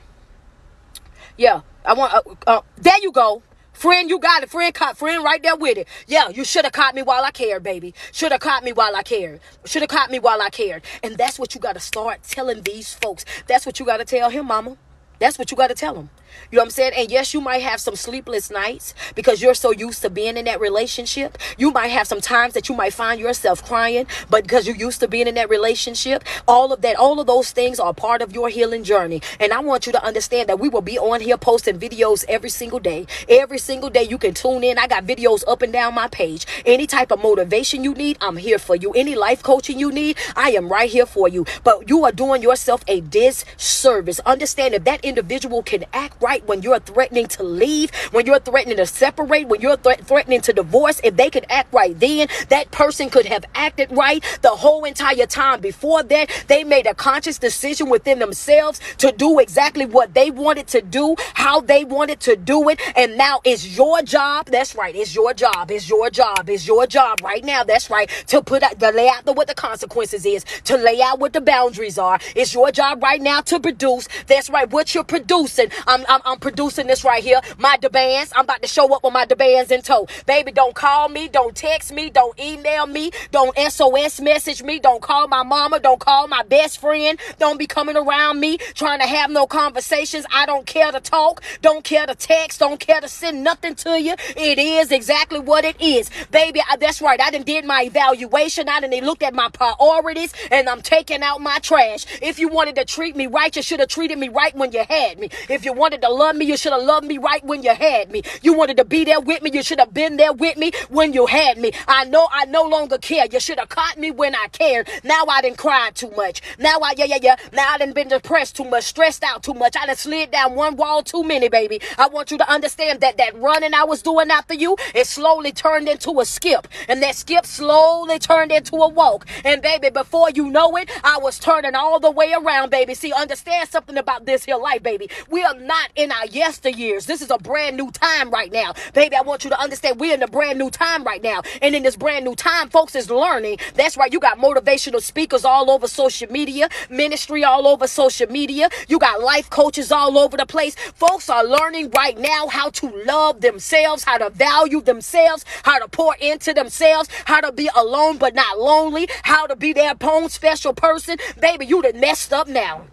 Yeah, 1.36 1.60
I 1.84 1.94
want. 1.94 2.14
Uh, 2.14 2.22
uh, 2.46 2.60
there 2.76 2.98
you 3.00 3.12
go. 3.12 3.42
Friend, 3.76 4.08
you 4.08 4.18
got 4.18 4.42
it. 4.42 4.48
Friend 4.48 4.72
caught 4.72 4.96
friend 4.96 5.22
right 5.22 5.42
there 5.42 5.54
with 5.54 5.76
it. 5.76 5.86
Yeah, 6.06 6.30
you 6.30 6.44
should 6.44 6.64
have 6.64 6.72
caught 6.72 6.94
me 6.94 7.02
while 7.02 7.22
I 7.22 7.30
cared, 7.30 7.62
baby. 7.62 7.92
Should 8.10 8.32
have 8.32 8.40
caught 8.40 8.64
me 8.64 8.72
while 8.72 8.96
I 8.96 9.02
cared. 9.02 9.40
Should 9.66 9.82
have 9.82 9.90
caught 9.90 10.10
me 10.10 10.18
while 10.18 10.40
I 10.40 10.48
cared. 10.48 10.82
And 11.02 11.18
that's 11.18 11.38
what 11.38 11.54
you 11.54 11.60
got 11.60 11.74
to 11.74 11.80
start 11.80 12.22
telling 12.22 12.62
these 12.62 12.94
folks. 12.94 13.26
That's 13.46 13.66
what 13.66 13.78
you 13.78 13.84
got 13.84 13.98
to 13.98 14.06
tell 14.06 14.30
him, 14.30 14.46
mama. 14.46 14.78
That's 15.18 15.38
what 15.38 15.50
you 15.50 15.58
got 15.58 15.68
to 15.68 15.74
tell 15.74 15.94
him. 15.94 16.08
You 16.50 16.56
know 16.56 16.62
what 16.62 16.66
I'm 16.66 16.70
saying? 16.70 16.92
And 16.96 17.10
yes, 17.10 17.34
you 17.34 17.40
might 17.40 17.62
have 17.62 17.80
some 17.80 17.96
sleepless 17.96 18.50
nights 18.50 18.94
because 19.14 19.42
you're 19.42 19.54
so 19.54 19.72
used 19.72 20.02
to 20.02 20.10
being 20.10 20.36
in 20.36 20.44
that 20.44 20.60
relationship. 20.60 21.38
You 21.58 21.70
might 21.70 21.88
have 21.88 22.06
some 22.06 22.20
times 22.20 22.54
that 22.54 22.68
you 22.68 22.74
might 22.74 22.92
find 22.92 23.20
yourself 23.20 23.64
crying, 23.64 24.06
but 24.30 24.44
because 24.44 24.66
you're 24.66 24.76
used 24.76 25.00
to 25.00 25.08
being 25.08 25.26
in 25.26 25.34
that 25.34 25.50
relationship, 25.50 26.24
all 26.46 26.72
of 26.72 26.82
that, 26.82 26.96
all 26.96 27.18
of 27.20 27.26
those 27.26 27.50
things 27.50 27.80
are 27.80 27.92
part 27.92 28.22
of 28.22 28.32
your 28.32 28.48
healing 28.48 28.84
journey. 28.84 29.22
And 29.40 29.52
I 29.52 29.60
want 29.60 29.86
you 29.86 29.92
to 29.92 30.04
understand 30.04 30.48
that 30.48 30.60
we 30.60 30.68
will 30.68 30.82
be 30.82 30.98
on 30.98 31.20
here 31.20 31.36
posting 31.36 31.78
videos 31.78 32.24
every 32.28 32.50
single 32.50 32.78
day. 32.78 33.06
Every 33.28 33.58
single 33.58 33.90
day 33.90 34.04
you 34.04 34.18
can 34.18 34.34
tune 34.34 34.62
in. 34.62 34.78
I 34.78 34.86
got 34.86 35.04
videos 35.04 35.42
up 35.48 35.62
and 35.62 35.72
down 35.72 35.94
my 35.94 36.08
page. 36.08 36.46
Any 36.64 36.86
type 36.86 37.10
of 37.10 37.20
motivation 37.22 37.82
you 37.84 37.94
need, 37.94 38.18
I'm 38.20 38.36
here 38.36 38.58
for 38.58 38.76
you. 38.76 38.92
Any 38.92 39.14
life 39.14 39.42
coaching 39.42 39.78
you 39.78 39.90
need, 39.90 40.16
I 40.36 40.50
am 40.50 40.68
right 40.68 40.90
here 40.90 41.06
for 41.06 41.28
you. 41.28 41.46
But 41.64 41.88
you 41.88 42.04
are 42.04 42.12
doing 42.12 42.42
yourself 42.42 42.84
a 42.88 43.00
disservice. 43.00 44.20
Understand 44.20 44.74
if 44.74 44.84
that 44.84 45.04
individual 45.04 45.62
can 45.62 45.84
act 45.92 46.20
right 46.22 46.25
when 46.46 46.62
you're 46.62 46.80
threatening 46.80 47.26
to 47.28 47.42
leave, 47.42 47.94
when 48.10 48.26
you're 48.26 48.40
threatening 48.40 48.76
to 48.78 48.86
separate, 48.86 49.48
when 49.48 49.60
you're 49.60 49.76
th- 49.76 50.00
threatening 50.00 50.40
to 50.42 50.52
divorce, 50.52 51.00
if 51.04 51.16
they 51.16 51.30
could 51.30 51.46
act 51.48 51.72
right 51.72 51.98
then, 51.98 52.28
that 52.48 52.70
person 52.70 53.10
could 53.10 53.26
have 53.26 53.44
acted 53.54 53.90
right 53.92 54.24
the 54.42 54.50
whole 54.50 54.84
entire 54.84 55.26
time 55.26 55.60
before 55.60 56.02
that. 56.02 56.30
They 56.48 56.64
made 56.64 56.86
a 56.86 56.94
conscious 56.94 57.38
decision 57.38 57.88
within 57.88 58.18
themselves 58.18 58.80
to 58.98 59.12
do 59.12 59.38
exactly 59.38 59.86
what 59.86 60.14
they 60.14 60.30
wanted 60.30 60.66
to 60.68 60.82
do, 60.82 61.16
how 61.34 61.60
they 61.60 61.84
wanted 61.84 62.20
to 62.20 62.36
do 62.36 62.68
it. 62.68 62.80
And 62.96 63.16
now 63.16 63.40
it's 63.44 63.76
your 63.76 64.02
job. 64.02 64.46
That's 64.46 64.74
right. 64.74 64.94
It's 64.94 65.14
your 65.14 65.34
job. 65.34 65.70
It's 65.70 65.88
your 65.88 66.10
job. 66.10 66.48
It's 66.48 66.66
your 66.66 66.86
job 66.86 67.20
right 67.22 67.44
now. 67.44 67.64
That's 67.64 67.90
right. 67.90 68.08
To 68.28 68.42
put 68.42 68.62
out, 68.62 68.78
to 68.80 68.90
lay 68.90 69.08
out 69.08 69.24
the, 69.24 69.32
what 69.32 69.48
the 69.48 69.54
consequences 69.54 70.24
is, 70.24 70.44
to 70.64 70.76
lay 70.76 71.00
out 71.02 71.18
what 71.18 71.32
the 71.32 71.40
boundaries 71.40 71.98
are. 71.98 72.18
It's 72.34 72.54
your 72.54 72.72
job 72.72 73.02
right 73.02 73.20
now 73.20 73.40
to 73.42 73.60
produce. 73.60 74.08
That's 74.26 74.48
right. 74.50 74.70
What 74.70 74.94
you're 74.94 75.04
producing. 75.04 75.70
I'm, 75.86 76.04
I'm, 76.08 76.20
I'm 76.24 76.38
producing 76.38 76.86
this 76.86 77.04
right 77.04 77.22
here. 77.22 77.40
My 77.58 77.76
demands. 77.76 78.32
I'm 78.34 78.44
about 78.44 78.62
to 78.62 78.68
show 78.68 78.92
up 78.94 79.04
with 79.04 79.12
my 79.12 79.24
demands 79.24 79.70
in 79.70 79.82
tow. 79.82 80.06
Baby, 80.26 80.52
don't 80.52 80.74
call 80.74 81.08
me. 81.08 81.28
Don't 81.28 81.54
text 81.54 81.92
me. 81.92 82.10
Don't 82.10 82.38
email 82.38 82.86
me. 82.86 83.10
Don't 83.30 83.56
SOS 83.56 84.20
message 84.20 84.62
me. 84.62 84.78
Don't 84.78 85.02
call 85.02 85.28
my 85.28 85.42
mama. 85.42 85.80
Don't 85.80 86.00
call 86.00 86.28
my 86.28 86.42
best 86.42 86.80
friend. 86.80 87.18
Don't 87.38 87.58
be 87.58 87.66
coming 87.66 87.96
around 87.96 88.40
me 88.40 88.58
trying 88.74 89.00
to 89.00 89.06
have 89.06 89.30
no 89.30 89.46
conversations. 89.46 90.26
I 90.32 90.46
don't 90.46 90.66
care 90.66 90.92
to 90.92 91.00
talk. 91.00 91.42
Don't 91.62 91.84
care 91.84 92.06
to 92.06 92.14
text. 92.14 92.60
Don't 92.60 92.80
care 92.80 93.00
to 93.00 93.08
send 93.08 93.44
nothing 93.44 93.74
to 93.76 94.00
you. 94.00 94.14
It 94.36 94.58
is 94.58 94.90
exactly 94.92 95.40
what 95.40 95.64
it 95.64 95.80
is. 95.80 96.10
Baby, 96.30 96.60
I, 96.68 96.76
that's 96.76 97.00
right. 97.00 97.20
I 97.20 97.30
done 97.30 97.42
did 97.42 97.64
my 97.64 97.82
evaluation. 97.84 98.68
I 98.68 98.80
done 98.80 98.92
looked 99.04 99.22
at 99.22 99.34
my 99.34 99.48
priorities 99.50 100.32
and 100.50 100.68
I'm 100.68 100.82
taking 100.82 101.22
out 101.22 101.40
my 101.40 101.58
trash. 101.58 102.06
If 102.22 102.38
you 102.38 102.48
wanted 102.48 102.76
to 102.76 102.84
treat 102.84 103.16
me 103.16 103.26
right, 103.26 103.54
you 103.54 103.62
should 103.62 103.80
have 103.80 103.88
treated 103.88 104.18
me 104.18 104.28
right 104.28 104.54
when 104.54 104.72
you 104.72 104.84
had 104.88 105.18
me. 105.18 105.30
If 105.48 105.64
you 105.64 105.72
wanted 105.72 105.95
to 106.02 106.10
love 106.10 106.36
me, 106.36 106.46
you 106.46 106.56
should 106.56 106.72
have 106.72 106.82
loved 106.82 107.06
me 107.06 107.18
right 107.18 107.44
when 107.44 107.62
you 107.62 107.74
had 107.74 108.10
me. 108.10 108.22
You 108.42 108.54
wanted 108.54 108.76
to 108.78 108.84
be 108.84 109.04
there 109.04 109.20
with 109.20 109.42
me, 109.42 109.50
you 109.52 109.62
should 109.62 109.80
have 109.80 109.92
been 109.92 110.16
there 110.16 110.32
with 110.32 110.56
me 110.56 110.72
when 110.88 111.12
you 111.12 111.26
had 111.26 111.58
me. 111.58 111.72
I 111.88 112.04
know 112.04 112.28
I 112.30 112.44
no 112.46 112.62
longer 112.62 112.98
care. 112.98 113.26
You 113.30 113.40
should 113.40 113.58
have 113.58 113.68
caught 113.68 113.98
me 113.98 114.10
when 114.10 114.34
I 114.34 114.48
cared. 114.48 114.88
Now 115.04 115.24
I 115.28 115.42
didn't 115.42 115.58
cry 115.58 115.90
too 115.94 116.10
much. 116.16 116.42
Now 116.58 116.78
I, 116.82 116.94
yeah, 116.96 117.06
yeah, 117.06 117.18
yeah. 117.20 117.36
Now 117.52 117.72
I 117.72 117.78
didn't 117.78 117.94
been 117.94 118.08
depressed 118.08 118.56
too 118.56 118.64
much, 118.64 118.84
stressed 118.84 119.24
out 119.24 119.42
too 119.42 119.54
much. 119.54 119.74
I 119.76 119.86
done 119.86 119.96
slid 119.96 120.30
down 120.30 120.54
one 120.54 120.76
wall 120.76 121.02
too 121.02 121.24
many, 121.24 121.48
baby. 121.48 121.80
I 121.98 122.08
want 122.08 122.30
you 122.30 122.38
to 122.38 122.52
understand 122.52 123.00
that 123.00 123.16
that 123.16 123.34
running 123.40 123.74
I 123.74 123.84
was 123.84 124.02
doing 124.02 124.30
after 124.30 124.54
you, 124.54 124.76
it 124.94 125.06
slowly 125.06 125.50
turned 125.52 125.88
into 125.88 126.20
a 126.20 126.24
skip. 126.24 126.68
And 126.88 127.02
that 127.02 127.14
skip 127.14 127.46
slowly 127.46 128.18
turned 128.18 128.52
into 128.52 128.76
a 128.76 128.88
walk. 128.88 129.26
And 129.44 129.62
baby, 129.62 129.90
before 129.90 130.30
you 130.30 130.50
know 130.50 130.76
it, 130.76 130.90
I 131.02 131.18
was 131.18 131.38
turning 131.38 131.74
all 131.74 131.98
the 131.98 132.10
way 132.10 132.32
around, 132.32 132.70
baby. 132.70 132.94
See, 132.94 133.12
understand 133.12 133.68
something 133.70 133.96
about 133.96 134.26
this 134.26 134.44
here 134.44 134.56
life, 134.56 134.82
baby. 134.82 135.08
We 135.30 135.42
are 135.42 135.54
not 135.54 135.85
in 135.94 136.10
our 136.12 136.26
yesteryears. 136.26 137.06
This 137.06 137.22
is 137.22 137.30
a 137.30 137.38
brand 137.38 137.76
new 137.76 137.90
time 137.90 138.30
right 138.30 138.52
now. 138.52 138.74
Baby, 138.94 139.16
I 139.16 139.22
want 139.22 139.44
you 139.44 139.50
to 139.50 139.60
understand 139.60 140.00
we're 140.00 140.14
in 140.14 140.22
a 140.22 140.28
brand 140.28 140.58
new 140.58 140.70
time 140.70 141.04
right 141.04 141.22
now. 141.22 141.42
And 141.62 141.74
in 141.74 141.82
this 141.82 141.96
brand 141.96 142.24
new 142.24 142.34
time, 142.34 142.68
folks 142.68 142.94
is 142.94 143.10
learning. 143.10 143.58
That's 143.74 143.96
right. 143.96 144.12
You 144.12 144.20
got 144.20 144.38
motivational 144.38 145.00
speakers 145.00 145.44
all 145.44 145.70
over 145.70 145.86
social 145.88 146.30
media, 146.30 146.68
ministry 146.90 147.44
all 147.44 147.66
over 147.66 147.86
social 147.86 148.28
media. 148.28 148.68
You 148.88 148.98
got 148.98 149.20
life 149.20 149.50
coaches 149.50 149.92
all 149.92 150.18
over 150.18 150.36
the 150.36 150.46
place. 150.46 150.74
Folks 150.94 151.28
are 151.30 151.44
learning 151.44 151.90
right 151.90 152.18
now 152.18 152.48
how 152.48 152.70
to 152.70 153.04
love 153.06 153.40
themselves, 153.40 154.04
how 154.04 154.18
to 154.18 154.30
value 154.30 154.80
themselves, 154.80 155.44
how 155.62 155.78
to 155.78 155.88
pour 155.88 156.16
into 156.20 156.52
themselves, 156.52 157.08
how 157.24 157.40
to 157.40 157.52
be 157.52 157.68
alone 157.76 158.18
but 158.18 158.34
not 158.34 158.58
lonely, 158.58 159.08
how 159.22 159.46
to 159.46 159.56
be 159.56 159.72
their 159.72 159.94
own 160.02 160.28
special 160.28 160.72
person. 160.72 161.18
Baby, 161.40 161.66
you 161.66 161.82
done 161.82 162.00
messed 162.00 162.32
up 162.32 162.48
now. 162.48 162.86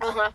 Uh 0.00 0.12
huh. 0.12 0.30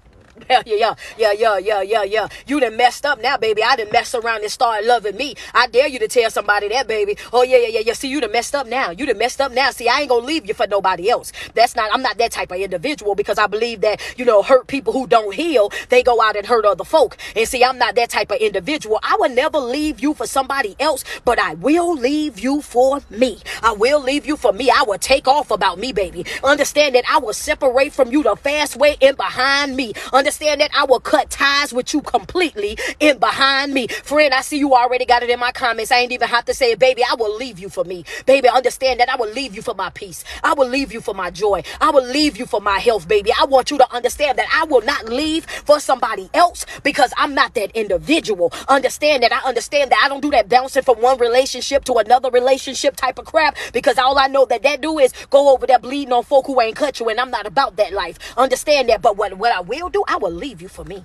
Yeah, 0.50 0.62
yeah, 0.66 0.96
yeah, 1.18 1.32
yeah, 1.34 1.58
yeah, 1.58 1.82
yeah, 1.82 2.04
yeah. 2.04 2.28
You 2.48 2.60
done 2.60 2.78
messed 2.78 3.06
up 3.06 3.22
now, 3.22 3.38
baby. 3.38 3.64
I 3.64 3.76
done 3.76 3.90
messed 3.92 4.16
around 4.16 4.42
and 4.42 4.52
started 4.52 4.88
loving 4.88 5.16
me. 5.16 5.36
I 5.54 5.68
dare 5.68 5.88
you 5.88 6.00
to 6.00 6.08
tell 6.08 6.30
somebody 6.32 6.68
that, 6.70 6.88
baby. 6.88 7.18
Oh, 7.34 7.44
yeah, 7.44 7.58
yeah, 7.58 7.68
yeah, 7.68 7.80
yeah. 7.82 7.94
See, 7.94 8.08
you 8.10 8.22
done 8.22 8.32
messed 8.32 8.56
up 8.56 8.68
now. 8.68 8.92
You 8.92 9.06
done 9.06 9.18
messed 9.18 9.42
up 9.42 9.52
now. 9.52 9.72
See, 9.72 9.88
I 9.88 10.02
ain't 10.02 10.10
gonna 10.10 10.26
leave 10.26 10.48
you 10.48 10.54
for 10.54 10.68
nobody 10.68 11.10
else. 11.10 11.32
That's 11.54 11.76
not, 11.76 11.90
I'm 11.94 12.02
not 12.02 12.18
that 12.18 12.32
type 12.32 12.52
of 12.52 12.58
individual 12.58 13.16
because 13.16 13.38
I 13.38 13.48
believe 13.48 13.82
that, 13.82 14.02
you 14.18 14.26
know, 14.26 14.42
hurt 14.42 14.68
people 14.68 14.94
who 14.94 15.08
don't 15.08 15.34
heal, 15.34 15.72
they 15.90 16.04
go 16.04 16.22
out 16.22 16.36
and 16.36 16.46
hurt 16.46 16.66
other 16.66 16.84
folk. 16.84 17.18
And 17.36 17.48
see, 17.48 17.64
I'm 17.64 17.78
not 17.78 17.96
that 17.96 18.10
type 18.10 18.32
of 18.32 18.38
individual. 18.38 19.00
I 19.04 19.18
will 19.20 19.30
never 19.30 19.60
leave 19.60 20.00
you 20.00 20.14
for 20.14 20.26
somebody 20.26 20.76
else, 20.80 21.04
but 21.26 21.40
I 21.40 21.56
will 21.56 21.96
leave 21.96 22.40
you 22.40 22.62
for 22.62 23.02
me. 23.10 23.40
I 23.62 23.74
will 23.74 24.02
leave 24.02 24.26
you 24.26 24.38
for 24.38 24.54
me. 24.54 24.70
I 24.70 24.84
will 24.88 24.98
take 25.00 25.28
off 25.28 25.52
about 25.52 25.80
me, 25.80 25.92
baby. 25.92 26.26
Understand 26.44 26.96
that 26.96 27.06
I 27.10 27.20
will 27.20 27.34
separate 27.34 27.94
from 27.94 28.12
you 28.12 28.24
the 28.24 28.36
fast 28.36 28.76
way 28.78 28.98
and 29.02 29.16
behind 29.18 29.76
me. 29.76 29.94
Understand 30.14 30.29
that 30.38 30.70
I 30.76 30.86
will 30.86 31.00
cut 31.00 31.30
ties 31.30 31.74
with 31.74 31.94
you 31.94 32.02
completely 32.02 32.78
in 33.00 33.18
behind 33.18 33.74
me. 33.74 33.88
Friend, 33.88 34.34
I 34.34 34.42
see 34.42 34.58
you 34.60 34.74
already 34.76 35.06
got 35.06 35.24
it 35.24 35.30
in 35.30 35.40
my 35.40 35.52
comments. 35.52 35.92
I 35.92 36.00
ain't 36.00 36.12
even 36.12 36.28
have 36.28 36.46
to 36.46 36.54
say 36.54 36.72
it, 36.72 36.80
baby. 36.80 37.04
I 37.04 37.16
will 37.16 37.36
leave 37.36 37.58
you 37.60 37.70
for 37.70 37.84
me. 37.84 38.06
Baby, 38.26 38.48
understand 38.50 39.00
that 39.00 39.10
I 39.10 39.16
will 39.16 39.32
leave 39.32 39.56
you 39.56 39.62
for 39.62 39.74
my 39.74 39.90
peace. 39.90 40.24
I 40.44 40.54
will 40.54 40.68
leave 40.68 40.94
you 40.94 41.02
for 41.02 41.14
my 41.16 41.30
joy. 41.32 41.64
I 41.82 41.90
will 41.90 42.06
leave 42.06 42.38
you 42.38 42.46
for 42.46 42.62
my 42.62 42.80
health, 42.80 43.08
baby. 43.08 43.32
I 43.40 43.46
want 43.46 43.72
you 43.72 43.78
to 43.80 43.94
understand 43.94 44.38
that 44.38 44.48
I 44.54 44.66
will 44.66 44.82
not 44.82 45.06
leave 45.10 45.46
for 45.46 45.80
somebody 45.80 46.30
else 46.34 46.66
because 46.84 47.12
I'm 47.18 47.34
not 47.34 47.56
that 47.56 47.72
individual. 47.72 48.54
Understand 48.68 49.24
that 49.24 49.34
I 49.34 49.40
understand 49.48 49.92
that 49.92 50.02
I 50.04 50.10
don't 50.10 50.22
do 50.22 50.32
that 50.32 50.48
bouncing 50.48 50.84
from 50.84 51.02
one 51.02 51.18
relationship 51.18 51.84
to 51.86 51.94
another 51.96 52.30
relationship 52.30 52.96
type 52.96 53.18
of 53.18 53.26
crap 53.26 53.58
because 53.74 53.98
all 53.98 54.20
I 54.20 54.28
know 54.28 54.46
that 54.46 54.64
that 54.64 54.82
do 54.82 55.00
is 55.00 55.14
go 55.30 55.54
over 55.54 55.66
there 55.66 55.80
bleeding 55.80 56.14
on 56.14 56.24
folk 56.24 56.46
who 56.46 56.62
ain't 56.62 56.76
cut 56.76 57.00
you 57.00 57.10
and 57.10 57.20
I'm 57.20 57.32
not 57.32 57.48
about 57.48 57.78
that 57.78 57.94
life. 57.94 58.18
Understand 58.38 58.90
that. 58.90 59.02
But 59.02 59.18
what, 59.18 59.34
what 59.38 59.52
I 59.52 59.62
will 59.62 59.90
do, 59.90 60.04
I 60.08 60.18
will 60.20 60.32
leave 60.32 60.62
you 60.62 60.68
for 60.68 60.84
me. 60.84 61.04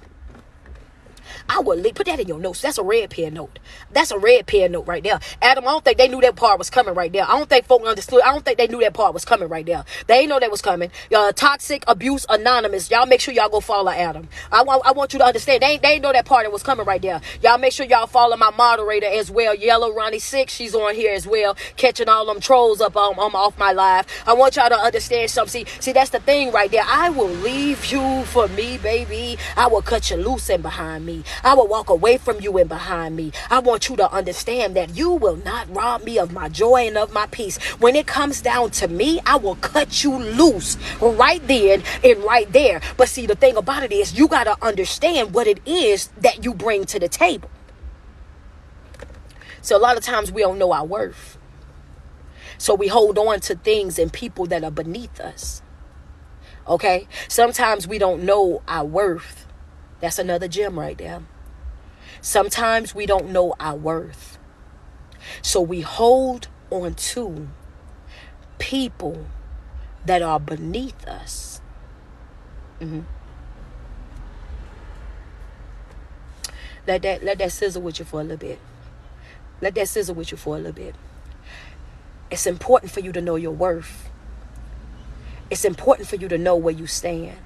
I 1.48 1.60
would 1.60 1.80
leave, 1.80 1.94
put 1.94 2.06
that 2.06 2.20
in 2.20 2.28
your 2.28 2.38
notes. 2.38 2.62
That's 2.62 2.78
a 2.78 2.82
red 2.82 3.10
pen 3.10 3.34
note. 3.34 3.58
That's 3.92 4.10
a 4.10 4.18
red 4.18 4.46
pen 4.46 4.72
note 4.72 4.86
right 4.86 5.02
there. 5.02 5.20
Adam, 5.42 5.64
I 5.64 5.70
don't 5.70 5.84
think 5.84 5.98
they 5.98 6.08
knew 6.08 6.20
that 6.22 6.36
part 6.36 6.58
was 6.58 6.70
coming 6.70 6.94
right 6.94 7.12
there. 7.12 7.24
I 7.24 7.36
don't 7.38 7.48
think 7.48 7.66
folk 7.66 7.82
understood. 7.84 8.22
I 8.22 8.32
don't 8.32 8.44
think 8.44 8.58
they 8.58 8.66
knew 8.66 8.80
that 8.80 8.94
part 8.94 9.14
was 9.14 9.24
coming 9.24 9.48
right 9.48 9.64
there. 9.66 9.84
They 10.06 10.26
know 10.26 10.40
that 10.40 10.50
was 10.50 10.62
coming. 10.62 10.90
Uh, 11.14 11.32
Toxic 11.32 11.84
Abuse 11.86 12.26
Anonymous. 12.28 12.90
Y'all 12.90 13.06
make 13.06 13.20
sure 13.20 13.34
y'all 13.34 13.48
go 13.48 13.60
follow 13.60 13.90
Adam. 13.90 14.28
I 14.50 14.62
want, 14.62 14.82
I 14.86 14.92
want 14.92 15.12
you 15.12 15.18
to 15.18 15.24
understand. 15.24 15.62
They 15.62 15.78
they 15.78 15.98
know 15.98 16.12
that 16.12 16.24
part 16.24 16.44
that 16.44 16.52
was 16.52 16.62
coming 16.62 16.86
right 16.86 17.02
there. 17.02 17.20
Y'all 17.42 17.58
make 17.58 17.72
sure 17.72 17.86
y'all 17.86 18.06
follow 18.06 18.36
my 18.36 18.50
moderator 18.50 19.06
as 19.06 19.30
well. 19.30 19.54
Yellow 19.54 19.92
Ronnie 19.92 20.18
Six. 20.18 20.52
She's 20.54 20.74
on 20.74 20.94
here 20.94 21.12
as 21.14 21.26
well, 21.26 21.56
catching 21.76 22.08
all 22.08 22.26
them 22.26 22.40
trolls 22.40 22.80
up 22.80 22.96
um, 22.96 23.18
um, 23.18 23.34
off 23.34 23.58
my 23.58 23.72
live. 23.72 24.06
I 24.26 24.32
want 24.34 24.56
y'all 24.56 24.68
to 24.68 24.78
understand 24.78 25.30
something. 25.30 25.66
See, 25.66 25.80
see, 25.80 25.92
that's 25.92 26.10
the 26.10 26.20
thing 26.20 26.52
right 26.52 26.70
there. 26.70 26.84
I 26.86 27.10
will 27.10 27.28
leave 27.28 27.86
you 27.86 28.24
for 28.24 28.48
me, 28.48 28.78
baby. 28.78 29.38
I 29.56 29.66
will 29.66 29.82
cut 29.82 30.10
you 30.10 30.16
loose 30.16 30.48
and 30.48 30.62
behind 30.62 31.04
me. 31.06 31.22
I 31.42 31.54
will 31.54 31.66
walk 31.66 31.88
away 31.88 32.18
from 32.18 32.40
you 32.40 32.56
and 32.58 32.68
behind 32.68 33.16
me. 33.16 33.32
I 33.50 33.58
want 33.58 33.88
you 33.88 33.96
to 33.96 34.12
understand 34.12 34.76
that 34.76 34.96
you 34.96 35.10
will 35.10 35.36
not 35.36 35.74
rob 35.74 36.04
me 36.04 36.18
of 36.18 36.32
my 36.32 36.48
joy 36.48 36.86
and 36.86 36.96
of 36.96 37.12
my 37.12 37.26
peace. 37.26 37.56
When 37.78 37.96
it 37.96 38.06
comes 38.06 38.40
down 38.40 38.70
to 38.72 38.88
me, 38.88 39.20
I 39.26 39.36
will 39.36 39.56
cut 39.56 40.04
you 40.04 40.16
loose 40.16 40.76
right 41.00 41.46
then 41.46 41.82
and 42.02 42.22
right 42.22 42.50
there. 42.52 42.80
But 42.96 43.08
see, 43.08 43.26
the 43.26 43.34
thing 43.34 43.56
about 43.56 43.82
it 43.82 43.92
is, 43.92 44.18
you 44.18 44.28
got 44.28 44.44
to 44.44 44.56
understand 44.64 45.34
what 45.34 45.46
it 45.46 45.60
is 45.66 46.08
that 46.18 46.44
you 46.44 46.54
bring 46.54 46.84
to 46.86 46.98
the 46.98 47.08
table. 47.08 47.50
So 49.62 49.76
a 49.76 49.80
lot 49.80 49.96
of 49.96 50.02
times 50.02 50.30
we 50.30 50.42
don't 50.42 50.58
know 50.58 50.72
our 50.72 50.84
worth. 50.84 51.38
So 52.58 52.74
we 52.74 52.88
hold 52.88 53.18
on 53.18 53.40
to 53.40 53.54
things 53.54 53.98
and 53.98 54.12
people 54.12 54.46
that 54.46 54.62
are 54.62 54.70
beneath 54.70 55.20
us. 55.20 55.62
Okay? 56.68 57.08
Sometimes 57.28 57.88
we 57.88 57.98
don't 57.98 58.24
know 58.24 58.62
our 58.68 58.84
worth. 58.84 59.43
That's 60.00 60.18
another 60.18 60.48
gem 60.48 60.78
right 60.78 60.98
there. 60.98 61.22
Sometimes 62.20 62.94
we 62.94 63.06
don't 63.06 63.30
know 63.30 63.54
our 63.60 63.76
worth. 63.76 64.38
So 65.42 65.60
we 65.60 65.80
hold 65.80 66.48
on 66.70 66.94
to 66.94 67.48
people 68.58 69.26
that 70.04 70.22
are 70.22 70.40
beneath 70.40 71.06
us. 71.06 71.60
Mm-hmm. 72.80 73.00
Let 76.86 77.02
that 77.02 77.24
let 77.24 77.38
that 77.38 77.52
sizzle 77.52 77.82
with 77.82 77.98
you 77.98 78.04
for 78.04 78.20
a 78.20 78.24
little 78.24 78.36
bit. 78.36 78.58
Let 79.60 79.74
that 79.76 79.88
sizzle 79.88 80.14
with 80.14 80.30
you 80.30 80.36
for 80.36 80.56
a 80.56 80.58
little 80.58 80.72
bit. 80.72 80.94
It's 82.30 82.46
important 82.46 82.92
for 82.92 83.00
you 83.00 83.12
to 83.12 83.20
know 83.20 83.36
your 83.36 83.52
worth. 83.52 84.10
It's 85.50 85.64
important 85.64 86.08
for 86.08 86.16
you 86.16 86.28
to 86.28 86.36
know 86.36 86.56
where 86.56 86.74
you 86.74 86.86
stand. 86.86 87.38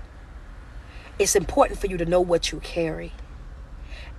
It's 1.19 1.35
important 1.35 1.81
for 1.81 1.89
you 1.89 1.97
to 1.97 2.05
know 2.05 2.21
what 2.21 2.53
you 2.53 2.61
carry. 2.61 3.13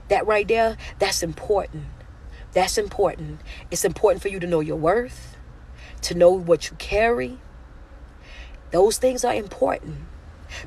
That 0.10 0.28
right 0.28 0.48
there, 0.48 0.78
that's 0.98 1.24
important. 1.24 1.86
That's 2.54 2.78
important. 2.78 3.42
It's 3.72 3.86
important 3.86 4.22
for 4.22 4.28
you 4.28 4.40
to 4.40 4.48
know 4.48 4.60
your 4.60 4.76
worth, 4.76 5.38
to 6.02 6.16
know 6.16 6.32
what 6.32 6.70
you 6.70 6.76
carry. 6.78 7.38
Those 8.72 8.98
things 8.98 9.24
are 9.24 9.34
important. 9.34 10.00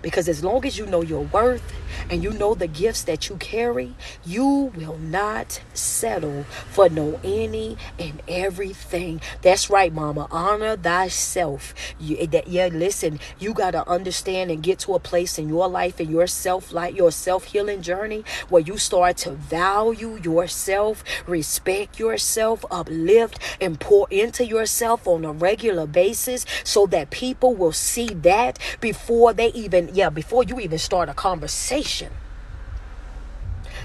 Because 0.00 0.28
as 0.28 0.44
long 0.44 0.64
as 0.66 0.78
you 0.78 0.86
know 0.86 1.02
your 1.02 1.22
worth 1.22 1.62
and 2.10 2.22
you 2.22 2.32
know 2.32 2.54
the 2.54 2.66
gifts 2.66 3.02
that 3.04 3.28
you 3.28 3.36
carry, 3.36 3.94
you 4.24 4.72
will 4.76 4.98
not 4.98 5.60
settle 5.74 6.44
for 6.70 6.88
no 6.88 7.20
any 7.24 7.76
and 7.98 8.22
everything. 8.28 9.20
That's 9.42 9.70
right, 9.70 9.92
mama. 9.92 10.28
Honor 10.30 10.76
thyself. 10.76 11.74
You, 11.98 12.16
eh, 12.18 12.26
that, 12.26 12.48
yeah, 12.48 12.66
listen, 12.66 13.20
you 13.38 13.54
got 13.54 13.72
to 13.72 13.88
understand 13.88 14.50
and 14.50 14.62
get 14.62 14.78
to 14.80 14.94
a 14.94 15.00
place 15.00 15.38
in 15.38 15.48
your 15.48 15.68
life 15.68 16.00
and 16.00 16.10
your 16.10 16.26
self 16.26 16.72
life, 16.72 16.94
your 16.94 17.10
self 17.10 17.44
healing 17.44 17.82
journey 17.82 18.24
where 18.48 18.62
you 18.62 18.76
start 18.76 19.16
to 19.18 19.32
value 19.32 20.18
yourself, 20.22 21.02
respect 21.26 21.98
yourself, 21.98 22.64
uplift, 22.70 23.38
and 23.60 23.80
pour 23.80 24.06
into 24.10 24.44
yourself 24.44 25.06
on 25.06 25.24
a 25.24 25.32
regular 25.32 25.86
basis 25.86 26.44
so 26.64 26.86
that 26.86 27.10
people 27.10 27.54
will 27.54 27.72
see 27.72 28.08
that 28.08 28.58
before 28.80 29.32
they 29.32 29.48
even 29.48 29.71
even 29.72 29.94
yeah 29.94 30.10
before 30.10 30.44
you 30.44 30.60
even 30.60 30.78
start 30.78 31.08
a 31.08 31.14
conversation. 31.14 32.12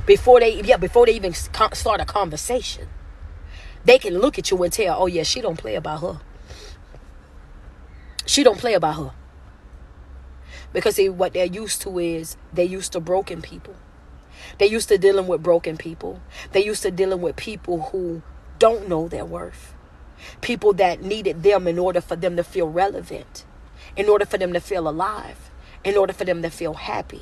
Before 0.06 0.39
they 0.39 0.62
yeah 0.62 0.78
before 0.78 1.06
they 1.06 1.13
even 1.15 1.34
start 1.34 2.02
a 2.02 2.06
conversation. 2.06 2.88
They 3.86 3.97
can 3.97 4.19
look 4.19 4.38
at 4.38 4.52
you 4.52 4.62
and 4.63 4.73
tell 4.73 5.02
oh 5.02 5.06
yeah 5.08 5.23
she 5.23 5.41
don't 5.41 5.58
play 5.58 5.76
about 5.76 6.02
her. 6.02 6.19
She 8.26 8.43
don't 8.43 8.58
play 8.58 8.73
about 8.73 8.95
her. 8.95 9.12
Because 10.73 10.95
see, 10.95 11.08
what 11.08 11.34
they're 11.34 11.45
used 11.45 11.82
to 11.84 11.97
is 11.97 12.36
they're 12.52 12.65
used 12.65 12.91
to 12.91 13.00
broken 13.00 13.41
people. 13.41 13.76
They're 14.58 14.67
used 14.67 14.89
to 14.89 14.97
dealing 14.97 15.28
with 15.28 15.41
broken 15.41 15.78
people. 15.78 16.21
They're 16.52 16.62
used 16.62 16.84
to 16.84 16.91
dealing 16.91 17.21
with 17.21 17.38
people 17.38 17.84
who 17.84 18.21
don't 18.60 18.89
know 18.89 19.08
their 19.08 19.26
worth. 19.26 19.73
People 20.41 20.73
that 20.73 21.02
needed 21.02 21.43
them 21.43 21.67
in 21.67 21.80
order 21.80 22.02
for 22.02 22.15
them 22.15 22.36
to 22.36 22.43
feel 22.43 22.67
relevant 22.67 23.45
in 23.97 24.08
order 24.08 24.26
for 24.26 24.38
them 24.38 24.54
to 24.54 24.60
feel 24.62 24.88
alive 24.88 25.50
in 25.88 25.95
order 25.95 26.12
for 26.12 26.26
them 26.26 26.41
to 26.41 26.50
feel 26.50 26.73
happy. 26.73 27.21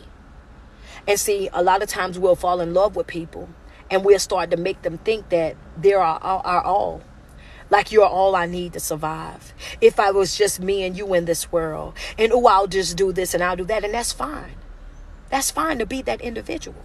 And 1.07 1.19
see, 1.19 1.49
a 1.53 1.61
lot 1.61 1.83
of 1.83 1.87
times 1.87 2.17
we'll 2.17 2.35
fall 2.35 2.59
in 2.59 2.73
love 2.73 2.95
with 2.95 3.05
people 3.05 3.47
and 3.91 4.03
we'll 4.03 4.17
start 4.17 4.49
to 4.49 4.57
make 4.57 4.81
them 4.81 4.97
think 4.97 5.29
that 5.29 5.55
they're 5.77 6.01
our, 6.01 6.19
our, 6.19 6.63
all. 6.63 7.03
Like 7.69 7.91
you're 7.91 8.07
all 8.07 8.35
I 8.35 8.47
need 8.47 8.73
to 8.73 8.79
survive. 8.79 9.53
If 9.81 9.99
I 9.99 10.09
was 10.09 10.35
just 10.35 10.59
me 10.59 10.81
and 10.83 10.97
you 10.97 11.13
in 11.13 11.25
this 11.25 11.51
world, 11.51 11.93
and 12.17 12.31
oh, 12.33 12.47
I'll 12.47 12.65
just 12.65 12.97
do 12.97 13.11
this 13.11 13.35
and 13.35 13.43
I'll 13.43 13.55
do 13.55 13.65
that, 13.65 13.83
and 13.83 13.93
that's 13.93 14.11
fine. 14.11 14.55
That's 15.29 15.51
fine 15.51 15.77
to 15.77 15.85
be 15.85 16.01
that 16.01 16.21
individual. 16.21 16.83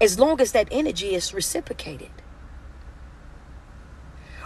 As 0.00 0.18
long 0.18 0.40
as 0.40 0.50
that 0.50 0.66
energy 0.72 1.14
is 1.14 1.32
reciprocated. 1.32 2.10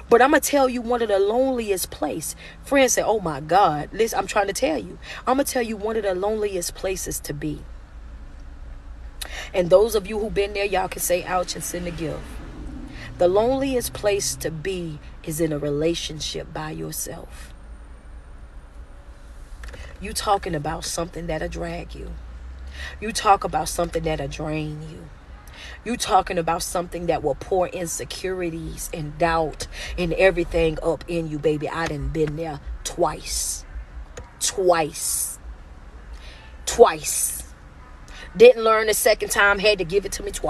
But 0.09 0.23
I'm 0.23 0.31
gonna 0.31 0.41
tell 0.41 0.69
you 0.69 0.81
one 0.81 1.03
of 1.03 1.09
the 1.09 1.19
loneliest 1.19 1.91
place. 1.91 2.35
Friends 2.65 2.95
say, 2.95 3.03
"Oh 3.03 3.21
my 3.21 3.41
God!" 3.41 3.91
Listen, 3.93 4.19
I'm 4.19 4.27
trying 4.27 4.47
to 4.47 4.53
tell 4.53 4.79
you. 4.79 4.99
I'm 5.27 5.37
gonna 5.37 5.45
tell 5.45 5.63
you 5.63 5.77
one 5.77 5.97
of 5.97 6.03
the 6.03 6.15
loneliest 6.15 6.75
places 6.75 7.21
to 7.21 7.35
be. 7.35 7.63
And 9.53 9.69
those 9.69 9.95
of 9.95 10.07
you 10.07 10.19
who've 10.19 10.33
been 10.33 10.55
there, 10.55 10.65
y'all 10.65 10.89
can 10.89 11.03
say, 11.03 11.25
"Ouch!" 11.25 11.55
and 11.55 11.65
send 11.65 11.87
a 11.87 11.91
gift. 11.91 12.21
The 13.19 13.29
loneliest 13.29 13.93
place 13.93 14.35
to 14.37 14.51
be 14.51 14.99
is 15.25 15.41
in 15.41 15.53
a 15.53 15.59
relationship 15.59 16.53
by 16.55 16.71
yourself. 16.71 17.53
You 20.01 20.13
talking 20.13 20.55
about 20.55 20.85
something 20.85 21.27
that'll 21.27 21.49
drag 21.49 21.95
you. 21.95 22.13
You 23.01 23.13
talk 23.13 23.43
about 23.43 23.69
something 23.69 24.05
that'll 24.05 24.29
drain 24.29 24.81
you. 24.89 25.09
You 25.85 25.97
talking 25.97 26.39
about 26.39 26.63
something 26.63 27.07
that 27.07 27.23
will 27.23 27.37
pour 27.37 27.69
insecurities 27.69 28.91
and 28.93 29.17
doubt 29.19 29.67
and 29.97 30.13
everything 30.15 30.79
up 30.83 31.05
in 31.09 31.29
you, 31.29 31.39
baby. 31.39 31.69
I 31.69 31.87
done 31.87 32.09
been 32.09 32.37
there 32.37 32.61
twice. 32.85 33.65
Twice. 34.41 35.39
Twice. 36.67 37.43
Didn't 38.37 38.63
learn 38.63 38.87
the 38.89 38.95
second 38.95 39.31
time, 39.31 39.59
had 39.59 39.79
to 39.79 39.85
give 39.85 40.05
it 40.05 40.13
to 40.13 40.23
me 40.23 40.31
twice. 40.31 40.47